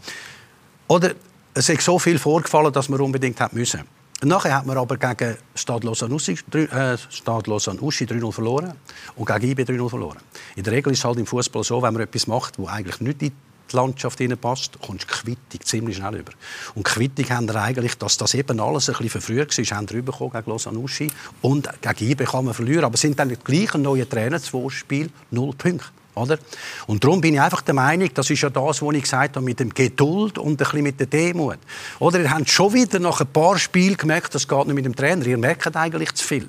Oder 0.89 1.13
es 1.55 1.69
ist 1.69 1.83
so 1.83 1.97
viel 1.97 2.19
vorgefallen, 2.19 2.73
dass 2.73 2.89
man 2.89 3.01
unbedingt 3.01 3.39
hat 3.39 3.53
müssen. 3.53 4.00
Nachher 4.23 4.55
hat 4.55 4.67
man 4.67 4.77
aber 4.77 4.99
gegen 4.99 5.39
Stade 5.55 5.87
Lausanne-Uschi 5.87 6.33
äh, 6.33 6.97
3-0 6.97 8.33
verloren 8.33 8.75
und 9.17 9.27
gegen 9.27 9.53
IB 9.53 9.63
3-0 9.63 9.89
verloren. 9.89 10.19
In 10.57 10.63
der 10.63 10.75
Regel 10.75 10.93
ist 10.93 10.99
es 10.99 11.05
halt 11.07 11.19
im 11.19 11.25
Fußball 11.25 11.65
so, 11.65 11.81
wenn 11.81 11.95
man 11.95 12.03
etwas 12.03 12.27
macht, 12.27 12.59
wo 12.59 12.67
eigentlich 12.67 13.01
nicht 13.01 13.23
in 13.23 13.33
die 13.71 13.77
Landschaft 13.77 14.21
passt, 14.39 14.79
kommst 14.83 15.05
du 15.05 15.15
Quittung 15.15 15.61
ziemlich 15.65 15.97
schnell 15.97 16.17
über. 16.17 16.33
Und 16.75 16.83
Quittung 16.83 17.31
haben 17.31 17.49
wir 17.49 17.57
eigentlich, 17.57 17.97
dass 17.97 18.19
das 18.19 18.35
eben 18.35 18.61
alles 18.61 18.91
ein 18.91 18.97
bisschen 18.97 19.09
verfrüht 19.09 19.57
war, 19.57 19.77
haben 19.79 19.91
wir 19.91 20.03
gegen 20.03 20.51
Lausanne-Uschi 20.51 21.11
und 21.41 21.71
gegen 21.81 22.11
IB 22.11 22.25
kann 22.25 22.45
man 22.45 22.53
verlieren, 22.53 22.85
aber 22.85 22.99
sind 22.99 23.19
dann 23.19 23.35
gleich 23.43 23.75
ein 23.75 23.81
neuer 23.81 24.07
Trainer, 24.07 24.39
zwei 24.39 24.69
Spiel, 24.69 25.09
null 25.31 25.55
Punkte. 25.57 25.87
Oder? 26.15 26.39
Und 26.87 27.05
darum 27.05 27.21
bin 27.21 27.35
ich 27.35 27.41
einfach 27.41 27.63
der 27.63 27.75
Meinung, 27.75 28.11
das 28.13 28.29
ist 28.31 28.43
ja 28.43 28.51
das, 28.51 28.83
was 28.83 28.95
ich 28.95 29.03
gesagt 29.03 29.37
habe, 29.37 29.45
mit 29.45 29.61
dem 29.61 29.73
Geduld 29.73 30.39
und 30.39 30.53
ein 30.53 30.57
bisschen 30.57 30.83
mit 30.83 30.99
der 30.99 31.07
Demut. 31.07 31.59
Oder 31.99 32.21
ihr 32.21 32.31
habt 32.31 32.51
schon 32.51 32.73
wieder 32.73 32.99
nach 32.99 33.21
ein 33.21 33.29
paar 33.29 33.59
Spielen 33.59 33.97
gemerkt, 33.97 34.35
das 34.35 34.47
geht 34.47 34.67
nicht 34.67 34.75
mit 34.75 34.85
dem 34.85 34.97
Trainer. 34.97 35.27
Ihr 35.27 35.39
merkt 35.39 35.77
eigentlich 35.77 36.13
zu 36.15 36.25
viel. 36.25 36.49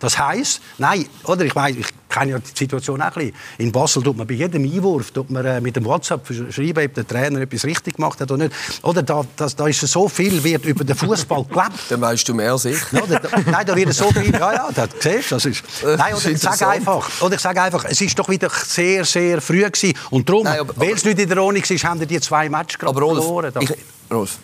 Das 0.00 0.18
heisst, 0.18 0.62
nein, 0.78 1.06
oder 1.24 1.44
ich 1.44 1.54
meine, 1.54 1.78
ich 1.78 1.86
kenne 2.08 2.32
ja 2.32 2.38
die 2.38 2.58
Situation 2.58 3.02
auch 3.02 3.06
ein 3.08 3.12
bisschen. 3.12 3.34
In 3.58 3.70
Basel 3.70 4.02
tut 4.02 4.16
man 4.16 4.26
bei 4.26 4.32
jedem 4.32 4.64
Einwurf 4.64 5.10
tut 5.10 5.30
man, 5.30 5.44
äh, 5.44 5.60
mit 5.60 5.76
dem 5.76 5.84
WhatsApp 5.84 6.26
schreiben, 6.50 6.86
ob 6.86 6.94
der 6.94 7.06
Trainer 7.06 7.40
etwas 7.42 7.64
richtig 7.64 7.96
gemacht 7.96 8.18
hat 8.18 8.30
oder 8.30 8.44
nicht. 8.44 8.56
Oder 8.82 9.02
da, 9.02 9.26
das, 9.36 9.54
da 9.54 9.68
ist 9.68 9.80
so 9.80 10.08
viel 10.08 10.42
wird 10.42 10.64
über 10.64 10.84
den 10.84 10.96
Fußball 10.96 11.44
gelebt. 11.48 11.72
Dann 11.90 12.00
weißt 12.00 12.26
du 12.26 12.34
mehr 12.34 12.52
als 12.52 12.64
ich. 12.64 12.78
Da, 12.90 13.02
nein, 13.44 13.66
da 13.66 13.76
wird 13.76 13.92
so 13.92 14.10
viel. 14.10 14.32
Ja, 14.32 14.52
ja, 14.54 14.68
das 14.74 14.88
siehst 15.00 15.32
das 15.32 15.44
ist. 15.44 15.62
Äh, 15.84 15.96
nein, 15.96 16.14
oder 16.14 16.30
ich 16.30 16.38
sage 16.38 16.66
einfach, 16.66 17.22
oder 17.22 17.34
ich 17.34 17.40
sage 17.40 17.60
einfach, 17.60 17.84
es 17.84 18.00
ist 18.00 18.18
doch 18.18 18.28
wieder 18.30 18.48
sehr, 18.48 19.04
sehr 19.04 19.42
früh 19.42 19.62
gewesen. 19.62 19.92
und 20.08 20.26
darum, 20.26 20.46
weil 20.76 20.94
es 20.94 21.04
nicht 21.04 21.18
in 21.18 21.28
der 21.28 21.42
Ordnung 21.42 21.62
ist, 21.62 21.84
haben 21.84 22.08
die 22.08 22.20
zwei 22.20 22.48
Matches 22.48 22.78
gerade 22.78 22.94
verloren. 22.94 23.52
Ich, 23.60 23.70
Rolf, 24.10 24.38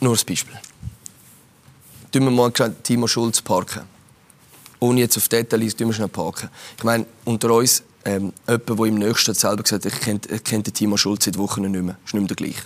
nur 0.00 0.14
ein 0.14 0.20
Beispiel. 0.26 0.56
Tun 2.10 2.24
wir 2.24 2.30
mal 2.30 2.50
Timo 2.82 3.06
Schulz 3.06 3.42
parken 3.42 3.91
ohne 4.82 5.00
jetzt 5.00 5.16
auf 5.16 5.28
Details, 5.28 5.78
wir 5.78 5.92
schnell 5.92 6.08
parken. 6.08 6.50
Ich 6.76 6.84
meine, 6.84 7.06
unter 7.24 7.52
uns, 7.52 7.84
ähm, 8.04 8.32
jemand, 8.48 8.68
der 8.68 8.86
im 8.86 8.94
Nächsten 8.96 9.32
selber 9.32 9.62
gesagt 9.62 9.84
hat, 9.84 9.92
ich 9.92 10.00
kenne, 10.00 10.18
kennt 10.18 10.66
den 10.66 10.74
Timo 10.74 10.96
Schulz 10.96 11.24
seit 11.24 11.38
Wochen 11.38 11.62
nicht 11.62 11.82
mehr. 11.82 11.96
Ist 12.04 12.14
nicht 12.14 12.20
mehr 12.20 12.28
der 12.28 12.36
gleiche. 12.36 12.62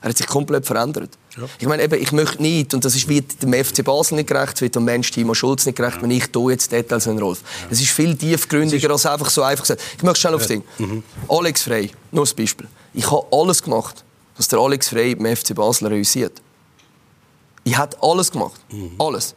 Er 0.00 0.10
hat 0.10 0.16
sich 0.16 0.28
komplett 0.28 0.64
verändert. 0.64 1.18
Ja. 1.36 1.42
Ich 1.58 1.66
meine, 1.66 1.82
eben, 1.82 2.00
ich 2.00 2.12
möchte 2.12 2.40
nicht, 2.40 2.72
und 2.72 2.84
das 2.84 2.94
ist 2.94 3.08
wie 3.08 3.20
dem 3.20 3.52
FC 3.52 3.82
Basel 3.82 4.14
nicht 4.14 4.28
gerecht, 4.28 4.60
wird 4.60 4.76
dem 4.76 4.84
Mensch 4.84 5.10
Timo 5.10 5.34
Schulz 5.34 5.66
nicht 5.66 5.76
gerecht, 5.76 5.96
ja. 5.96 6.02
wenn 6.02 6.12
ich 6.12 6.28
hier 6.32 6.50
jetzt 6.50 6.70
Details 6.70 7.08
an 7.08 7.18
Rolf. 7.18 7.42
Es 7.68 7.80
ist 7.80 7.90
viel 7.90 8.14
tiefgründiger 8.14 8.88
als 8.90 9.04
einfach 9.04 9.28
so 9.28 9.42
einfach 9.42 9.64
gesagt. 9.64 9.82
Ich 9.96 10.04
möchte 10.04 10.20
schnell 10.20 10.34
aufs 10.34 10.46
Ding. 10.46 10.62
Mhm. 10.78 11.02
Alex 11.28 11.62
Frey, 11.62 11.90
nur 12.12 12.24
ein 12.24 12.36
Beispiel. 12.36 12.68
Ich 12.94 13.10
habe 13.10 13.26
alles 13.32 13.60
gemacht, 13.60 14.04
was 14.36 14.46
der 14.46 14.60
Alex 14.60 14.88
Frey 14.88 15.12
im 15.12 15.36
FC 15.36 15.52
Basel 15.52 15.88
realisiert. 15.88 16.40
Ich 17.64 17.76
habe 17.76 17.96
alles 18.00 18.30
gemacht. 18.30 18.60
Mhm. 18.70 18.92
Alles. 18.98 19.34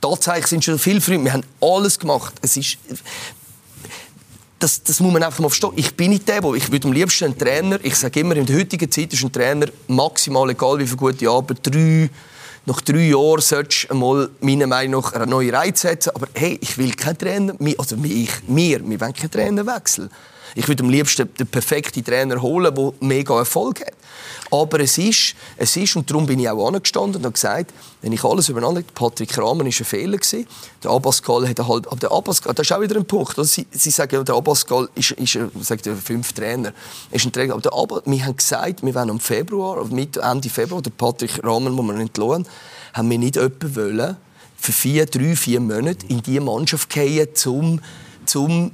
Tatsächlich 0.00 0.46
sind 0.46 0.64
schon 0.64 0.78
viele 0.78 1.00
Freunde. 1.00 1.24
Wir 1.24 1.32
haben 1.34 1.44
alles 1.60 1.98
gemacht. 1.98 2.34
Es 2.40 2.56
ist, 2.56 2.78
das, 4.58 4.82
das 4.82 5.00
muss 5.00 5.12
man 5.12 5.22
einfach 5.22 5.40
mal 5.40 5.48
verstehen. 5.48 5.72
Ich 5.76 5.94
bin 5.94 6.10
nicht 6.10 6.28
der, 6.28 6.44
ich 6.54 6.70
würde 6.70 6.88
am 6.88 6.92
liebsten 6.92 7.24
einen 7.24 7.38
Trainer, 7.38 7.78
ich 7.82 7.96
sage 7.96 8.20
immer, 8.20 8.36
in 8.36 8.46
der 8.46 8.56
heutigen 8.56 8.90
Zeit 8.90 9.12
ist 9.12 9.22
ein 9.22 9.32
Trainer 9.32 9.66
maximal, 9.88 10.48
egal 10.50 10.78
wie 10.78 10.86
viele 10.86 10.96
gute 10.96 11.28
Arbeit, 11.28 11.58
drei, 11.62 12.10
nach 12.66 12.80
drei 12.82 13.08
Jahren 13.08 13.40
solltest 13.40 13.84
du 13.84 13.90
einmal, 13.92 14.30
meiner 14.40 14.66
Meinung 14.66 15.02
nach, 15.02 15.12
eine 15.14 15.26
neue 15.26 15.52
Reize 15.52 15.88
setzen. 15.88 16.10
Aber 16.14 16.28
hey, 16.34 16.58
ich 16.60 16.76
will 16.76 16.92
keinen 16.92 17.18
Trainer, 17.18 17.54
also 17.78 17.96
ich, 18.02 18.30
wir, 18.46 18.88
wir 18.88 19.00
wollen 19.00 19.14
keinen 19.14 19.30
Trainerwechsel. 19.30 20.10
Ich 20.54 20.68
würde 20.68 20.82
am 20.82 20.90
liebsten 20.90 21.32
den 21.34 21.46
perfekten 21.46 22.04
Trainer 22.04 22.40
holen, 22.40 22.74
der 22.74 22.92
mega 23.00 23.38
Erfolg 23.38 23.80
hat. 23.80 23.94
Aber 24.50 24.80
es 24.80 24.98
ist, 24.98 25.34
es 25.56 25.76
ist, 25.76 25.94
und 25.94 26.10
darum 26.10 26.26
bin 26.26 26.40
ich 26.40 26.48
auch 26.48 26.66
angestanden 26.66 27.16
und 27.16 27.24
habe 27.24 27.34
gesagt, 27.34 27.72
wenn 28.02 28.12
ich 28.12 28.24
alles 28.24 28.48
übereinander 28.48 28.82
Patrick 28.94 29.28
Kramer 29.28 29.60
war 29.60 29.66
ein 29.66 29.72
Fehler. 29.72 30.18
Gewesen. 30.18 30.46
Der 30.82 30.90
Abbascal 30.90 31.48
hat 31.48 31.60
halt, 31.60 31.86
aber 31.86 31.96
der 31.96 32.10
Abbascal, 32.10 32.52
das 32.54 32.66
ist 32.66 32.72
auch 32.72 32.80
wieder 32.80 32.96
ein 32.96 33.04
Punkt. 33.04 33.38
Also 33.38 33.44
sie, 33.44 33.66
sie 33.70 33.90
sagen, 33.90 34.24
der 34.24 34.34
Abbascal 34.34 34.88
ist, 34.94 35.12
ist 35.12 35.38
sagt 35.60 35.86
der 35.86 35.94
fünf 35.96 36.32
Trainer, 36.32 36.72
ist 37.12 37.24
ein 37.24 37.32
Trainer. 37.32 37.52
Aber 37.54 37.62
der 37.62 37.72
Abbas, 37.72 38.02
wir 38.06 38.24
haben 38.24 38.36
gesagt, 38.36 38.84
wir 38.84 38.94
wollen 38.94 39.08
im 39.10 39.20
Februar, 39.20 39.84
Mitte, 39.86 40.20
Ende 40.20 40.48
Februar, 40.48 40.82
der 40.82 40.90
Patrick 40.90 41.40
Kramer, 41.40 41.76
wo 41.76 41.82
wir 41.82 41.94
entlohnen, 41.94 42.46
haben 42.92 43.10
wir 43.10 43.18
nicht 43.18 43.36
jemanden 43.36 43.76
wollen, 43.76 44.16
für 44.56 44.72
vier, 44.72 45.06
drei, 45.06 45.36
vier 45.36 45.60
Monate 45.60 46.06
in 46.08 46.22
diese 46.22 46.40
Mannschaft 46.40 46.90
gehen, 46.90 47.28
zum, 47.34 47.80
zum 48.26 48.72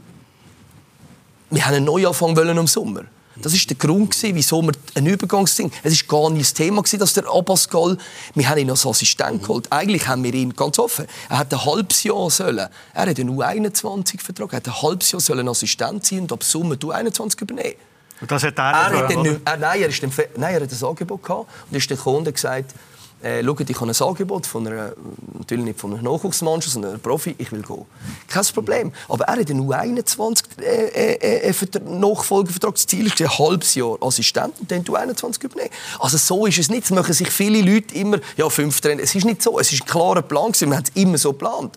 wir 1.57 1.65
haben 1.65 1.75
einen 1.75 1.87
Neuanfang 1.87 2.37
wollen 2.37 2.59
im 2.59 2.67
Sommer. 2.67 3.05
Das 3.37 3.55
ist 3.55 3.69
der 3.69 3.77
Grund, 3.77 4.15
wieso 4.23 4.63
wir 4.63 4.73
ein 4.95 5.07
Übergangsding. 5.07 5.71
Es 5.83 5.93
ist 5.93 6.07
gar 6.07 6.29
nicht 6.31 6.43
das 6.43 6.55
Thema, 6.55 6.83
dass 6.83 7.15
der 7.15 7.25
Abbascal, 7.33 7.97
wir 8.35 8.49
haben 8.49 8.59
ihn 8.59 8.71
als 8.71 8.87
Assistent 8.87 9.43
geholt. 9.43 9.67
Eigentlich 9.71 10.07
haben 10.07 10.23
wir 10.23 10.35
ihn 10.35 10.55
ganz 10.55 10.79
offen. 10.79 11.07
Er 11.31 11.39
hat 11.39 11.53
ein 11.53 11.65
halbes 11.65 12.03
Jahr 12.03 12.31
sollen. 12.31 12.69
Er 12.95 13.07
hat 13.07 13.19
einen 13.19 13.39
U21-Vertrag. 13.39 14.53
Er 14.53 14.57
hat 14.57 14.69
ein 14.69 14.83
halbes 14.83 15.13
Jahr 15.13 15.21
sollen 15.21 15.49
Assistent 15.49 16.05
sein 16.05 16.21
und 16.21 16.33
ab 16.33 16.45
Sommer 16.45 16.75
U21 16.75 17.41
übernehmen. 17.43 17.77
Und 18.21 18.31
das 18.31 18.43
hat 18.43 18.59
er, 18.59 18.65
er 18.65 19.17
nicht, 19.17 19.41
er, 19.45 19.57
nein, 19.57 19.83
er, 19.83 19.89
ist 19.89 20.03
dem, 20.03 20.11
nein, 20.37 20.55
er 20.55 20.63
hat 20.63 20.73
ein 20.73 20.89
Angebot 20.89 21.23
gehabt 21.23 21.51
und 21.71 21.77
ist 21.77 21.91
den 21.91 21.99
Kunden 21.99 22.33
gesagt, 22.33 22.75
äh, 23.23 23.43
schaut, 23.43 23.69
ich 23.69 23.81
habe 23.81 23.91
ein 23.91 24.03
Angebot 24.09 24.47
von 24.47 24.67
einer, 24.67 24.93
natürlich 25.39 25.65
nicht 25.65 25.81
von 25.81 25.93
einer 25.93 26.03
Nachwuchsmannschaft, 26.03 26.75
sondern 26.75 26.93
einer 26.93 27.01
Profi, 27.01 27.35
ich 27.39 27.51
will 27.51 27.63
gehen. 27.63 27.85
Kein 28.29 28.45
Problem. 28.45 28.93
Aber 29.09 29.25
er 29.25 29.41
hat 29.41 29.51
einen 29.51 29.67
U21 29.67 30.61
äh, 30.61 31.15
äh, 31.15 31.51
äh, 31.51 31.81
Nachfolgevertrag. 31.85 32.75
Das 32.75 32.87
Ziel 32.87 33.07
ist 33.07 33.21
ein 33.21 33.29
halbes 33.29 33.75
Jahr 33.75 33.97
Assistent 34.01 34.55
und 34.61 34.71
dann 34.71 34.83
U21 34.83 35.45
übernehmen. 35.45 35.71
Also 35.99 36.19
so 36.19 36.47
ist 36.47 36.59
es 36.59 36.69
nicht. 36.69 36.85
Es 36.85 36.91
machen 36.91 37.15
sich 37.15 37.31
viele 37.31 37.63
Leute 37.63 37.95
immer, 37.95 38.19
ja, 38.37 38.49
fünf 38.51 38.81
Trainer. 38.81 39.03
Es 39.03 39.15
ist 39.15 39.25
nicht 39.25 39.43
so. 39.43 39.59
Es 39.59 39.73
ist 39.73 39.83
ein 39.83 39.87
klarer 39.87 40.23
Plan. 40.23 40.53
Wir 40.55 40.77
haben 40.77 40.85
es 40.85 41.01
immer 41.01 41.19
so 41.19 41.33
geplant. 41.33 41.77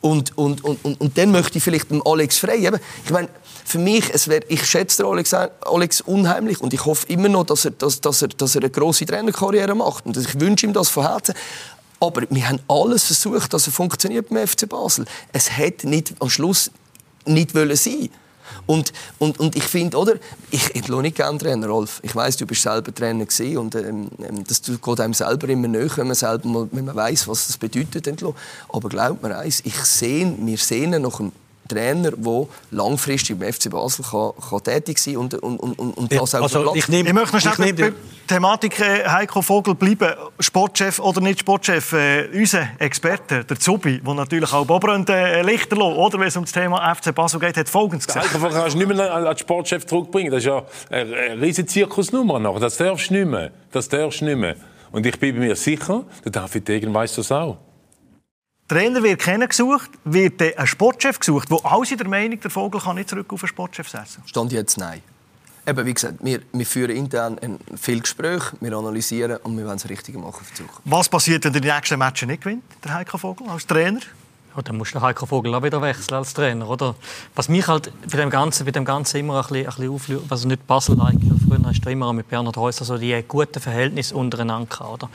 Und, 0.00 0.36
und, 0.36 0.64
und, 0.64 0.84
und, 0.84 1.00
und 1.00 1.18
dann 1.18 1.30
möchte 1.30 1.58
ich 1.58 1.64
vielleicht 1.64 1.88
Alex 2.04 2.38
Frey. 2.38 2.66
Eben, 2.66 2.78
ich 3.04 3.10
meine, 3.10 3.28
für 3.64 3.78
mich, 3.78 4.12
es 4.12 4.28
wär, 4.28 4.48
ich 4.48 4.64
schätze 4.64 5.04
Alex, 5.04 5.34
Alex 5.34 6.00
unheimlich 6.00 6.60
und 6.60 6.72
ich 6.72 6.84
hoffe 6.84 7.06
immer 7.08 7.28
noch, 7.28 7.44
dass 7.44 7.64
er, 7.64 7.72
dass, 7.72 8.00
dass 8.00 8.22
er, 8.22 8.28
dass 8.28 8.54
er 8.54 8.62
eine 8.62 8.70
grosse 8.70 9.06
Trainerkarriere 9.06 9.74
macht. 9.74 10.06
Und 10.06 10.16
ich 10.16 10.40
wünsche 10.40 10.66
ihm 10.66 10.72
das 10.72 10.88
von 10.88 11.06
Herzen. 11.06 11.34
Aber 11.98 12.22
wir 12.28 12.48
haben 12.48 12.60
alles 12.68 13.04
versucht, 13.04 13.52
dass 13.52 13.66
er 13.66 13.72
funktioniert 13.72 14.28
beim 14.28 14.46
FC 14.46 14.68
Basel. 14.68 15.06
Es 15.32 15.56
hätte 15.56 15.88
am 16.20 16.30
Schluss 16.30 16.70
nicht 17.24 17.54
wollen 17.54 17.76
sein. 17.76 18.10
Und, 18.66 18.92
und, 19.18 19.38
und 19.38 19.56
ich 19.56 19.62
finde, 19.62 19.96
oder? 19.96 20.14
Ich, 20.50 20.74
ich 20.74 20.88
nicht 20.88 21.16
gerne 21.16 21.38
Trainer, 21.38 21.68
Rolf. 21.68 22.00
Ich 22.02 22.14
weiß, 22.14 22.36
du 22.36 22.46
bist 22.46 22.62
selber 22.62 22.92
Trainer 22.92 23.24
gewesen 23.24 23.58
und 23.58 23.74
ähm, 23.76 24.08
ähm 24.20 24.44
das 24.44 24.60
geht 24.62 25.00
einem 25.00 25.14
selber 25.14 25.48
immer 25.48 25.68
näher, 25.68 25.90
wenn 25.96 26.08
man 26.08 26.16
selber 26.16 26.48
mal, 26.48 26.68
wenn 26.72 26.84
man 26.84 26.96
weiß, 26.96 27.28
was 27.28 27.46
das 27.46 27.56
bedeutet. 27.56 28.08
Aber 28.68 28.88
glaubt 28.88 29.22
mir 29.22 29.36
eins, 29.38 29.62
ich 29.64 29.76
sehne, 29.76 30.36
wir 30.40 30.58
sehnen 30.58 31.02
nach 31.02 31.20
einem 31.20 31.32
Trainer, 31.68 32.12
der 32.12 32.46
langfristig 32.70 33.40
im 33.40 33.52
FC 33.52 33.70
Basel 33.70 34.04
kann, 34.04 34.32
kann 34.48 34.62
tätig 34.62 34.98
sein 34.98 35.16
und, 35.16 35.34
und, 35.34 35.58
und, 35.58 35.96
und 35.96 36.12
das 36.12 36.34
auch 36.34 36.42
also, 36.42 36.74
ich, 36.74 36.88
nehm, 36.88 37.06
ich 37.06 37.12
möchte 37.12 37.36
noch 37.36 37.54
schnell 37.54 37.72
bei 37.72 37.82
der 37.82 37.92
Thematik 38.26 38.80
äh, 38.80 39.08
Heiko 39.08 39.42
Vogel 39.42 39.74
bleiben. 39.74 40.14
Sportchef 40.40 40.98
oder 40.98 41.20
nicht 41.20 41.40
Sportchef, 41.40 41.92
äh, 41.92 42.28
unser 42.34 42.68
Experte, 42.78 43.44
der 43.44 43.58
Zubi, 43.58 44.00
der 44.00 44.14
natürlich 44.14 44.52
auch 44.52 44.66
Bobrand 44.66 45.08
äh, 45.10 45.42
Lichterloh, 45.42 45.94
oder 45.94 46.18
wenn 46.18 46.28
es 46.28 46.36
um 46.36 46.44
das 46.44 46.52
Thema 46.52 46.94
FC 46.94 47.14
Basel 47.14 47.40
geht, 47.40 47.56
hat 47.56 47.68
Folgendes 47.68 48.06
gesagt. 48.06 48.26
Heiko 48.26 48.38
Vogel 48.38 48.56
kannst 48.56 48.74
du 48.74 48.78
nicht 48.78 48.88
mehr 48.88 49.14
als 49.14 49.40
Sportchef 49.40 49.86
zurückbringen. 49.86 50.30
Das 50.30 50.38
ist 50.38 50.46
ja 50.46 50.64
eine 50.90 51.40
riesige 51.40 51.66
Zirkusnummer 51.66 52.38
noch. 52.38 52.58
Das 52.58 52.76
darfst 52.76 53.10
du 53.10 53.14
nicht 53.14 53.28
mehr. 53.28 53.50
Das 53.70 53.88
darfst 53.88 54.20
du 54.20 54.24
nicht 54.24 54.38
mehr. 54.38 54.56
Und 54.92 55.06
ich 55.06 55.18
bin 55.18 55.38
mir 55.38 55.56
sicher, 55.56 56.04
der 56.24 56.32
David 56.32 56.68
Degen 56.68 56.94
weiß 56.94 57.16
das 57.16 57.30
auch. 57.32 57.58
Trainer 58.68 59.02
wird 59.02 59.20
kennen 59.20 59.48
gesucht, 59.48 59.90
wird 60.04 60.42
ein 60.42 60.66
Sportchef 60.66 61.20
gesucht, 61.20 61.50
wo 61.50 61.58
alle 61.58 61.86
sind 61.86 62.00
der 62.00 62.08
Meinung, 62.08 62.40
der 62.40 62.50
Vogel 62.50 62.80
kann 62.80 62.96
nicht 62.96 63.08
zurück 63.08 63.32
auf 63.32 63.42
einen 63.42 63.48
Sportchef 63.48 63.88
setzen. 63.88 64.22
Stand 64.26 64.52
jetzt 64.52 64.76
nein. 64.76 65.02
Eben, 65.68 65.86
wie 65.86 65.94
gesagt, 65.94 66.14
wir, 66.20 66.40
wir 66.52 66.66
führen 66.66 66.94
intern 66.96 67.38
ein 67.40 67.58
viel 67.76 68.00
Gespräch, 68.00 68.42
wir 68.60 68.72
analysieren 68.72 69.38
und 69.38 69.56
wir 69.56 69.64
wollen 69.64 69.78
das 69.78 69.88
Richtige 69.88 70.18
machen 70.18 70.44
für 70.44 70.50
die 70.50 70.58
Zukunft. 70.58 70.80
Was 70.84 71.08
passiert, 71.08 71.44
wenn 71.44 71.52
der 71.52 71.62
die 71.62 71.70
nächsten 71.70 71.98
Matches 71.98 72.28
nicht 72.28 72.42
gewinnt, 72.42 72.64
der 72.84 72.94
Heiko 72.94 73.18
Vogel 73.18 73.48
als 73.48 73.66
Trainer? 73.66 74.00
Ja, 74.56 74.62
dann 74.62 74.78
muss 74.78 74.90
der 74.90 75.02
Heiko 75.02 75.26
Vogel 75.26 75.54
auch 75.54 75.62
wieder 75.62 75.82
wechseln 75.82 76.14
als 76.14 76.32
Trainer, 76.32 76.66
oder? 76.66 76.94
Was 77.34 77.50
mich 77.50 77.68
halt 77.68 77.92
bei 78.10 78.16
dem 78.16 78.30
Ganzen, 78.30 78.64
bei 78.64 78.70
dem 78.70 78.86
Ganzen 78.86 79.18
immer 79.18 79.36
ein 79.36 79.42
bisschen, 79.42 79.56
ein 79.58 79.64
bisschen 79.66 79.90
auflöst, 79.90 80.24
was 80.30 80.44
nicht 80.46 80.66
Basel-like, 80.66 81.18
früher 81.46 81.60
hast 81.62 81.82
du 81.82 81.90
immer 81.90 82.10
mit 82.14 82.30
Bernhard 82.30 82.56
Häuser 82.56 82.86
so 82.86 82.96
die 82.96 83.22
guten 83.28 83.60
Verhältnisse 83.60 84.14
untereinander 84.16 84.66
gehabt, 84.66 84.90
oder? 84.90 85.10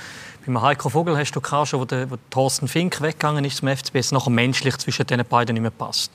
Beim 0.46 0.62
Heiko 0.62 0.90
Vogel 0.90 1.18
hast 1.18 1.32
du 1.32 1.42
gehabt, 1.42 1.70
schon, 1.70 1.80
wo, 1.80 1.86
der, 1.86 2.12
wo 2.12 2.18
Thorsten 2.30 2.68
Fink 2.68 3.02
weggegangen 3.02 3.44
ist 3.44 3.58
zum 3.58 3.70
FCB, 3.70 3.96
es 3.96 4.12
nachher 4.12 4.30
menschlich 4.30 4.78
zwischen 4.78 5.08
den 5.08 5.26
beiden 5.26 5.54
nicht 5.56 5.64
mehr 5.64 5.72
passt. 5.72 6.12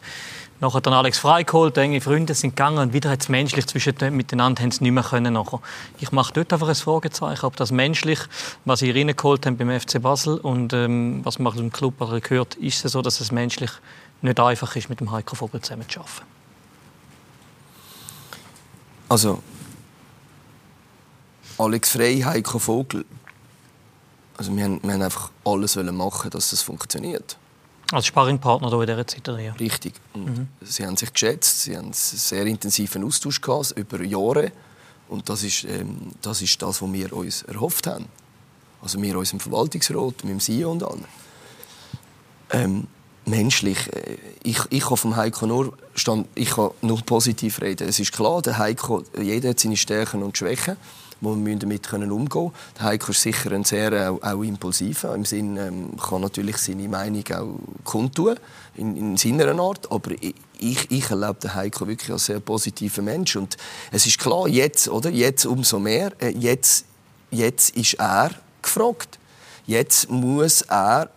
Nachher 0.59 0.81
dann 0.81 0.95
Alex 0.95 1.19
Frei 1.19 1.43
geholt, 1.43 1.77
enge 1.77 2.01
Freunde 2.01 2.35
sind 2.35 2.57
gegangen 2.57 2.79
und 2.79 2.93
wieder 2.95 3.11
hat 3.11 3.21
es 3.21 3.29
menschlich 3.29 3.67
zwischen 3.67 3.95
miteinander 4.17 4.63
haben 4.63 4.71
sie 4.71 4.85
nicht 4.85 4.93
mehr 4.93 5.03
können. 5.03 5.35
Nachher. 5.35 5.61
Ich 5.99 6.13
mache 6.13 6.33
dort 6.33 6.53
einfach 6.53 6.69
ein 6.69 6.75
Fragezeichen, 6.75 7.45
ob 7.45 7.57
das 7.57 7.73
menschlich, 7.73 8.21
was 8.65 8.81
sie 8.81 8.91
reingeholt 8.91 9.45
haben 9.45 9.59
beim 9.59 9.79
FC 9.79 10.01
Basel 10.01 10.39
und 10.39 10.73
ähm, 10.73 11.21
was 11.25 11.39
man 11.39 11.57
im 11.59 11.71
Club 11.71 11.99
gehört, 12.23 12.55
ist 12.55 12.85
es 12.85 12.93
so, 12.93 13.03
dass 13.03 13.21
es 13.21 13.31
menschlich 13.33 13.71
nicht 14.23 14.41
einfach 14.41 14.75
ist, 14.77 14.89
mit 14.89 15.01
dem 15.01 15.13
Heiko 15.13 15.37
Vogel 15.37 15.61
zusammen 15.61 15.89
zu 15.89 16.01
arbeiten. 16.01 16.23
Also 19.09 19.43
Alex 21.59 21.91
Frei, 21.91 22.23
Heiko 22.25 22.59
Vogel, 22.59 23.05
also 24.37 24.55
wir 24.57 24.65
haben, 24.65 24.83
wir 24.83 24.93
haben 24.93 25.03
einfach 25.03 25.31
alles 25.45 25.77
machen, 25.77 26.31
dass 26.31 26.51
das 26.51 26.63
funktioniert. 26.63 27.39
Als 27.93 28.07
Sparringpartner 28.07 28.72
in 28.72 28.87
dieser 28.87 29.07
Zeit? 29.07 29.28
Ja. 29.28 29.53
Richtig. 29.53 29.95
Mhm. 30.14 30.49
Sie 30.61 30.84
haben 30.84 30.97
sich 30.97 31.12
geschätzt, 31.12 31.62
sie 31.62 31.76
haben 31.76 31.87
einen 31.87 31.93
sehr 31.93 32.45
intensiven 32.47 33.05
Austausch 33.05 33.41
gehabt, 33.41 33.72
über 33.76 34.03
Jahre. 34.03 34.53
Und 35.09 35.28
das 35.28 35.45
ist, 35.45 35.64
ähm, 35.64 36.11
das 36.20 36.43
ist 36.43 36.61
das, 36.61 36.82
was 36.82 36.93
wir 36.93 37.12
uns 37.12 37.43
erhofft 37.43 37.87
haben. 37.87 38.07
Also 38.82 39.01
wir 39.01 39.16
uns 39.16 39.32
im 39.32 39.41
Verwaltungsrat, 39.41 40.24
mit 40.24 40.32
dem 40.32 40.41
CEO 40.41 40.72
und 40.72 40.82
allen. 40.82 41.05
Ähm, 42.51 42.87
menschlich, 43.24 43.93
äh, 43.93 44.16
ich, 44.43 44.59
ich 44.70 44.84
kann 44.84 44.97
vom 44.97 45.16
Heiko 45.16 45.47
nur, 45.47 45.72
stand, 45.95 46.26
ich 46.34 46.51
kann 46.51 46.70
nur 46.82 47.01
positiv 47.03 47.61
reden. 47.61 47.89
Es 47.89 48.01
ist 48.01 48.12
klar, 48.12 48.43
der 48.43 48.59
Heiko, 48.59 49.05
jeder 49.20 49.51
hat 49.51 49.61
seine 49.61 49.76
Stärken 49.76 50.22
und 50.24 50.37
Schwächen 50.37 50.76
wo 51.21 51.35
wir 51.37 51.57
damit 51.57 51.93
umgehen 51.93 52.29
können. 52.29 52.53
Heiko 52.81 53.12
ist 53.12 53.23
sicher 53.23 53.53
ein 53.53 53.64
sehr 53.64 54.11
auch, 54.11 54.23
auch 54.23 54.43
impulsiver. 54.43 55.14
Im 55.14 55.25
Sinn 55.25 55.57
ähm, 55.57 55.97
kann 55.97 56.21
natürlich 56.21 56.59
seine 56.59 56.89
Meinung 56.89 57.25
auch 57.33 57.59
kundtun, 57.85 58.37
in, 58.75 58.97
in 58.97 59.17
seiner 59.17 59.59
Art. 59.59 59.91
Aber 59.91 60.11
ich, 60.12 60.91
ich 60.91 61.11
erlebe 61.11 61.37
den 61.43 61.55
Heiko 61.55 61.87
wirklich 61.87 62.12
als 62.12 62.27
sehr 62.27 62.41
positiver 62.41 63.03
Mensch. 63.03 63.37
Und 63.37 63.57
es 63.91 64.07
ist 64.07 64.19
klar, 64.19 64.49
jetzt, 64.49 64.89
oder? 64.89 65.11
jetzt 65.11 65.47
umso 65.47 65.79
mehr, 65.79 66.12
äh, 66.21 66.31
jetzt, 66.31 66.85
jetzt 67.31 67.77
ist 67.77 67.95
er 67.95 68.31
gefragt. 68.62 69.19
Jetzt 69.67 70.11
muss 70.11 70.62
er 70.62 71.11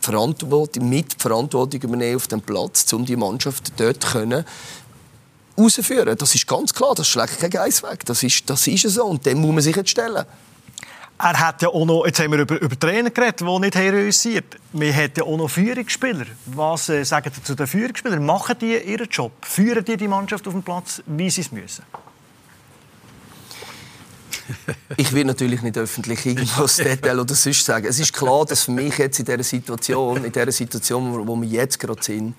Verantwortung, 0.00 0.88
mit 0.88 1.20
Verantwortung 1.20 1.82
übernehmen 1.82 2.16
auf 2.16 2.28
dem 2.28 2.40
Platz, 2.40 2.92
um 2.92 3.04
die 3.04 3.16
Mannschaft 3.16 3.72
dort 3.78 4.06
können 4.06 4.44
rausführen. 5.58 6.16
Das 6.16 6.34
ist 6.34 6.46
ganz 6.46 6.72
klar, 6.72 6.94
das 6.94 7.08
schlägt 7.08 7.38
kein 7.40 7.50
Geiss 7.50 7.82
weg. 7.82 8.04
Das 8.04 8.22
ist, 8.22 8.48
das 8.48 8.66
ist 8.66 8.82
so 8.88 9.04
und 9.04 9.26
dem 9.26 9.40
muss 9.40 9.52
man 9.52 9.62
sich 9.62 9.76
jetzt 9.76 9.90
stellen. 9.90 10.24
Er 11.20 11.40
hat 11.40 11.62
ja 11.62 11.68
auch 11.68 11.84
noch, 11.84 12.06
jetzt 12.06 12.20
haben 12.20 12.30
wir 12.30 12.38
über, 12.38 12.60
über 12.60 12.78
Trainer 12.78 13.10
geredet, 13.10 13.40
die 13.40 13.58
nicht 13.58 13.74
heroisiert. 13.74 14.56
Wir 14.72 14.94
haben 14.94 15.12
ja 15.16 15.24
auch 15.24 15.36
noch 15.36 15.48
Führungsspieler. 15.48 16.26
Was 16.46 16.88
äh, 16.90 17.04
sagen 17.04 17.32
Sie 17.34 17.42
zu 17.42 17.56
den 17.56 17.66
Führungsspielern? 17.66 18.24
Machen 18.24 18.54
die 18.60 18.76
ihren 18.76 19.08
Job? 19.08 19.32
Führen 19.42 19.84
die 19.84 19.96
die 19.96 20.06
Mannschaft 20.06 20.46
auf 20.46 20.52
den 20.52 20.62
Platz, 20.62 21.02
wie 21.06 21.28
sie 21.28 21.40
es 21.40 21.50
müssen? 21.50 21.82
ich 24.96 25.12
will 25.12 25.24
natürlich 25.24 25.62
nicht 25.62 25.76
öffentlich 25.76 26.24
irgendwas 26.24 26.76
Detail 26.76 27.18
oder 27.18 27.34
sonst 27.34 27.64
sagen. 27.64 27.86
Es 27.86 27.98
ist 27.98 28.12
klar, 28.12 28.44
dass 28.44 28.62
für 28.62 28.70
mich 28.70 28.96
jetzt 28.98 29.18
in 29.18 29.24
dieser 29.24 29.42
Situation, 29.42 30.24
in 30.24 30.32
dieser 30.32 30.52
Situation, 30.52 31.26
wo 31.26 31.36
wir 31.36 31.48
jetzt 31.48 31.80
gerade 31.80 32.02
sind, 32.02 32.34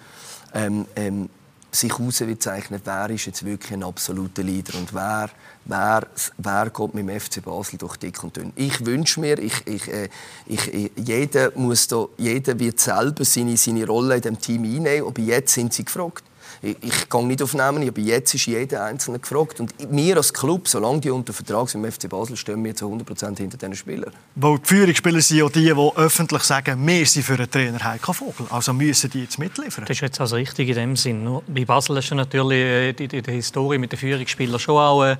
ähm, 0.53 0.85
ähm, 0.95 1.29
sich 1.71 1.97
herauszeichnen, 1.97 2.81
wer 2.83 3.09
ist 3.09 3.25
jetzt 3.25 3.45
wirklich 3.45 3.73
ein 3.73 3.83
absoluter 3.83 4.43
Leader 4.43 4.77
und 4.77 4.93
wer, 4.93 5.29
wer, 5.65 6.07
wer 6.37 6.69
geht 6.69 6.93
mit 6.93 7.07
dem 7.07 7.19
FC 7.19 7.43
Basel 7.43 7.77
durch 7.77 7.97
dick 7.97 8.23
und 8.23 8.35
dünn. 8.37 8.53
Ich 8.55 8.85
wünsche 8.85 9.19
mir, 9.19 9.37
ich, 9.39 9.65
ich, 9.67 9.87
äh, 9.87 10.09
ich, 10.45 10.73
ich, 10.73 10.91
jeder, 10.95 11.51
muss 11.55 11.87
da, 11.87 12.05
jeder 12.17 12.57
wird 12.59 12.79
selber 12.79 13.23
seine, 13.25 13.57
seine 13.57 13.85
Rolle 13.85 14.15
in 14.15 14.21
dem 14.21 14.39
Team 14.39 14.63
einnehmen, 14.63 15.07
aber 15.07 15.21
jetzt 15.21 15.53
sind 15.53 15.73
sie 15.73 15.85
gefragt. 15.85 16.23
Ich, 16.61 16.77
ich 16.81 17.09
gehe 17.09 17.25
nicht 17.25 17.41
aufnehmen, 17.41 17.87
aber 17.87 17.99
jetzt 17.99 18.33
ist 18.33 18.45
jeder 18.45 18.83
Einzelne 18.83 19.19
gefragt. 19.19 19.59
Und 19.59 19.73
wir 19.89 20.17
als 20.17 20.33
Club, 20.33 20.67
solange 20.67 20.99
die 20.99 21.09
unter 21.09 21.33
Vertrag 21.33 21.69
sind 21.69 21.83
im 21.83 21.91
FC 21.91 22.09
Basel, 22.09 22.35
stehen 22.35 22.63
wir 22.63 22.75
zu 22.75 22.85
100% 22.85 23.37
hinter 23.37 23.57
diesen 23.57 23.75
Spielern. 23.75 24.11
Weil 24.35 24.59
die 24.59 24.67
Führungsspieler 24.67 25.21
sind 25.21 25.37
ja 25.37 25.49
die, 25.49 25.73
die 25.73 25.91
öffentlich 25.95 26.43
sagen, 26.43 26.85
wir 26.85 27.05
sind 27.05 27.23
für 27.23 27.37
den 27.37 27.49
Trainer 27.49 27.83
Heiko 27.83 28.13
Vogel. 28.13 28.47
Also 28.49 28.73
müssen 28.73 29.09
die 29.09 29.23
jetzt 29.23 29.39
mitliefern. 29.39 29.85
Das 29.85 29.97
ist 29.97 30.01
jetzt 30.01 30.19
also 30.19 30.35
richtig 30.35 30.69
in 30.69 30.75
dem 30.75 30.95
Sinn. 30.95 31.39
Bei 31.47 31.65
Basel 31.65 31.97
ist 31.97 32.09
ja 32.09 32.15
natürlich 32.15 32.59
äh, 32.59 32.93
die, 32.93 33.07
die, 33.07 33.21
die 33.21 33.31
Historie 33.31 33.77
mit 33.77 33.91
den 33.91 33.99
Führungsspielern 33.99 34.59
schon 34.59 34.77
auch 34.77 35.15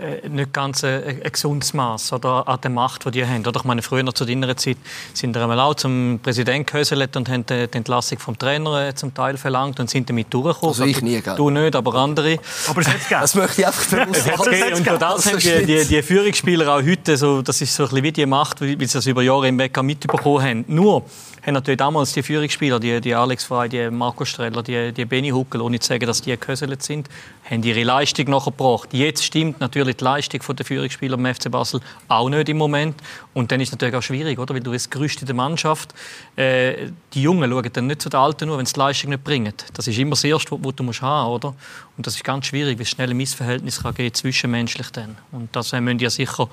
äh, 0.00 0.10
äh, 0.20 0.28
nicht 0.28 0.52
ganz 0.52 0.84
ein, 0.84 1.02
ein 1.04 1.32
gesundes 1.32 1.74
Maß 1.74 2.12
oder 2.12 2.46
an 2.48 2.60
der 2.60 2.70
Macht, 2.70 3.04
die 3.06 3.10
die 3.10 3.26
haben. 3.26 3.46
Oder 3.46 3.60
ich 3.60 3.64
meine, 3.64 3.82
früher 3.82 4.14
zu 4.14 4.24
deiner 4.24 4.56
Zeit 4.56 4.76
sind 5.12 5.34
wir 5.34 5.42
einmal 5.42 5.60
auch 5.60 5.74
zum 5.74 6.20
Präsidenten 6.22 6.66
gehöselt 6.66 7.16
und 7.16 7.28
haben 7.28 7.44
die 7.46 7.68
Entlassung 7.72 8.18
vom 8.18 8.38
Trainer 8.38 8.88
äh, 8.88 8.94
zum 8.94 9.14
Teil 9.14 9.36
verlangt 9.36 9.80
und 9.80 9.90
sind 9.90 10.08
damit 10.08 10.32
durchgekommen. 10.32 10.70
Also 10.70 10.84
ich 10.84 11.02
nie, 11.02 11.20
gell? 11.20 11.36
Du 11.36 11.50
nicht, 11.50 11.76
aber 11.76 11.94
andere. 11.94 12.38
Aber 12.68 12.80
es 12.80 12.88
hat 12.88 13.00
Das 13.10 13.34
möchte 13.34 13.60
ich 13.60 13.66
einfach 13.66 13.84
bewusst. 14.06 14.78
Und 14.78 14.86
das, 14.86 14.98
das 14.98 15.26
haben 15.26 15.38
die, 15.38 15.66
die, 15.66 15.84
die, 15.86 16.02
Führungsspieler 16.02 16.74
auch 16.74 16.82
heute, 16.82 17.16
so, 17.16 17.42
das 17.42 17.60
ist 17.60 17.74
so 17.74 17.84
ein 17.84 17.88
bisschen 17.88 18.04
wie 18.04 18.12
die 18.12 18.26
Macht, 18.26 18.60
wie 18.60 18.86
sie 18.86 18.94
das 18.94 19.06
über 19.06 19.22
Jahre 19.22 19.46
hinweg 19.46 19.80
mitbekommen 19.82 20.42
haben. 20.42 20.64
Nur, 20.68 21.04
haben 21.42 21.54
natürlich 21.54 21.78
damals 21.78 22.12
die 22.12 22.22
Führungsspieler, 22.22 22.78
die, 22.80 23.00
die 23.00 23.14
Alex 23.14 23.44
Frey, 23.44 23.68
die 23.68 23.90
Marco 23.90 24.24
Streller, 24.24 24.62
die, 24.62 24.92
die 24.92 25.04
Benny 25.04 25.30
Huckel, 25.30 25.60
ohne 25.60 25.78
zu 25.78 25.88
sagen, 25.88 26.06
dass 26.06 26.22
die 26.22 26.36
gehöselt 26.38 26.82
sind, 26.82 27.08
haben 27.48 27.62
ihre 27.62 27.82
Leistung 27.82 28.30
nachgebracht. 28.30 28.90
Jetzt 28.92 29.24
stimmt 29.24 29.60
natürlich 29.60 29.96
die 29.96 30.04
Leistung 30.04 30.40
der 30.56 30.66
Führungsspieler 30.66 31.18
im 31.18 31.34
FC 31.34 31.50
Basel 31.50 31.80
auch 32.08 32.28
nicht 32.28 32.48
im 32.48 32.58
Moment. 32.58 32.96
Und 33.34 33.50
dann 33.50 33.60
ist 33.60 33.68
es 33.68 33.72
natürlich 33.72 33.94
auch 33.94 34.02
schwierig, 34.02 34.38
oder? 34.38 34.54
weil 34.54 34.60
du 34.60 34.70
bist 34.70 34.90
Gerüst 34.90 35.20
in 35.20 35.26
der 35.26 35.34
Mannschaft. 35.34 35.94
Äh, 36.36 36.90
die 37.14 37.22
Jungen 37.22 37.50
schauen 37.50 37.70
dann 37.72 37.86
nicht 37.86 38.02
zu 38.02 38.08
den 38.08 38.20
Alten 38.20 38.46
nur, 38.46 38.58
wenn 38.58 38.66
sie 38.66 38.74
die 38.74 38.80
Leistung 38.80 39.10
nicht 39.10 39.24
bringen. 39.24 39.54
Das 39.74 39.86
ist 39.86 39.98
immer 39.98 40.10
das 40.10 40.24
Erste, 40.24 40.58
was 40.62 40.74
du 40.74 40.82
musst 40.82 41.02
haben 41.02 41.30
musst. 41.30 41.56
Und 41.96 42.06
das 42.06 42.14
ist 42.14 42.24
ganz 42.24 42.46
schwierig, 42.46 42.78
wie 42.78 42.84
schnell 42.84 43.10
ein 43.10 43.16
Missverhältnis 43.16 43.82
kann 43.82 43.94
gehen 43.94 44.14
zwischenmenschlich 44.14 44.90
dann. 44.90 45.16
Und 45.32 45.54
das 45.54 45.72
müsst 45.72 46.00
ihr 46.00 46.10
sicher 46.10 46.48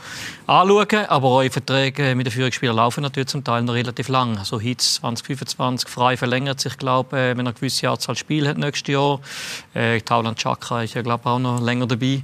anschauen. 0.45 1.05
Aber 1.07 1.29
eure 1.29 1.49
Verträge 1.49 2.15
mit 2.15 2.25
den 2.25 2.31
Führungsspielern 2.31 2.75
laufen 2.75 3.01
natürlich 3.01 3.29
zum 3.29 3.43
Teil 3.43 3.63
noch 3.63 3.73
relativ 3.73 4.09
lang. 4.09 4.37
Also 4.37 4.59
Hitz 4.77 4.95
2025 4.95 5.89
frei 5.89 6.17
verlängert 6.17 6.59
sich, 6.59 6.77
glaube 6.77 7.17
äh, 7.17 7.29
wenn 7.31 7.47
er 7.47 7.49
eine 7.49 7.53
gewisse 7.53 7.89
Anzahl 7.89 8.15
Spiele 8.15 8.49
hat 8.49 8.59
nächstes 8.59 8.93
Jahr. 8.93 9.19
Äh, 9.73 10.01
Tauland 10.01 10.37
Chakra 10.37 10.83
ist 10.83 10.93
ja 10.93 11.01
glaube 11.01 11.27
auch 11.27 11.39
noch 11.39 11.59
länger 11.59 11.87
dabei. 11.87 12.21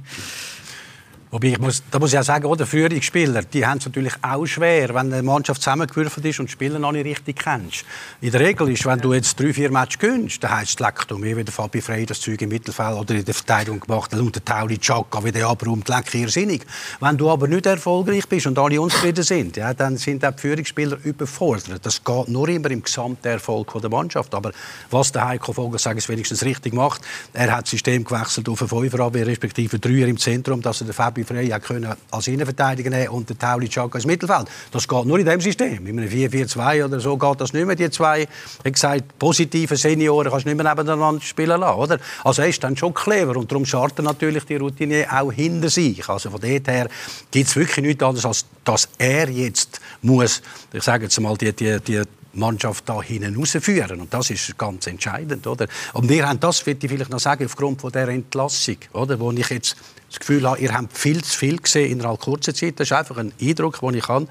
Wobei 1.34 1.48
ich 1.48 1.58
muss, 1.58 1.82
da 1.90 1.98
muss 1.98 2.12
ich 2.12 2.18
auch 2.20 2.22
sagen, 2.22 2.44
oder 2.44 2.64
Führungsspieler, 2.64 3.42
die 3.42 3.66
haben 3.66 3.78
es 3.78 3.86
natürlich 3.86 4.12
auch 4.22 4.46
schwer, 4.46 4.90
wenn 4.90 5.12
eine 5.12 5.20
Mannschaft 5.20 5.62
zusammengewürfelt 5.62 6.24
ist 6.26 6.38
und 6.38 6.46
die 6.46 6.52
Spieler 6.52 6.78
noch 6.78 6.92
nicht 6.92 7.06
richtig 7.06 7.40
kennst. 7.40 7.84
In 8.20 8.30
der 8.30 8.40
Regel 8.40 8.70
ist, 8.70 8.86
wenn 8.86 9.00
du 9.00 9.12
jetzt 9.12 9.40
drei, 9.40 9.52
vier 9.52 9.72
Matches 9.72 9.98
gönnst, 9.98 10.44
dann 10.44 10.52
heisst 10.52 10.74
es, 10.74 10.78
leck 10.78 11.08
du 11.08 11.18
mir 11.18 11.36
wieder 11.36 11.50
Fabi 11.50 11.80
Frey 11.80 12.06
das 12.06 12.20
Zeug 12.20 12.40
im 12.40 12.50
Mittelfeld 12.50 12.96
oder 12.96 13.16
in 13.16 13.24
der 13.24 13.34
Verteidigung 13.34 13.80
gemacht 13.80 14.12
hat 14.12 14.20
und 14.20 14.32
der 14.32 14.44
Tauli 14.44 14.78
Chaka 14.78 15.24
wieder 15.24 15.48
abräumt, 15.48 15.88
leck 15.88 16.14
irrsinnig. 16.14 16.64
Wenn 17.00 17.16
du 17.16 17.28
aber 17.28 17.48
nicht 17.48 17.66
erfolgreich 17.66 18.28
bist 18.28 18.46
und 18.46 18.56
alle 18.56 18.80
unzufrieden 18.80 19.24
sind, 19.24 19.56
ja, 19.56 19.74
dann 19.74 19.96
sind 19.96 20.24
auch 20.24 20.30
die 20.30 20.40
Führungsspieler 20.40 20.98
überfordert. 21.02 21.84
Das 21.84 22.04
geht 22.04 22.28
nur 22.28 22.48
immer 22.48 22.70
im 22.70 22.84
gesamten 22.84 23.26
Erfolg 23.26 23.72
der 23.82 23.90
Mannschaft. 23.90 24.32
Aber 24.36 24.52
was 24.88 25.10
der 25.10 25.26
Heiko 25.26 25.52
Vogel 25.52 25.80
sagen, 25.80 25.98
es 25.98 26.08
wenigstens 26.08 26.44
richtig 26.44 26.74
macht, 26.74 27.00
er 27.32 27.56
hat 27.56 27.64
das 27.64 27.70
System 27.70 28.04
gewechselt 28.04 28.48
auf 28.48 28.60
eine 28.62 28.68
Fünferabwehr, 28.68 29.26
respektive 29.26 29.80
Dreier 29.80 30.06
im 30.06 30.16
Zentrum, 30.16 30.62
dass 30.62 30.80
er 30.80 30.86
den 30.86 30.92
Fabi 30.92 31.23
Frey 31.24 31.48
können 31.60 31.94
als 32.10 32.28
Innenverteidiger 32.28 32.90
nehmen 32.90 33.08
und 33.08 33.30
den 33.30 33.38
Tauli 33.38 33.68
Chaka 33.68 33.98
ins 33.98 34.06
Mittelfeld. 34.06 34.48
Das 34.70 34.88
geht 34.88 35.04
nur 35.04 35.18
in 35.18 35.24
diesem 35.24 35.40
System. 35.40 35.86
In 35.86 35.98
einem 35.98 36.08
4-4-2 36.08 36.84
oder 36.84 37.00
so 37.00 37.16
geht 37.16 37.40
das 37.40 37.52
nicht 37.52 37.66
mehr. 37.66 37.76
Die 37.76 37.90
zwei, 37.90 38.26
wie 38.62 38.72
gesagt, 38.72 39.18
positive 39.18 39.76
Senioren 39.76 40.30
kannst 40.30 40.46
du 40.46 40.50
nicht 40.50 40.62
mehr 40.62 40.74
nebeneinander 40.74 41.20
spielen 41.22 41.60
lassen. 41.60 41.78
Oder? 41.78 41.98
Also 42.24 42.42
er 42.42 42.48
ist 42.48 42.62
dann 42.62 42.76
schon 42.76 42.94
clever 42.94 43.36
und 43.36 43.50
darum 43.50 43.64
scharrt 43.64 43.98
er 43.98 44.02
natürlich 44.02 44.44
die 44.44 44.56
Routine 44.56 45.06
auch 45.10 45.32
hinter 45.32 45.70
sich. 45.70 46.08
Also 46.08 46.30
von 46.30 46.40
dort 46.40 46.68
her 46.68 46.88
gibt 47.30 47.48
es 47.48 47.56
wirklich 47.56 47.84
nichts 47.84 48.02
anderes, 48.02 48.24
als 48.24 48.46
dass 48.64 48.88
er 48.98 49.28
jetzt 49.28 49.80
muss, 50.02 50.42
ich 50.72 50.82
sage 50.82 51.04
jetzt 51.04 51.20
mal, 51.20 51.36
die, 51.36 51.52
die, 51.52 51.78
die 51.80 52.02
Mannschaft 52.34 52.88
da 52.88 53.02
hinten 53.02 53.36
rausführen. 53.36 54.00
Und 54.00 54.12
das 54.12 54.30
ist 54.30 54.56
ganz 54.58 54.86
entscheidend. 54.86 55.46
Oder? 55.46 55.66
Und 55.92 56.08
wir 56.08 56.28
haben 56.28 56.40
das, 56.40 56.64
würde 56.66 56.86
ich 56.86 56.92
vielleicht 56.92 57.10
noch 57.10 57.20
sagen, 57.20 57.44
aufgrund 57.44 57.80
von 57.80 57.92
der 57.92 58.08
Entlassung, 58.08 58.76
oder? 58.92 59.18
wo 59.20 59.30
ich 59.32 59.48
jetzt 59.48 59.76
das 60.14 60.20
Gefühl 60.20 60.48
habe, 60.48 60.60
ihr 60.60 60.72
habt 60.72 60.96
viel 60.96 61.22
zu 61.24 61.36
viel 61.36 61.58
gesehen 61.58 61.90
in 61.90 62.00
einer 62.00 62.16
kurzen 62.16 62.54
Zeit. 62.54 62.78
Das 62.78 62.88
ist 62.88 62.92
einfach 62.92 63.16
ein 63.16 63.32
Eindruck, 63.40 63.80
den 63.80 63.94
ich 63.94 64.06
habe. 64.06 64.28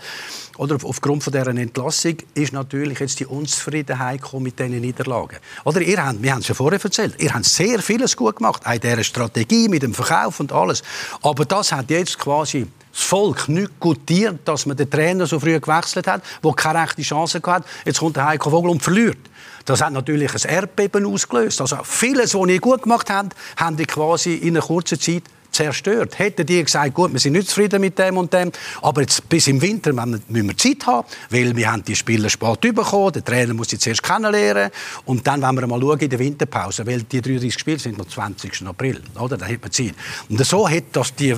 Oder 0.58 0.78
aufgrund 0.84 1.24
von 1.24 1.34
dieser 1.34 1.48
Entlassung 1.48 2.16
ist 2.36 2.54
natürlich 2.54 3.00
jetzt 3.00 3.20
die 3.20 3.26
Unzufriedenheit 3.26 4.22
mit 4.40 4.60
diesen 4.60 4.80
Niederlagen. 4.80 5.38
Oder 5.66 5.82
ihr 5.82 6.04
habt, 6.04 6.22
wir 6.22 6.32
haben 6.32 6.42
es 6.42 6.48
ja 6.48 6.56
vorher 6.56 6.82
erzählt, 6.82 7.22
ihr 7.22 7.34
habt 7.34 7.46
sehr 7.46 7.82
vieles 7.82 8.16
gut 8.16 8.38
gemacht, 8.38 8.66
auch 8.66 8.74
in 8.74 8.80
dieser 8.80 9.04
Strategie 9.04 9.68
mit 9.68 9.84
dem 9.84 9.94
Verkauf 9.94 10.40
und 10.40 10.54
alles. 10.54 10.84
Aber 11.22 11.44
das 11.44 11.72
hat 11.72 11.90
jetzt 11.90 12.18
quasi 12.18 12.68
das 12.94 13.02
Volk 13.02 13.50
nicht 13.50 13.80
gutiert, 13.80 14.40
dass 14.46 14.66
man 14.66 14.78
den 14.78 14.90
Trainer 14.90 15.26
so 15.26 15.40
früh 15.40 15.60
gewechselt 15.60 16.06
hat, 16.06 16.22
der 16.44 16.54
keine 16.54 16.84
rechte 16.84 17.02
Chance 17.02 17.42
hat. 17.46 17.66
Jetzt 17.86 18.00
kommt 18.00 18.16
der 18.16 18.26
Heiko 18.26 18.52
Vogel 18.52 18.70
und 18.70 18.84
verliert. 18.84 19.18
Das 19.66 19.82
hat 19.82 19.94
natürlich 19.94 20.32
ein 20.34 20.50
Erdbeben 20.50 21.06
ausgelöst. 21.06 21.60
Also 21.62 21.78
vieles, 21.84 22.36
was 22.36 22.48
ihr 22.48 22.60
gut 22.60 22.84
gemacht 22.84 23.10
habt, 23.10 23.36
haben 23.58 23.78
die 23.78 23.86
quasi 23.86 24.36
in 24.36 24.56
einer 24.56 24.66
kurzen 24.66 25.00
Zeit 25.00 25.24
zerstört. 25.50 26.20
Hätten 26.20 26.46
die 26.46 26.64
gesagt, 26.64 26.94
gut, 26.94 27.14
wir 27.14 27.20
sind 27.20 27.34
nicht 27.34 27.48
zufrieden 27.48 27.80
mit 27.82 27.98
dem 27.98 28.18
und 28.18 28.34
dem, 28.34 28.52
aber 28.82 29.02
jetzt 29.02 29.28
bis 29.30 29.48
im 29.48 29.62
Winter 29.62 29.94
müssen 29.94 30.48
wir 30.48 30.58
Zeit 30.58 30.86
haben, 30.86 31.08
weil 31.30 31.56
wir 31.56 31.72
haben 31.72 31.84
die 31.84 31.96
Spieler 31.96 32.30
spät 32.30 32.62
bekommen, 32.62 33.14
der 33.14 33.24
Trainer 33.24 33.54
muss 33.54 33.70
sie 33.70 33.78
zuerst 33.78 34.02
kennenlernen 34.02 34.72
und 35.06 35.26
dann 35.26 35.42
wollen 35.42 35.56
wir 35.56 35.68
mal 35.68 35.80
schauen 35.80 36.00
in 36.00 36.10
der 36.10 36.20
Winterpause, 36.20 36.86
weil 36.88 37.04
die 37.04 37.22
33 37.22 37.54
Spiele 37.54 37.80
sind 37.80 38.00
am 38.00 38.10
20. 38.10 38.66
April, 38.68 39.02
oder? 39.20 39.38
Da 39.38 39.48
hat 39.48 39.62
man 39.62 39.72
Zeit. 39.72 39.94
Und 40.28 40.44
so 40.44 40.68
hat 40.68 40.86
das 40.92 41.14
die 41.16 41.36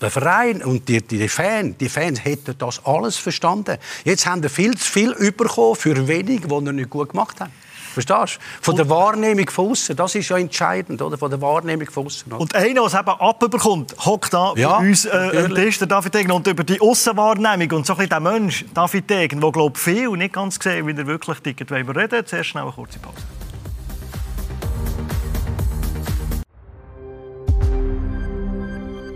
der 0.00 0.10
Verein 0.10 0.62
und 0.62 0.88
die, 0.88 1.02
die, 1.02 1.28
Fans, 1.28 1.76
die 1.78 1.88
Fans 1.88 2.24
hätten 2.24 2.56
das 2.58 2.84
alles 2.84 3.16
verstanden. 3.16 3.78
Jetzt 4.04 4.26
haben 4.26 4.42
sie 4.42 4.48
viel 4.48 4.76
zu 4.76 4.90
viel 4.90 5.32
bekommen 5.32 5.76
für 5.76 6.06
wenig, 6.06 6.42
was 6.48 6.64
sie 6.64 6.72
nicht 6.72 6.90
gut 6.90 7.10
gemacht 7.10 7.40
haben. 7.40 7.52
Verstehst 7.92 8.36
du? 8.36 8.62
Von 8.62 8.76
der 8.76 8.88
Wahrnehmung 8.88 9.48
von 9.50 9.70
außen, 9.70 9.96
das 9.96 10.14
ist 10.14 10.28
ja 10.28 10.38
entscheidend, 10.38 11.02
oder? 11.02 11.18
Von 11.18 11.30
der 11.30 11.40
Wahrnehmung 11.40 11.90
von 11.90 12.06
außen. 12.06 12.30
Und 12.32 12.54
einer, 12.54 12.74
der 12.74 12.82
es 12.84 12.94
eben 12.94 13.08
abbekommt, 13.08 13.94
hockt 14.04 14.32
da 14.32 14.52
ja, 14.56 14.78
bei 14.78 14.88
uns 14.88 15.04
äh, 15.04 15.48
Tisch, 15.48 15.78
der 15.78 15.88
David 15.88 16.14
Degen, 16.14 16.30
und 16.30 16.46
über 16.46 16.62
die 16.62 16.80
Außenwahrnehmung 16.80 17.78
und 17.78 17.86
so 17.86 17.94
ein 17.94 17.96
bisschen 17.96 18.10
der 18.10 18.20
Mensch, 18.20 18.64
David 18.72 19.10
Degen, 19.10 19.40
der 19.40 19.50
glaube 19.50 19.78
viel 19.78 20.10
nicht 20.10 20.34
ganz 20.34 20.58
gesehen, 20.58 20.86
wie 20.86 20.92
er 20.92 21.06
wirklich 21.06 21.40
tickt, 21.40 21.70
wollen 21.70 21.86
wir 21.86 21.96
reden. 21.96 22.24
Zuerst 22.24 22.50
schnell 22.50 22.64
eine 22.64 22.72
kurze 22.72 22.98
Pause. 23.00 23.37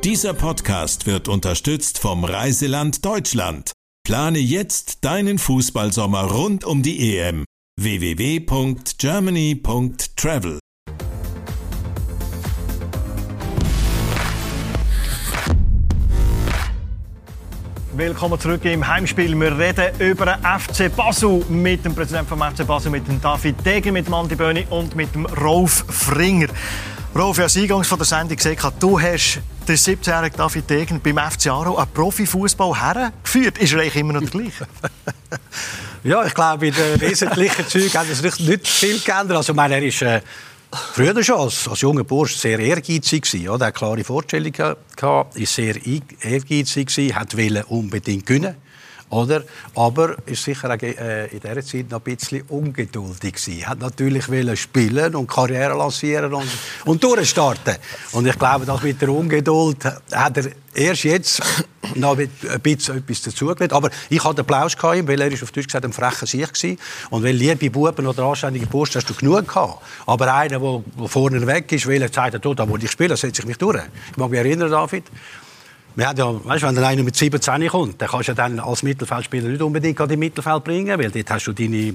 Dieser 0.04 0.34
Podcast 0.34 1.06
wird 1.06 1.28
unterstützt 1.28 2.00
vom 2.00 2.24
Reiseland 2.24 3.04
Deutschland. 3.04 3.70
Plane 4.04 4.40
jetzt 4.40 5.04
deinen 5.04 5.38
Fußballsommer 5.38 6.24
rund 6.24 6.64
um 6.64 6.82
die 6.82 7.16
EM 7.16 7.44
www.germany.travel. 7.80 10.58
Willkommen 17.94 18.40
zurück 18.40 18.64
im 18.64 18.84
Heimspiel. 18.84 19.38
Wir 19.38 19.56
reden 19.56 20.00
über 20.00 20.26
den 20.26 20.34
FC 20.42 20.92
Basel 20.96 21.44
mit 21.48 21.84
dem 21.84 21.94
Präsidenten 21.94 22.26
vom 22.26 22.40
FC 22.40 22.66
Basel, 22.66 22.90
mit 22.90 23.06
dem 23.06 23.20
David 23.20 23.64
Degen, 23.64 23.92
mit 23.92 24.08
dem 24.08 24.14
Andi 24.14 24.34
Böhni 24.34 24.66
und 24.68 24.96
mit 24.96 25.14
dem 25.14 25.26
Rolf 25.26 25.84
Fringer. 25.88 26.48
Rolf, 27.14 27.36
ja, 27.36 27.44
eingangs 27.44 27.88
von 27.88 27.98
der 27.98 28.06
Sendung 28.06 28.36
gesagt, 28.36 28.82
du 28.82 28.98
hast 28.98 29.38
den 29.68 29.76
17-jährigen 29.76 30.36
David 30.36 30.70
Degen 30.70 31.00
beim 31.00 31.18
FC 31.18 31.48
Aro 31.48 31.76
einen 31.76 31.90
Profifußball 31.92 32.80
hergeführt. 32.80 33.58
Ist 33.58 33.74
er 33.74 33.80
eigentlich 33.80 33.96
immer 33.96 34.14
noch 34.14 34.20
der 34.22 34.30
gleiche? 34.30 34.66
Ja, 36.04 36.24
ich 36.24 36.34
glaube, 36.34 36.66
in 36.66 36.74
den 36.74 37.00
wesentlichen 37.00 37.64
Zügen 37.68 37.94
hat 37.94 38.08
es 38.08 38.40
nicht 38.40 38.66
viel 38.66 38.98
geändert. 38.98 39.36
Also, 39.36 39.52
ich 39.52 39.56
meine, 39.56 39.76
er 39.76 39.82
ist 39.84 40.02
äh, 40.02 40.20
früher 40.94 41.22
schon 41.22 41.38
als, 41.38 41.68
als 41.68 41.80
junger 41.80 42.02
Bursch 42.02 42.34
sehr 42.34 42.58
ehrgeizig 42.58 43.22
gewesen. 43.22 43.44
Ja, 43.44 43.54
er 43.54 43.66
hatte 43.66 43.72
klare 43.72 44.02
Vorstellungen 44.02 44.74
ist 45.36 45.54
sehr 45.54 45.76
ehrgeizig 45.86 46.88
gewesen, 46.88 47.14
hat 47.14 47.34
unbedingt 47.68 48.26
gewinnen 48.26 48.56
oder? 49.12 49.44
Aber 49.74 50.16
ist 50.26 50.42
sicher 50.42 50.70
äh, 50.82 51.26
in 51.26 51.40
dieser 51.40 51.62
Zeit 51.62 51.90
noch 51.90 51.98
ein 51.98 52.16
bisschen 52.16 52.42
ungeduldig 52.48 53.34
gewesen. 53.34 53.66
Hat 53.66 53.78
natürlich 53.78 54.24
spielen 54.58 55.14
und 55.14 55.26
Karriere 55.26 55.76
lancieren 55.76 56.32
und, 56.32 56.48
und 56.86 57.04
durchstarten. 57.04 57.76
Und 58.12 58.26
ich 58.26 58.38
glaube, 58.38 58.64
dass 58.64 58.82
mit 58.82 59.00
der 59.02 59.10
Ungeduld 59.10 59.84
hat 59.84 60.36
er 60.38 60.52
erst 60.74 61.04
jetzt 61.04 61.42
noch 61.94 62.16
ein 62.16 62.30
bisschen 62.62 62.96
etwas 62.96 63.20
dazugelegt. 63.20 63.74
Aber 63.74 63.90
ich 64.08 64.24
hatte 64.24 64.40
Applaus 64.40 64.76
gehabt, 64.76 65.06
weil 65.06 65.20
er 65.20 65.30
ist 65.30 65.42
auf 65.42 65.52
Deutsch 65.52 65.66
gesagt 65.66 65.84
ein 65.84 65.92
frecher 65.92 66.26
Sieg 66.26 66.48
war. 66.50 66.76
Und 67.10 67.22
weil 67.22 67.34
liebe 67.34 67.70
Buben 67.70 68.06
oder 68.06 68.24
anständige 68.24 68.66
Post 68.66 68.96
hast 68.96 69.10
du 69.10 69.14
genug 69.14 69.46
gehabt. 69.46 69.82
Aber 70.06 70.32
einer, 70.32 70.58
der 70.58 71.08
vorne 71.08 71.46
weg 71.46 71.70
ist, 71.72 71.86
weil 71.86 72.00
er 72.00 72.08
gesagt 72.08 72.34
hat, 72.34 72.58
da 72.58 72.66
muss 72.66 72.82
ich 72.82 72.90
spielen, 72.90 73.14
setze 73.14 73.42
ich 73.42 73.46
mich 73.46 73.58
durch. 73.58 73.82
Ich 74.10 74.16
mag 74.16 74.30
mich 74.30 74.38
erinnern, 74.38 74.70
David. 74.70 75.04
Wir 75.94 76.08
haben 76.08 76.18
ja, 76.18 76.44
weißt, 76.44 76.62
wenn 76.62 76.78
einer 76.78 77.02
mit 77.02 77.16
17 77.16 77.68
kommt, 77.68 78.00
dann 78.00 78.08
kannst 78.08 78.28
du 78.28 78.34
dann 78.34 78.58
als 78.60 78.82
Mittelfeldspieler 78.82 79.48
nicht 79.48 79.60
unbedingt 79.60 80.00
an 80.00 80.08
die 80.08 80.16
Mittelfeld 80.16 80.64
bringen, 80.64 80.98
weil 80.98 81.10
dort 81.10 81.30
hast 81.30 81.46
du 81.46 81.52
deine 81.52 81.94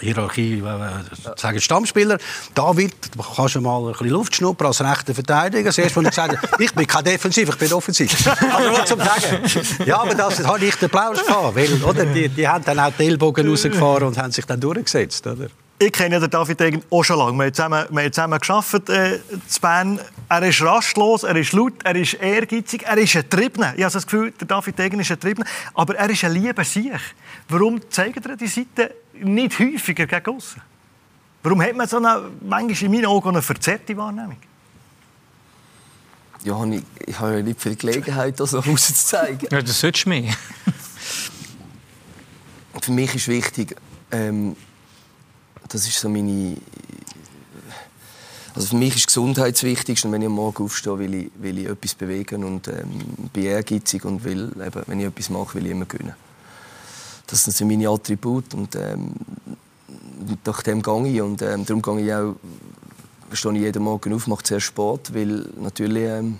Hierarchie, 0.00 0.60
äh, 0.60 1.36
sagen 1.36 1.60
Stammspieler. 1.60 2.18
David, 2.54 2.94
da 3.16 3.24
kannst 3.36 3.56
du 3.56 3.60
mal 3.60 3.84
ein 3.84 3.92
bisschen 3.92 4.08
Luft 4.08 4.34
schnuppern 4.34 4.68
als 4.68 4.82
rechter 4.82 5.14
Verteidiger. 5.14 5.64
Das 5.64 5.78
erste, 5.78 5.96
was 5.96 6.04
ich 6.04 6.10
gesagt 6.10 6.58
ich 6.58 6.74
bin 6.74 6.86
kein 6.86 7.04
Defensiv, 7.04 7.48
ich 7.50 7.56
bin 7.56 7.72
offensiv. 7.72 8.10
Also 8.54 8.70
nur 8.70 8.86
zum 8.86 8.98
Sagen. 9.00 9.42
Ja, 9.84 10.00
aber 10.00 10.14
das 10.14 10.46
hatte 10.46 10.64
ich 10.64 10.76
den 10.76 10.86
Applaus 10.86 11.24
gehabt, 11.24 11.56
weil, 11.56 11.82
oder, 11.82 12.06
die, 12.06 12.28
die 12.28 12.48
haben 12.48 12.64
dann 12.64 12.78
auch 12.78 12.92
die 12.98 13.04
Ellbogen 13.04 13.48
rausgefahren 13.48 14.08
und 14.08 14.18
haben 14.18 14.32
sich 14.32 14.46
dann 14.46 14.60
durchgesetzt, 14.60 15.26
oder? 15.26 15.48
Ich 15.78 15.92
kenne 15.92 16.20
den 16.20 16.30
David 16.30 16.60
Degen 16.60 16.82
auch 16.88 17.02
schon 17.02 17.18
lange. 17.18 17.36
Wir 17.36 17.46
haben 17.46 17.54
zusammen, 17.54 17.86
wir 17.90 18.02
haben 18.04 18.12
zusammen 18.12 18.38
gearbeitet 18.38 18.88
äh, 18.90 19.14
in 19.16 19.42
Bern. 19.60 20.00
Er 20.28 20.42
ist 20.42 20.62
rastlos, 20.62 21.24
er 21.24 21.34
ist 21.34 21.52
laut, 21.52 21.74
er 21.82 21.96
ist 21.96 22.14
ehrgeizig, 22.14 22.84
er 22.84 22.96
ist 22.96 23.16
ein 23.16 23.28
Tribner. 23.28 23.74
Ich 23.76 23.82
habe 23.82 23.92
das 23.92 24.06
Gefühl, 24.06 24.30
der 24.30 24.46
David 24.46 24.78
Degen 24.78 25.00
ist 25.00 25.10
ein 25.10 25.18
Tribner. 25.18 25.44
Aber 25.74 25.96
er 25.96 26.08
ist 26.08 26.22
ein 26.22 26.32
lieber 26.32 26.64
Sieg. 26.64 26.92
Warum 27.48 27.80
zeigt 27.90 28.24
er 28.24 28.36
die 28.36 28.46
Seite 28.46 28.94
nicht 29.14 29.58
häufiger 29.58 30.06
gegen 30.06 30.36
aussen? 30.36 30.62
Warum 31.42 31.60
hat 31.60 31.76
man 31.76 31.88
so 31.88 31.96
eine, 31.96 32.30
manchmal 32.40 32.82
in 32.82 32.90
meinen 32.92 33.06
Augen 33.06 33.28
eine 33.30 33.42
verzerrte 33.42 33.96
Wahrnehmung? 33.96 34.38
Ja, 36.44 36.64
ich, 36.66 36.82
ich 37.06 37.18
habe 37.18 37.36
ja 37.36 37.42
nicht 37.42 37.60
viel 37.60 37.74
Gelegenheit, 37.74 38.38
das 38.38 38.54
rauszuzeigen. 38.66 39.48
Ja, 39.50 39.60
das 39.60 39.80
solltest 39.80 40.06
du 40.06 40.10
mehr. 40.10 40.32
Für 42.80 42.92
mich 42.92 43.14
ist 43.14 43.28
wichtig, 43.28 43.76
ähm, 44.12 44.56
das 45.74 45.88
ist 45.88 45.98
so 45.98 46.08
meine... 46.08 46.56
Also 48.54 48.68
für 48.68 48.76
mich 48.76 48.94
ist 48.94 49.08
Gesundheit 49.08 49.56
das 49.56 49.64
Wichtigste. 49.64 50.10
Wenn 50.12 50.22
ich 50.22 50.26
am 50.26 50.34
Morgen 50.34 50.62
aufstehe, 50.62 50.96
will 50.96 51.14
ich, 51.14 51.30
will 51.40 51.58
ich 51.58 51.66
etwas 51.66 51.94
bewegen 51.96 52.44
und 52.44 52.68
ähm, 52.68 53.00
bin 53.32 53.42
ehrgeizig 53.42 54.04
und 54.04 54.22
will, 54.22 54.52
eben, 54.64 54.82
wenn 54.86 55.00
ich 55.00 55.06
etwas 55.06 55.30
mache, 55.30 55.54
will 55.54 55.66
ich 55.66 55.72
immer 55.72 55.86
gewinnen. 55.86 56.14
Das 57.26 57.42
sind 57.42 57.56
so 57.56 57.64
meine 57.64 57.88
Attribute 57.88 58.54
und 58.54 58.76
ähm, 58.76 59.14
nach 60.44 60.62
dem 60.62 60.80
gehe 60.80 61.08
ich 61.08 61.20
und 61.20 61.42
ähm, 61.42 61.66
darum 61.66 61.82
gehe 61.82 62.06
ich 62.06 62.14
auch, 62.14 62.36
stehe 63.32 63.54
ich 63.56 63.62
jeden 63.62 63.82
Morgen 63.82 64.14
auf, 64.14 64.28
mache 64.28 64.44
zuerst 64.44 64.66
Sport, 64.66 65.12
weil 65.12 65.48
natürlich 65.60 66.04
ähm, 66.04 66.38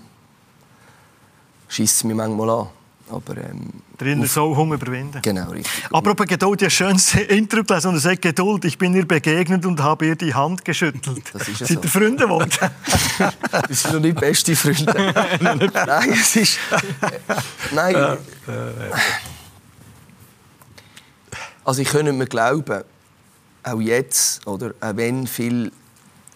schießt 1.67 1.97
es 1.97 2.05
mich 2.05 2.15
manchmal 2.15 2.51
an. 2.51 2.69
Aber, 3.11 3.37
ähm, 3.37 3.71
Drinnen 3.99 4.27
so 4.27 4.57
Hunger 4.57 4.75
überwinden. 4.75 5.21
Genau, 5.23 5.51
richtig. 5.51 5.85
Apropos 5.93 6.27
Geduld, 6.27 6.63
ein 6.63 6.71
schönes 6.71 7.15
Interview 7.15 7.63
gelesen 7.65 7.89
und 7.89 7.95
er 7.95 8.01
sagt, 8.01 8.23
Geduld, 8.23 8.65
ich 8.65 8.79
bin 8.79 8.95
ihr 8.95 9.07
begegnet 9.07 9.65
und 9.67 9.81
habe 9.83 10.07
ihr 10.07 10.17
die 10.17 10.33
Hand 10.35 10.65
geschüttelt. 10.65 11.23
Das 11.33 11.47
ist 11.47 11.61
ja 11.61 11.67
Seid 11.67 11.77
so. 11.77 11.83
ihr 11.83 11.89
Freunde 11.91 12.25
geworden? 12.25 12.51
Wir 13.69 13.77
sind 13.77 13.93
noch 13.93 14.01
nicht 14.01 14.19
beste 14.19 14.57
Freunde. 14.57 15.15
nein, 15.87 16.13
es 16.13 16.37
ist... 16.37 16.59
Äh, 16.73 17.75
nein. 17.75 18.19
Also 21.65 21.83
ich 21.83 21.93
nicht 21.93 22.13
mehr 22.13 22.27
glauben, 22.27 22.85
auch 23.63 23.81
jetzt, 23.81 24.47
oder 24.47 24.75
auch 24.81 24.97
wenn 24.97 25.27
viel 25.27 25.73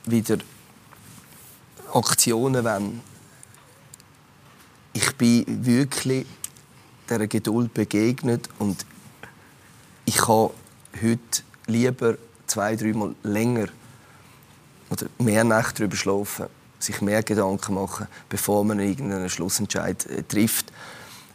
wieder 0.06 0.38
Aktionen 1.92 2.64
wollen, 2.64 3.00
ich 4.94 5.14
bin 5.16 5.44
wirklich 5.64 6.26
dieser 7.08 7.26
Geduld 7.26 7.74
begegnet 7.74 8.48
und 8.58 8.84
ich 10.04 10.16
kann 10.16 10.50
heute 11.02 11.42
lieber 11.66 12.16
zwei, 12.46 12.76
dreimal 12.76 13.14
länger 13.22 13.68
oder 14.90 15.06
mehr 15.18 15.44
Nächte 15.44 15.82
darüber 15.82 15.96
schlafen, 15.96 16.46
sich 16.78 17.00
mehr 17.02 17.22
Gedanken 17.22 17.74
machen, 17.74 18.06
bevor 18.28 18.64
man 18.64 18.80
irgendeinen 18.80 19.28
Schlussentscheid 19.28 20.06
äh, 20.06 20.22
trifft. 20.22 20.72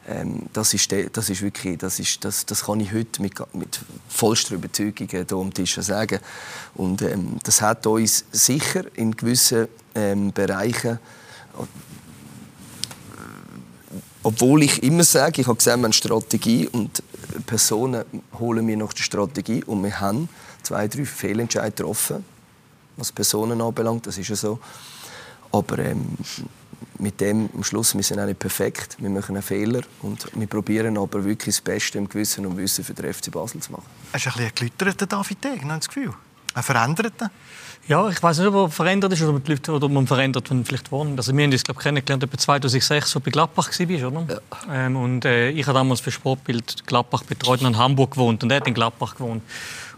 Ähm, 0.07 0.47
das, 0.51 0.73
ist 0.73 0.91
das 0.91 1.29
ist 1.29 1.41
wirklich, 1.41 1.77
das, 1.77 1.99
ist, 1.99 2.25
das, 2.25 2.45
das 2.45 2.65
kann 2.65 2.79
ich 2.79 2.91
heute 2.91 3.21
mit, 3.21 3.35
mit 3.55 3.79
vollster 4.09 4.55
Überzeugung 4.55 5.07
hier 5.07 5.25
am 5.31 5.53
Tisch 5.53 5.75
sagen. 5.75 6.19
Und 6.73 7.01
ähm, 7.03 7.37
das 7.43 7.61
hat 7.61 7.85
uns 7.87 8.25
sicher 8.31 8.85
in 8.95 9.15
gewissen 9.15 9.67
ähm, 9.95 10.33
Bereichen 10.33 10.99
obwohl 14.23 14.63
ich 14.63 14.81
immer 14.83 15.03
sage, 15.03 15.41
ich 15.41 15.47
habe 15.47 15.57
gesehen, 15.57 15.79
wir 15.81 15.85
haben 15.85 15.93
Strategie 15.93 16.67
und 16.67 17.03
Personen 17.45 18.03
holen 18.39 18.65
mir 18.65 18.77
nach 18.77 18.93
der 18.93 19.03
Strategie 19.03 19.63
und 19.65 19.83
wir 19.83 19.99
haben 19.99 20.29
zwei, 20.61 20.87
drei 20.87 21.05
Fehlentscheide 21.05 21.71
getroffen, 21.71 22.23
was 22.97 23.11
Personen 23.11 23.61
anbelangt, 23.61 24.07
das 24.07 24.17
ist 24.17 24.29
ja 24.29 24.35
so. 24.35 24.59
Aber 25.51 25.79
ähm, 25.79 26.17
mit 26.99 27.19
dem 27.19 27.49
am 27.53 27.63
Schluss, 27.63 27.95
wir 27.95 28.03
sind 28.03 28.19
auch 28.19 28.25
nicht 28.25 28.39
perfekt, 28.39 28.97
wir 28.99 29.09
machen 29.09 29.35
einen 29.35 29.43
Fehler 29.43 29.81
und 30.01 30.25
wir 30.33 30.47
probieren 30.47 30.97
aber 30.97 31.23
wirklich 31.23 31.55
das 31.55 31.61
Beste 31.61 31.97
im 31.97 32.07
Gewissen 32.07 32.45
und 32.45 32.57
Wissen 32.57 32.83
für 32.83 32.93
den 32.93 33.13
FC 33.13 33.29
Basel 33.31 33.61
zu 33.61 33.71
machen. 33.71 33.85
Hast 34.13 34.25
du 34.25 34.29
ein 34.29 34.35
bisschen 34.35 34.53
gelüterter 34.57 35.05
David 35.05 35.43
Degen, 35.43 35.69
das 35.69 35.87
Gefühl? 35.87 36.13
Ein 36.53 36.63
veränderter? 36.63 37.31
Ja, 37.87 38.07
ich 38.07 38.23
weiß 38.23 38.39
nicht, 38.39 38.47
ob 38.47 38.55
er 38.55 38.69
verändert 38.69 39.11
ist 39.11 39.21
oder, 39.21 39.33
mit 39.33 39.47
Leuten, 39.47 39.71
oder 39.71 39.87
ob 39.87 39.91
man 39.91 40.07
verändert, 40.07 40.49
wenn 40.49 40.63
vielleicht 40.63 40.89
wohnen. 40.91 41.17
Also 41.17 41.35
wir 41.35 41.43
haben 41.43 41.51
uns 41.51 41.63
glaube 41.63 41.81
ich, 41.81 41.83
kennengelernt 41.83 42.23
etwa 42.23 42.37
2006, 42.37 43.13
wo 43.13 43.19
du 43.19 43.25
bei 43.25 43.31
Gladbach 43.31 43.67
warst, 43.67 43.81
oder? 43.81 44.25
Ja. 44.29 44.85
Ähm, 44.85 44.95
und 44.95 45.25
äh, 45.25 45.49
ich 45.49 45.67
habe 45.67 45.77
damals 45.77 45.99
für 45.99 46.11
Sportbild 46.11 46.87
Gladbach 46.87 47.23
betreut 47.23 47.59
und 47.59 47.67
in 47.67 47.77
Hamburg 47.77 48.11
gewohnt 48.11 48.41
und 48.41 48.51
er 48.51 48.57
hat 48.57 48.67
in 48.67 48.73
Gladbach 48.73 49.15
gewohnt. 49.15 49.43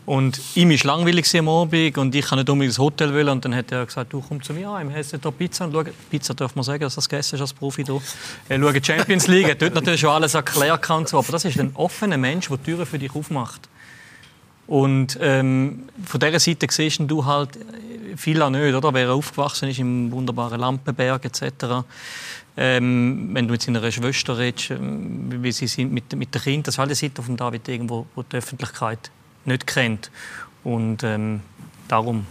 Und 0.07 0.39
ihm 0.55 0.69
war 0.69 0.97
langweilig 0.97 1.37
am 1.37 1.49
Abend 1.49 1.97
und 1.97 2.13
ich 2.13 2.25
kann 2.25 2.37
nicht 2.37 2.49
unbedingt 2.49 2.71
ins 2.71 2.79
Hotel 2.79 3.11
wollen. 3.13 3.29
Und 3.29 3.45
dann 3.45 3.55
hat 3.55 3.71
er 3.71 3.85
gesagt, 3.85 4.13
du 4.13 4.21
komm 4.21 4.41
zu 4.41 4.53
mir, 4.53 4.69
ah, 4.69 4.79
im 4.79 4.89
Hessen 4.89 5.19
hier 5.21 5.31
Pizza 5.31 5.65
und 5.65 5.73
schau, 5.73 5.83
Pizza 6.11 6.33
darf 6.35 6.55
man 6.55 6.63
sagen, 6.63 6.81
dass 6.81 6.95
das 6.95 7.09
gegessen 7.09 7.33
hast 7.33 7.41
als 7.41 7.53
Profi 7.53 7.83
hier. 7.83 8.01
Er 8.47 8.59
schaut 8.59 8.85
Champions 8.85 9.27
League, 9.27 9.49
hat 9.49 9.61
dort 9.61 9.73
natürlich 9.73 10.01
schon 10.01 10.11
alles 10.11 10.35
erklärt 10.35 10.87
und 10.91 11.09
so, 11.09 11.17
aber 11.17 11.31
das 11.31 11.45
ist 11.45 11.59
ein 11.59 11.71
offener 11.75 12.17
Mensch, 12.17 12.47
der 12.47 12.57
die 12.57 12.63
Türen 12.63 12.85
für 12.85 12.99
dich 12.99 13.15
aufmacht. 13.15 13.67
Und 14.67 15.17
ähm, 15.21 15.83
von 16.03 16.19
dieser 16.19 16.39
Seite 16.39 16.67
siehst 16.69 16.99
du 17.01 17.25
halt 17.25 17.59
viel 18.15 18.41
auch 18.41 18.49
nicht, 18.49 18.73
oder? 18.73 18.93
Wer 18.93 19.11
aufgewachsen 19.13 19.69
ist 19.69 19.79
im 19.79 20.11
wunderbaren 20.11 20.59
Lampenberg 20.59 21.25
etc. 21.25 21.85
Ähm, 22.57 23.29
wenn 23.33 23.47
du 23.47 23.51
mit 23.51 23.61
seiner 23.61 23.91
Schwester 23.91 24.37
redest, 24.37 24.71
ähm, 24.71 25.43
wie 25.43 25.51
sie 25.51 25.67
sind 25.67 25.91
mit, 25.91 26.15
mit 26.15 26.33
den 26.33 26.41
Kindern, 26.41 26.63
das 26.63 26.75
ist 26.75 26.79
halt 26.79 26.87
eine 26.87 26.95
Seite 26.95 27.21
von 27.21 27.35
David 27.35 27.67
irgendwo, 27.67 28.07
wo 28.15 28.23
die 28.23 28.37
Öffentlichkeit 28.37 29.11
nicht 29.43 29.67
kennt. 29.67 30.09
Und 30.63 31.03
ähm, 31.03 31.41
darum. 31.87 32.25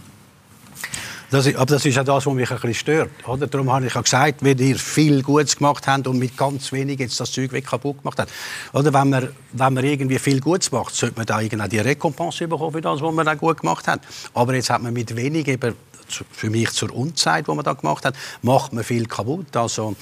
Das 1.35 1.53
aber 1.53 1.65
das 1.65 1.85
ist 1.85 1.99
auch 1.99 2.05
das, 2.05 2.25
was 2.25 2.33
mich 2.33 2.49
ein 2.49 2.55
bisschen 2.55 2.73
stört. 2.73 3.27
Oder? 3.27 3.47
Darum 3.47 3.69
habe 3.69 3.85
ich 3.85 3.93
auch 3.93 4.03
gesagt, 4.03 4.41
wenn 4.41 4.57
ihr 4.57 4.77
viel 4.77 5.21
Gutes 5.21 5.57
gemacht 5.57 5.85
habt 5.85 6.07
und 6.07 6.17
mit 6.17 6.37
ganz 6.37 6.71
wenig 6.71 6.97
jetzt 6.97 7.19
das 7.19 7.29
Zeug 7.29 7.51
weg 7.51 7.65
kaputt 7.65 7.97
gemacht 7.97 8.19
habt. 8.19 8.31
Oder 8.71 8.93
wenn 8.93 9.09
man, 9.09 9.27
wenn 9.51 9.73
man 9.73 9.83
irgendwie 9.83 10.17
viel 10.17 10.39
Gutes 10.39 10.71
macht, 10.71 10.95
sollte 10.95 11.17
man 11.17 11.25
da 11.25 11.41
irgendwie 11.41 11.67
die 11.67 11.79
Rekompense 11.79 12.47
bekommen 12.47 12.71
für 12.71 12.79
das, 12.79 13.01
was 13.01 13.13
man 13.13 13.25
dann 13.25 13.37
gut 13.37 13.59
gemacht 13.59 13.85
hat. 13.85 13.99
Aber 14.33 14.55
jetzt 14.55 14.69
hat 14.69 14.81
man 14.81 14.93
mit 14.93 15.13
wenig 15.13 15.49
eben 15.49 15.73
für 16.07 16.49
mich 16.49 16.71
zur 16.71 16.93
Unzeit, 16.93 17.47
die 17.47 17.51
man 17.51 17.63
da 17.63 17.73
gemacht 17.73 18.05
hat, 18.05 18.15
macht 18.41 18.73
man 18.73 18.83
viel 18.83 19.05
kaputt. 19.05 19.55
Also, 19.55 19.95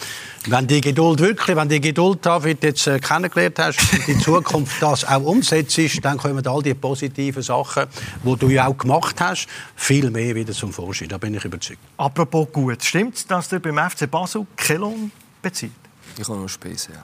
wenn 0.48 0.68
die 0.68 0.82
Geduld 0.82 1.20
wirklich, 1.20 1.56
wenn 1.56 1.70
die 1.70 1.82
Geduld, 1.82 2.26
David, 2.26 2.64
jetzt 2.64 2.88
äh, 2.88 3.00
kennengelernt 3.00 3.60
hast 3.60 3.80
und 3.94 4.08
in 4.08 4.20
Zukunft 4.20 4.82
das 4.82 5.06
auch 5.06 5.24
umsetzt, 5.24 5.80
dann 6.04 6.18
kommen 6.18 6.46
all 6.46 6.62
die 6.62 6.74
positiven 6.74 7.42
Sachen, 7.42 7.86
die 8.24 8.36
du 8.36 8.50
ja 8.50 8.68
auch 8.68 8.78
gemacht 8.78 9.20
hast, 9.20 9.48
viel 9.76 10.10
mehr 10.10 10.36
wieder 10.36 10.54
zum 10.54 10.74
Vorschein. 10.74 11.10
Da 11.10 11.18
bin 11.18 11.34
ich 11.34 11.46
überzeugt. 11.46 11.80
Apropos 11.98 12.48
gut, 12.52 12.84
stimmt 12.84 13.16
es, 13.16 13.28
dass 13.28 13.50
du 13.50 13.60
beim 13.60 13.78
FC 13.90 14.10
Basel 14.10 14.46
keinen 14.56 14.82
Lohn 14.82 15.12
bezieht? 15.42 15.72
Ich 16.18 16.28
habe 16.28 16.40
noch 16.40 16.50
Spesen, 16.50 16.94
ja. 16.94 17.04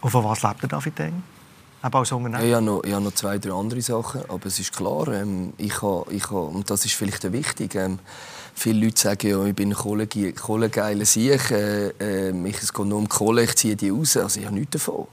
Und 0.00 0.10
von 0.10 0.24
was 0.24 0.42
lebt 0.42 0.62
der 0.62 0.68
David 0.68 0.98
Degen? 0.98 1.37
Aber 1.80 2.00
als 2.00 2.12
Unternehmer? 2.12 2.42
Ich, 2.42 2.52
habe 2.52 2.64
noch, 2.64 2.82
ich 2.82 2.92
habe 2.92 3.04
noch 3.04 3.14
zwei, 3.14 3.38
drei 3.38 3.52
andere 3.52 3.80
Sachen, 3.80 4.22
aber 4.28 4.46
es 4.46 4.58
ist 4.58 4.76
klar, 4.76 5.08
ähm, 5.08 5.52
ich 5.58 5.80
habe, 5.80 6.12
ich 6.12 6.24
habe, 6.30 6.46
und 6.46 6.68
das 6.70 6.84
ist 6.84 6.94
vielleicht 6.94 7.30
wichtig, 7.32 7.76
ähm, 7.76 8.00
viele 8.54 8.84
Leute 8.86 9.00
sagen, 9.00 9.28
ja, 9.28 9.44
ich 9.44 9.54
bin 9.54 9.72
ein 9.72 10.34
kohlegeiler 10.34 11.04
Sieg, 11.04 11.50
äh, 11.52 11.88
äh, 11.98 12.50
es 12.50 12.72
geht 12.72 12.86
nur 12.86 12.98
um 12.98 13.08
Kohle, 13.08 13.44
ich 13.44 13.54
ziehe 13.54 13.76
die 13.76 13.90
raus, 13.90 14.16
also 14.16 14.40
ich 14.40 14.46
habe 14.46 14.56
nichts 14.56 14.72
davon. 14.72 15.06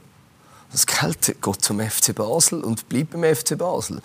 Das 0.71 0.87
Geld 0.87 1.41
geht 1.41 1.61
zum 1.61 1.79
FC 1.79 2.13
Basel 2.13 2.61
und 2.61 2.89
bleibt 2.89 3.11
beim 3.11 3.23
FC 3.23 3.57
Basel. 3.57 4.01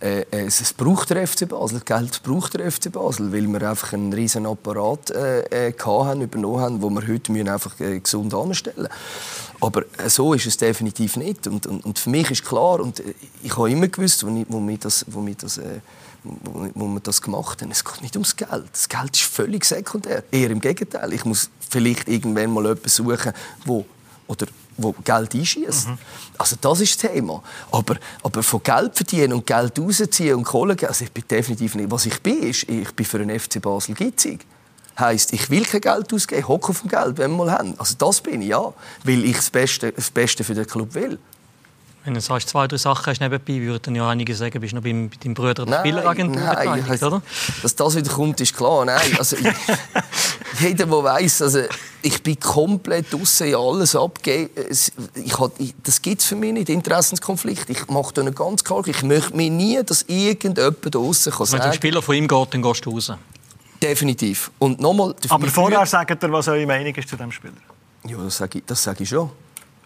Äh, 0.00 0.26
es, 0.30 0.60
es, 0.60 0.72
braucht 0.72 1.08
der 1.08 1.26
FC 1.26 1.48
Basel, 1.48 1.80
Geld 1.80 2.22
braucht 2.22 2.54
der 2.54 2.70
FC 2.70 2.92
Basel, 2.92 3.32
weil 3.32 3.46
wir 3.46 3.70
einfach 3.70 3.94
einen 3.94 4.12
riesen 4.12 4.44
Apparat 4.44 5.10
äh, 5.10 5.68
äh, 5.68 5.72
haben, 5.78 6.20
übernommen 6.20 6.60
haben, 6.60 6.82
wo 6.82 6.90
wir 6.90 7.06
heute 7.06 7.32
müssen 7.32 7.48
einfach 7.48 7.78
äh, 7.80 8.00
gesund 8.00 8.34
anstellen 8.34 8.88
Aber 9.60 9.84
so 10.06 10.32
ist 10.34 10.46
es 10.46 10.56
definitiv 10.56 11.16
nicht. 11.16 11.46
Und, 11.46 11.66
und, 11.66 11.84
und, 11.84 11.98
für 11.98 12.10
mich 12.10 12.30
ist 12.30 12.44
klar, 12.44 12.80
und 12.80 13.02
ich 13.42 13.56
habe 13.56 13.70
immer 13.70 13.88
gewusst, 13.88 14.26
wo, 14.26 14.34
ich, 14.34 14.46
wo 14.48 14.58
mir 14.58 14.78
das, 14.78 15.04
wo 15.08 15.20
mir 15.20 15.34
das 15.34 15.58
äh, 15.58 15.80
wo, 16.22 16.68
wo 16.74 16.86
wir 16.86 17.00
das 17.00 17.22
gemacht 17.22 17.62
haben. 17.62 17.70
Es 17.70 17.84
geht 17.84 18.02
nicht 18.02 18.16
ums 18.16 18.36
Geld. 18.36 18.68
Das 18.72 18.88
Geld 18.88 19.16
ist 19.16 19.22
völlig 19.22 19.64
sekundär. 19.64 20.24
Eher 20.30 20.50
im 20.50 20.60
Gegenteil. 20.60 21.12
Ich 21.12 21.24
muss 21.24 21.50
vielleicht 21.68 22.08
irgendwann 22.08 22.52
mal 22.52 22.64
jemanden 22.64 22.88
suchen, 22.88 23.32
wo 23.64 23.84
oder 24.26 24.46
wo 24.76 24.92
Geld 25.04 25.34
einschießt. 25.34 25.88
Mhm. 25.88 25.98
Also 26.38 26.56
das 26.60 26.80
ist 26.80 27.02
das 27.02 27.10
Thema. 27.12 27.42
Aber, 27.70 27.96
aber 28.22 28.42
von 28.42 28.62
Geld 28.62 28.96
verdienen 28.96 29.32
und 29.34 29.46
Geld 29.46 29.78
rausziehen 29.78 30.36
und 30.36 30.44
Kohle 30.44 30.76
geben, 30.76 30.88
also 30.88 31.04
ich 31.04 31.12
bin 31.12 31.24
definitiv 31.28 31.74
nicht. 31.74 31.90
Was 31.90 32.06
ich 32.06 32.20
bin, 32.20 32.42
ist, 32.44 32.68
ich 32.68 32.92
bin 32.92 33.06
für 33.06 33.18
den 33.18 33.38
FC 33.38 33.60
Basel 33.60 33.94
gitzig. 33.94 34.46
Heißt, 35.00 35.32
ich 35.32 35.50
will 35.50 35.64
kein 35.64 35.80
Geld 35.80 36.12
ausgeben, 36.12 36.46
hocke 36.46 36.70
auf 36.70 36.80
dem 36.80 36.90
Geld, 36.90 37.18
wenn 37.18 37.32
wir 37.32 37.44
mal 37.44 37.52
haben. 37.52 37.74
Also 37.78 37.94
das 37.98 38.20
bin 38.20 38.42
ich, 38.42 38.48
ja. 38.48 38.72
Weil 39.04 39.24
ich 39.24 39.36
das 39.36 39.50
Beste, 39.50 39.92
das 39.92 40.10
Beste 40.10 40.44
für 40.44 40.54
den 40.54 40.66
Club 40.66 40.94
will. 40.94 41.18
Wenn 42.04 42.14
du 42.14 42.20
sagst, 42.20 42.48
zwei, 42.48 42.66
drei 42.66 42.78
Sachen 42.78 43.06
hast 43.06 43.20
nebenbei, 43.20 43.60
würden 43.60 43.82
dann 43.82 43.94
ja 43.94 44.08
einige 44.08 44.34
sagen, 44.34 44.58
bist 44.60 44.72
du 44.72 44.76
noch 44.76 44.82
beim, 44.82 45.10
bei 45.10 45.16
deinem 45.22 45.34
Bruder 45.34 45.66
der 45.66 45.80
Spieleragentur 45.80 46.40
beteiligt, 46.40 47.02
oder? 47.02 47.20
Dass 47.62 47.76
das 47.76 47.94
wieder 47.94 48.10
kommt, 48.10 48.40
ist 48.40 48.56
klar. 48.56 48.86
Nein, 48.86 49.16
also 49.18 49.36
ich, 49.36 49.44
jeder, 50.60 50.86
der 50.86 51.04
weiss, 51.04 51.42
also 51.42 51.60
ich 52.00 52.22
bin 52.22 52.40
komplett 52.40 53.12
draussen 53.12 53.48
in 53.48 53.54
alles 53.54 53.94
abgegeben. 53.94 54.50
Ich, 54.70 54.92
ich, 55.58 55.74
das 55.82 56.00
gibt 56.00 56.22
es 56.22 56.26
für 56.26 56.36
mich 56.36 56.54
nicht, 56.54 56.70
Interessenskonflikt. 56.70 57.68
Ich 57.68 57.86
mache 57.88 58.14
da 58.14 58.22
nicht 58.22 58.36
ganz 58.36 58.64
klar, 58.64 58.82
ich 58.86 59.02
möchte 59.02 59.36
mir 59.36 59.50
nie, 59.50 59.82
dass 59.84 60.02
irgendjemand 60.08 60.78
draussen 60.82 61.32
kann 61.32 61.46
sagen... 61.46 61.62
Wenn 61.62 61.70
der 61.70 61.76
Spieler 61.76 62.00
von 62.00 62.14
ihm 62.14 62.26
geht, 62.26 62.54
dann 62.54 62.62
gehst 62.62 62.86
du 62.86 62.92
raus? 62.92 63.12
Definitiv. 63.82 64.50
Und 64.58 64.80
nochmal... 64.80 65.14
Aber 65.28 65.46
vorher 65.48 65.86
sagt 65.86 66.22
er, 66.22 66.32
was 66.32 66.48
eure 66.48 66.66
Meinung 66.66 66.94
ist 66.94 67.08
zu 67.08 67.16
diesem 67.16 67.32
Spieler. 67.32 67.54
Ja, 68.04 68.16
das 68.18 68.36
sage 68.36 68.58
ich, 68.58 68.64
das 68.64 68.82
sage 68.82 69.02
ich 69.02 69.08
schon. 69.08 69.30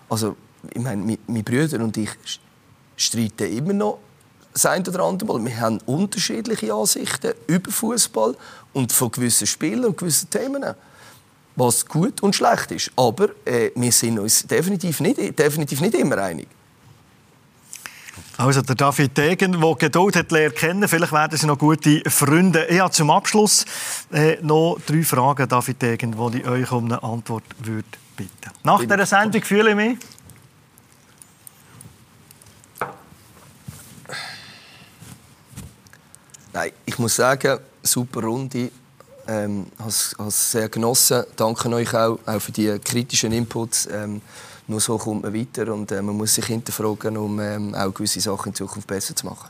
Also, 0.08 0.36
ich 0.72 0.80
meine, 0.80 1.18
meine 1.26 1.42
Brüder 1.42 1.82
und 1.82 1.96
ich 1.96 2.10
streiten 2.96 3.56
immer 3.56 3.72
noch 3.72 3.98
das 4.52 4.66
eine 4.66 4.88
oder 4.88 5.02
andere 5.02 5.38
Mal. 5.38 5.44
Wir 5.44 5.60
haben 5.60 5.78
unterschiedliche 5.86 6.72
Ansichten 6.72 7.34
über 7.46 7.70
Fußball 7.70 8.36
und 8.72 8.92
von 8.92 9.10
gewissen 9.10 9.46
Spielen 9.46 9.84
und 9.84 9.96
gewissen 9.96 10.30
Themen, 10.30 10.64
was 11.56 11.86
gut 11.86 12.22
und 12.22 12.34
schlecht 12.34 12.70
ist. 12.70 12.92
Aber 12.96 13.30
äh, 13.44 13.70
wir 13.74 13.92
sind 13.92 14.18
uns 14.18 14.46
definitiv 14.46 15.00
nicht, 15.00 15.38
definitiv 15.38 15.80
nicht 15.80 15.94
immer 15.94 16.18
einig. 16.18 16.48
Also 18.36 18.62
der 18.62 18.74
David 18.74 19.16
Degen, 19.16 19.60
der 19.60 19.74
Geduld 19.76 20.16
hat 20.16 20.32
lernen 20.32 20.54
kennen, 20.54 20.88
vielleicht 20.88 21.12
werden 21.12 21.38
sie 21.38 21.46
noch 21.46 21.58
gute 21.58 22.02
Freunde. 22.10 22.66
Ich 22.66 22.80
habe 22.80 22.90
zum 22.90 23.10
Abschluss 23.10 23.64
äh, 24.12 24.38
noch 24.42 24.78
drei 24.86 25.02
Fragen, 25.02 25.48
David 25.48 25.80
Degen, 25.80 26.16
die 26.32 26.38
ich 26.38 26.46
euch 26.46 26.72
um 26.72 26.86
eine 26.86 27.02
Antwort 27.02 27.44
würde 27.60 27.86
bitten. 28.16 28.50
Nach 28.64 28.80
dieser 28.80 29.06
Sendung 29.06 29.42
fühle 29.42 29.70
ich 29.70 29.76
mich 29.76 29.98
Nein, 36.52 36.70
ich 36.86 36.98
muss 37.00 37.16
sagen, 37.16 37.58
super 37.82 38.22
Runde. 38.22 38.70
Ähm, 39.26 39.66
habe 39.78 39.88
es 39.88 40.52
sehr 40.52 40.68
genossen. 40.68 41.24
Danke 41.34 41.68
euch 41.70 41.92
auch, 41.94 42.18
auch 42.24 42.40
für 42.40 42.52
die 42.52 42.78
kritischen 42.78 43.32
Inputs. 43.32 43.88
Ähm, 43.90 44.20
nur 44.66 44.80
so 44.80 44.96
kommt 44.98 45.22
man 45.22 45.34
weiter 45.34 45.72
und 45.72 45.90
äh, 45.92 46.00
man 46.00 46.16
muss 46.16 46.34
sich 46.34 46.46
hinterfragen, 46.46 47.16
um 47.16 47.38
ähm, 47.40 47.74
auch 47.74 47.92
gewisse 47.92 48.20
Sachen 48.20 48.48
in 48.48 48.54
Zukunft 48.54 48.86
besser 48.86 49.14
zu 49.14 49.26
machen. 49.26 49.48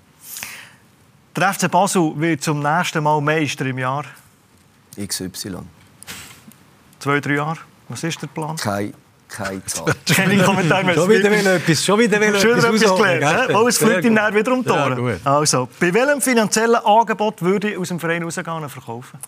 Der 1.37 1.53
FC 1.53 1.71
Basel 1.71 2.13
wird 2.17 2.43
zum 2.43 2.61
nächsten 2.61 3.03
Mal 3.03 3.21
Meister 3.21 3.67
im 3.67 3.79
Jahr. 3.79 4.05
XY. 4.99 5.59
Zwei, 7.01 7.21
drei 7.21 7.35
Jahre. 7.35 7.59
Was 7.89 8.03
ist 8.05 8.23
der 8.23 8.29
Plan? 8.29 8.57
Kein, 8.57 8.95
keine 9.29 9.65
Zahl. 9.67 9.95
Keine 10.07 10.43
Kommentare 10.43 10.85
mehr. 10.85 10.95
Schon 10.95 11.11
wieder 11.11 11.31
will 11.31 11.47
etwas, 11.47 11.85
schon 11.85 11.99
wieder 11.99 12.21
will 12.21 12.41
Schön 12.41 12.59
etwas 12.59 12.83
etwas 12.83 12.97
gelernt. 12.97 13.49
gell? 13.49 13.57
Oh, 13.57 13.67
es 13.69 13.79
fliegt 13.79 14.05
ihm 14.05 14.15
wieder 14.15 14.53
um 14.53 14.63
die 14.63 14.69
Ja, 14.69 14.85
Ohren. 14.87 14.97
gut. 14.97 15.21
also, 15.27 15.69
bei 15.81 15.93
welchem 15.93 16.21
finanziellen 16.21 16.77
Angebot 16.77 17.43
würde 17.43 17.73
ich 17.73 17.79
aus 17.79 17.89
dem 17.89 17.99
Verein 17.99 18.23
rausgehen 18.23 18.63
und 18.63 18.69
verkaufen? 18.71 19.19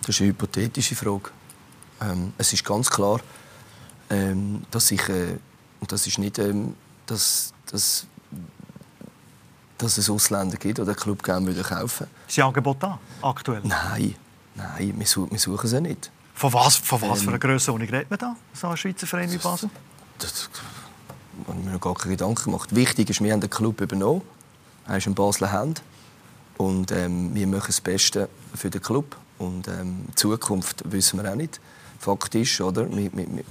Das 0.00 0.10
ist 0.10 0.20
eine 0.20 0.30
hypothetische 0.30 0.94
Frage. 0.94 1.30
Ähm, 2.02 2.32
es 2.36 2.52
ist 2.52 2.64
ganz 2.64 2.90
klar, 2.90 3.20
ähm, 4.12 4.62
dass 4.70 4.90
ich, 4.90 5.08
äh, 5.08 5.38
und 5.80 5.90
das 5.90 6.06
ist 6.06 6.18
nicht, 6.18 6.38
ähm, 6.38 6.74
dass, 7.06 7.52
dass, 7.70 8.06
dass 9.78 9.98
es 9.98 10.10
Ausländer 10.10 10.56
gibt, 10.56 10.78
die 10.78 10.84
den 10.84 10.96
Club 10.96 11.22
gerne 11.22 11.46
würden 11.46 11.62
kaufen 11.62 12.06
Ist 12.28 12.38
das 12.38 12.44
Angebot 12.44 12.82
da, 12.82 12.98
aktuell? 13.22 13.62
Nein, 13.64 14.14
nein, 14.54 14.94
wir, 14.96 15.06
su 15.06 15.28
wir 15.30 15.38
suchen 15.38 15.68
sie 15.68 15.80
nicht. 15.80 16.10
Von 16.34 16.52
was, 16.52 16.76
von 16.76 17.00
was 17.02 17.20
Ähm, 17.20 17.24
für 17.24 17.30
einer 17.30 17.38
Grössenordnung 17.38 17.88
redet 17.88 18.10
man 18.10 18.18
da, 18.18 18.36
so 18.52 18.68
ein 18.68 18.76
Schweizer 18.76 19.06
Verein 19.06 19.30
wie 19.32 19.38
Basel? 19.38 19.70
Das 20.18 20.48
ich 21.48 21.64
mir 21.64 21.72
noch 21.72 21.80
gar 21.80 21.94
keine 21.94 22.16
Gedanken 22.16 22.44
gemacht. 22.44 22.74
Wichtig 22.74 23.10
ist, 23.10 23.22
wir 23.22 23.32
haben 23.32 23.40
den 23.40 23.50
Club 23.50 23.80
übernommen. 23.80 24.22
Er 24.86 24.98
ist 24.98 25.06
in 25.06 25.14
Basler 25.14 25.50
Hand. 25.50 25.82
Und 26.58 26.92
ähm, 26.92 27.34
wir 27.34 27.46
machen 27.46 27.64
das 27.68 27.80
Beste 27.80 28.28
für 28.54 28.70
den 28.70 28.82
Club. 28.82 29.16
Und 29.38 29.66
ähm, 29.68 30.04
die 30.08 30.14
Zukunft 30.14 30.82
wissen 30.90 31.22
wir 31.22 31.30
auch 31.30 31.34
nicht. 31.36 31.60
Fakt 32.02 32.34
ist, 32.34 32.60
oder? 32.60 32.88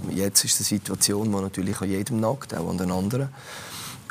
Jetzt 0.10 0.44
ist 0.44 0.60
eine 0.60 0.66
Situation, 0.66 1.32
die 1.32 1.42
natürlich 1.42 1.80
an 1.80 1.90
jedem 1.90 2.20
nagt, 2.20 2.54
auch 2.54 2.70
an 2.70 2.78
den 2.78 2.92
anderen. 2.92 3.30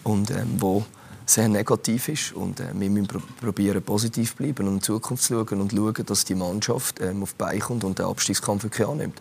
Und 0.03 0.31
ähm, 0.31 0.57
wo 0.57 0.87
sehr 1.27 1.49
negativ 1.49 2.09
ist. 2.09 2.33
Und 2.33 2.59
äh, 2.59 2.69
wir 2.73 2.89
müssen 2.89 3.07
pro 3.07 3.21
probieren, 3.39 3.83
positiv 3.83 4.31
zu 4.31 4.37
bleiben 4.37 4.67
und 4.67 4.77
in 4.77 4.81
Zukunft 4.81 5.25
zu 5.25 5.35
schauen 5.35 5.61
und 5.61 5.73
schauen, 5.73 6.07
dass 6.07 6.25
die 6.25 6.35
Mannschaft 6.35 7.03
ähm, 7.03 7.23
auf 7.23 7.33
die 7.33 7.37
Beine 7.37 7.59
kommt 7.59 7.85
und 7.85 7.99
den 7.99 8.07
Abstiegskampf 8.07 8.65
wirklich 8.65 8.89
annimmt. 8.89 9.21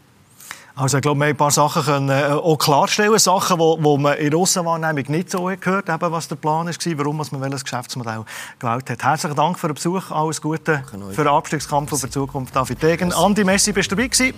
Also 0.80 0.98
ich 0.98 1.02
glaube, 1.02 1.20
wir 1.20 1.26
haben 1.26 1.34
ein 1.34 1.36
paar 1.36 1.52
Sachen 1.52 1.84
können, 1.84 2.10
äh, 2.10 2.32
auch 2.32 2.56
klarstellen, 2.56 3.20
Sachen, 3.20 3.58
die 3.58 3.60
wo, 3.60 3.78
wo 3.82 3.98
man 3.98 4.18
in 4.18 4.30
der 4.30 4.40
Aussenwahrnehmung 4.40 5.04
nicht 5.10 5.30
so 5.30 5.52
gehört 5.60 5.90
eben, 5.90 6.12
was 6.14 6.30
der 6.30 6.38
Plan 6.38 6.68
war, 6.68 6.98
warum 6.98 7.18
man 7.18 7.42
welches 7.42 7.66
Geschäftsmodell 7.66 8.24
gewählt 8.60 8.90
hat. 8.90 9.04
Herzlichen 9.04 9.36
Dank 9.36 9.60
für 9.60 9.68
den 9.68 9.74
Besuch, 9.74 10.10
alles 10.10 10.42
Gute 10.42 10.82
für 11.12 11.24
den 11.26 11.34
Abstiegskampf 11.34 11.92
und 11.92 12.00
für 12.00 12.08
die 12.08 12.14
Zukunft. 12.14 12.56
David 12.56 12.82
Degen, 12.82 13.12
Andi 13.12 13.44
Messi, 13.44 13.74
bist 13.74 13.92
du 13.92 13.98
dabei 13.98 14.08
gewesen? 14.08 14.34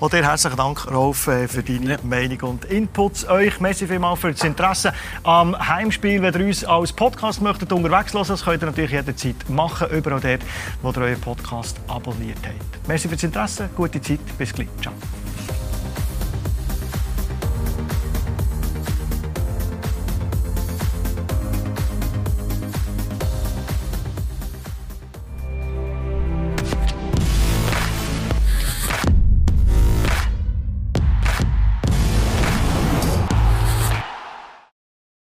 Und 0.00 0.14
dir 0.14 0.24
herzlichen 0.24 0.56
Dank, 0.56 0.90
Rolf, 0.90 1.26
äh, 1.26 1.46
für 1.46 1.62
deine 1.62 1.98
Meinung 2.04 2.40
und 2.40 2.64
Inputs. 2.64 3.28
Euch 3.28 3.60
Messi 3.60 3.86
vielmals 3.86 4.18
für 4.18 4.32
das 4.32 4.42
Interesse 4.44 4.94
am 5.24 5.54
Heimspiel. 5.58 6.22
Wenn 6.22 6.32
ihr 6.32 6.46
uns 6.46 6.64
als 6.64 6.90
Podcast 6.94 7.42
möchtet 7.42 7.70
unterwegs 7.70 8.14
hören, 8.14 8.28
das 8.28 8.42
könnt 8.42 8.62
ihr 8.62 8.66
natürlich 8.66 8.92
jederzeit 8.92 9.36
machen, 9.50 9.90
überall 9.90 10.20
dort, 10.20 10.40
wo 10.80 10.88
ihr 10.88 11.06
euren 11.06 11.20
Podcast 11.20 11.76
abonniert 11.86 12.38
habt. 12.46 12.88
Messi 12.88 13.08
für 13.08 13.16
das 13.16 13.24
Interesse, 13.24 13.68
gute 13.76 14.00
Zeit, 14.00 14.20
bis 14.38 14.54
gleich. 14.54 14.68
Ciao. 14.80 14.94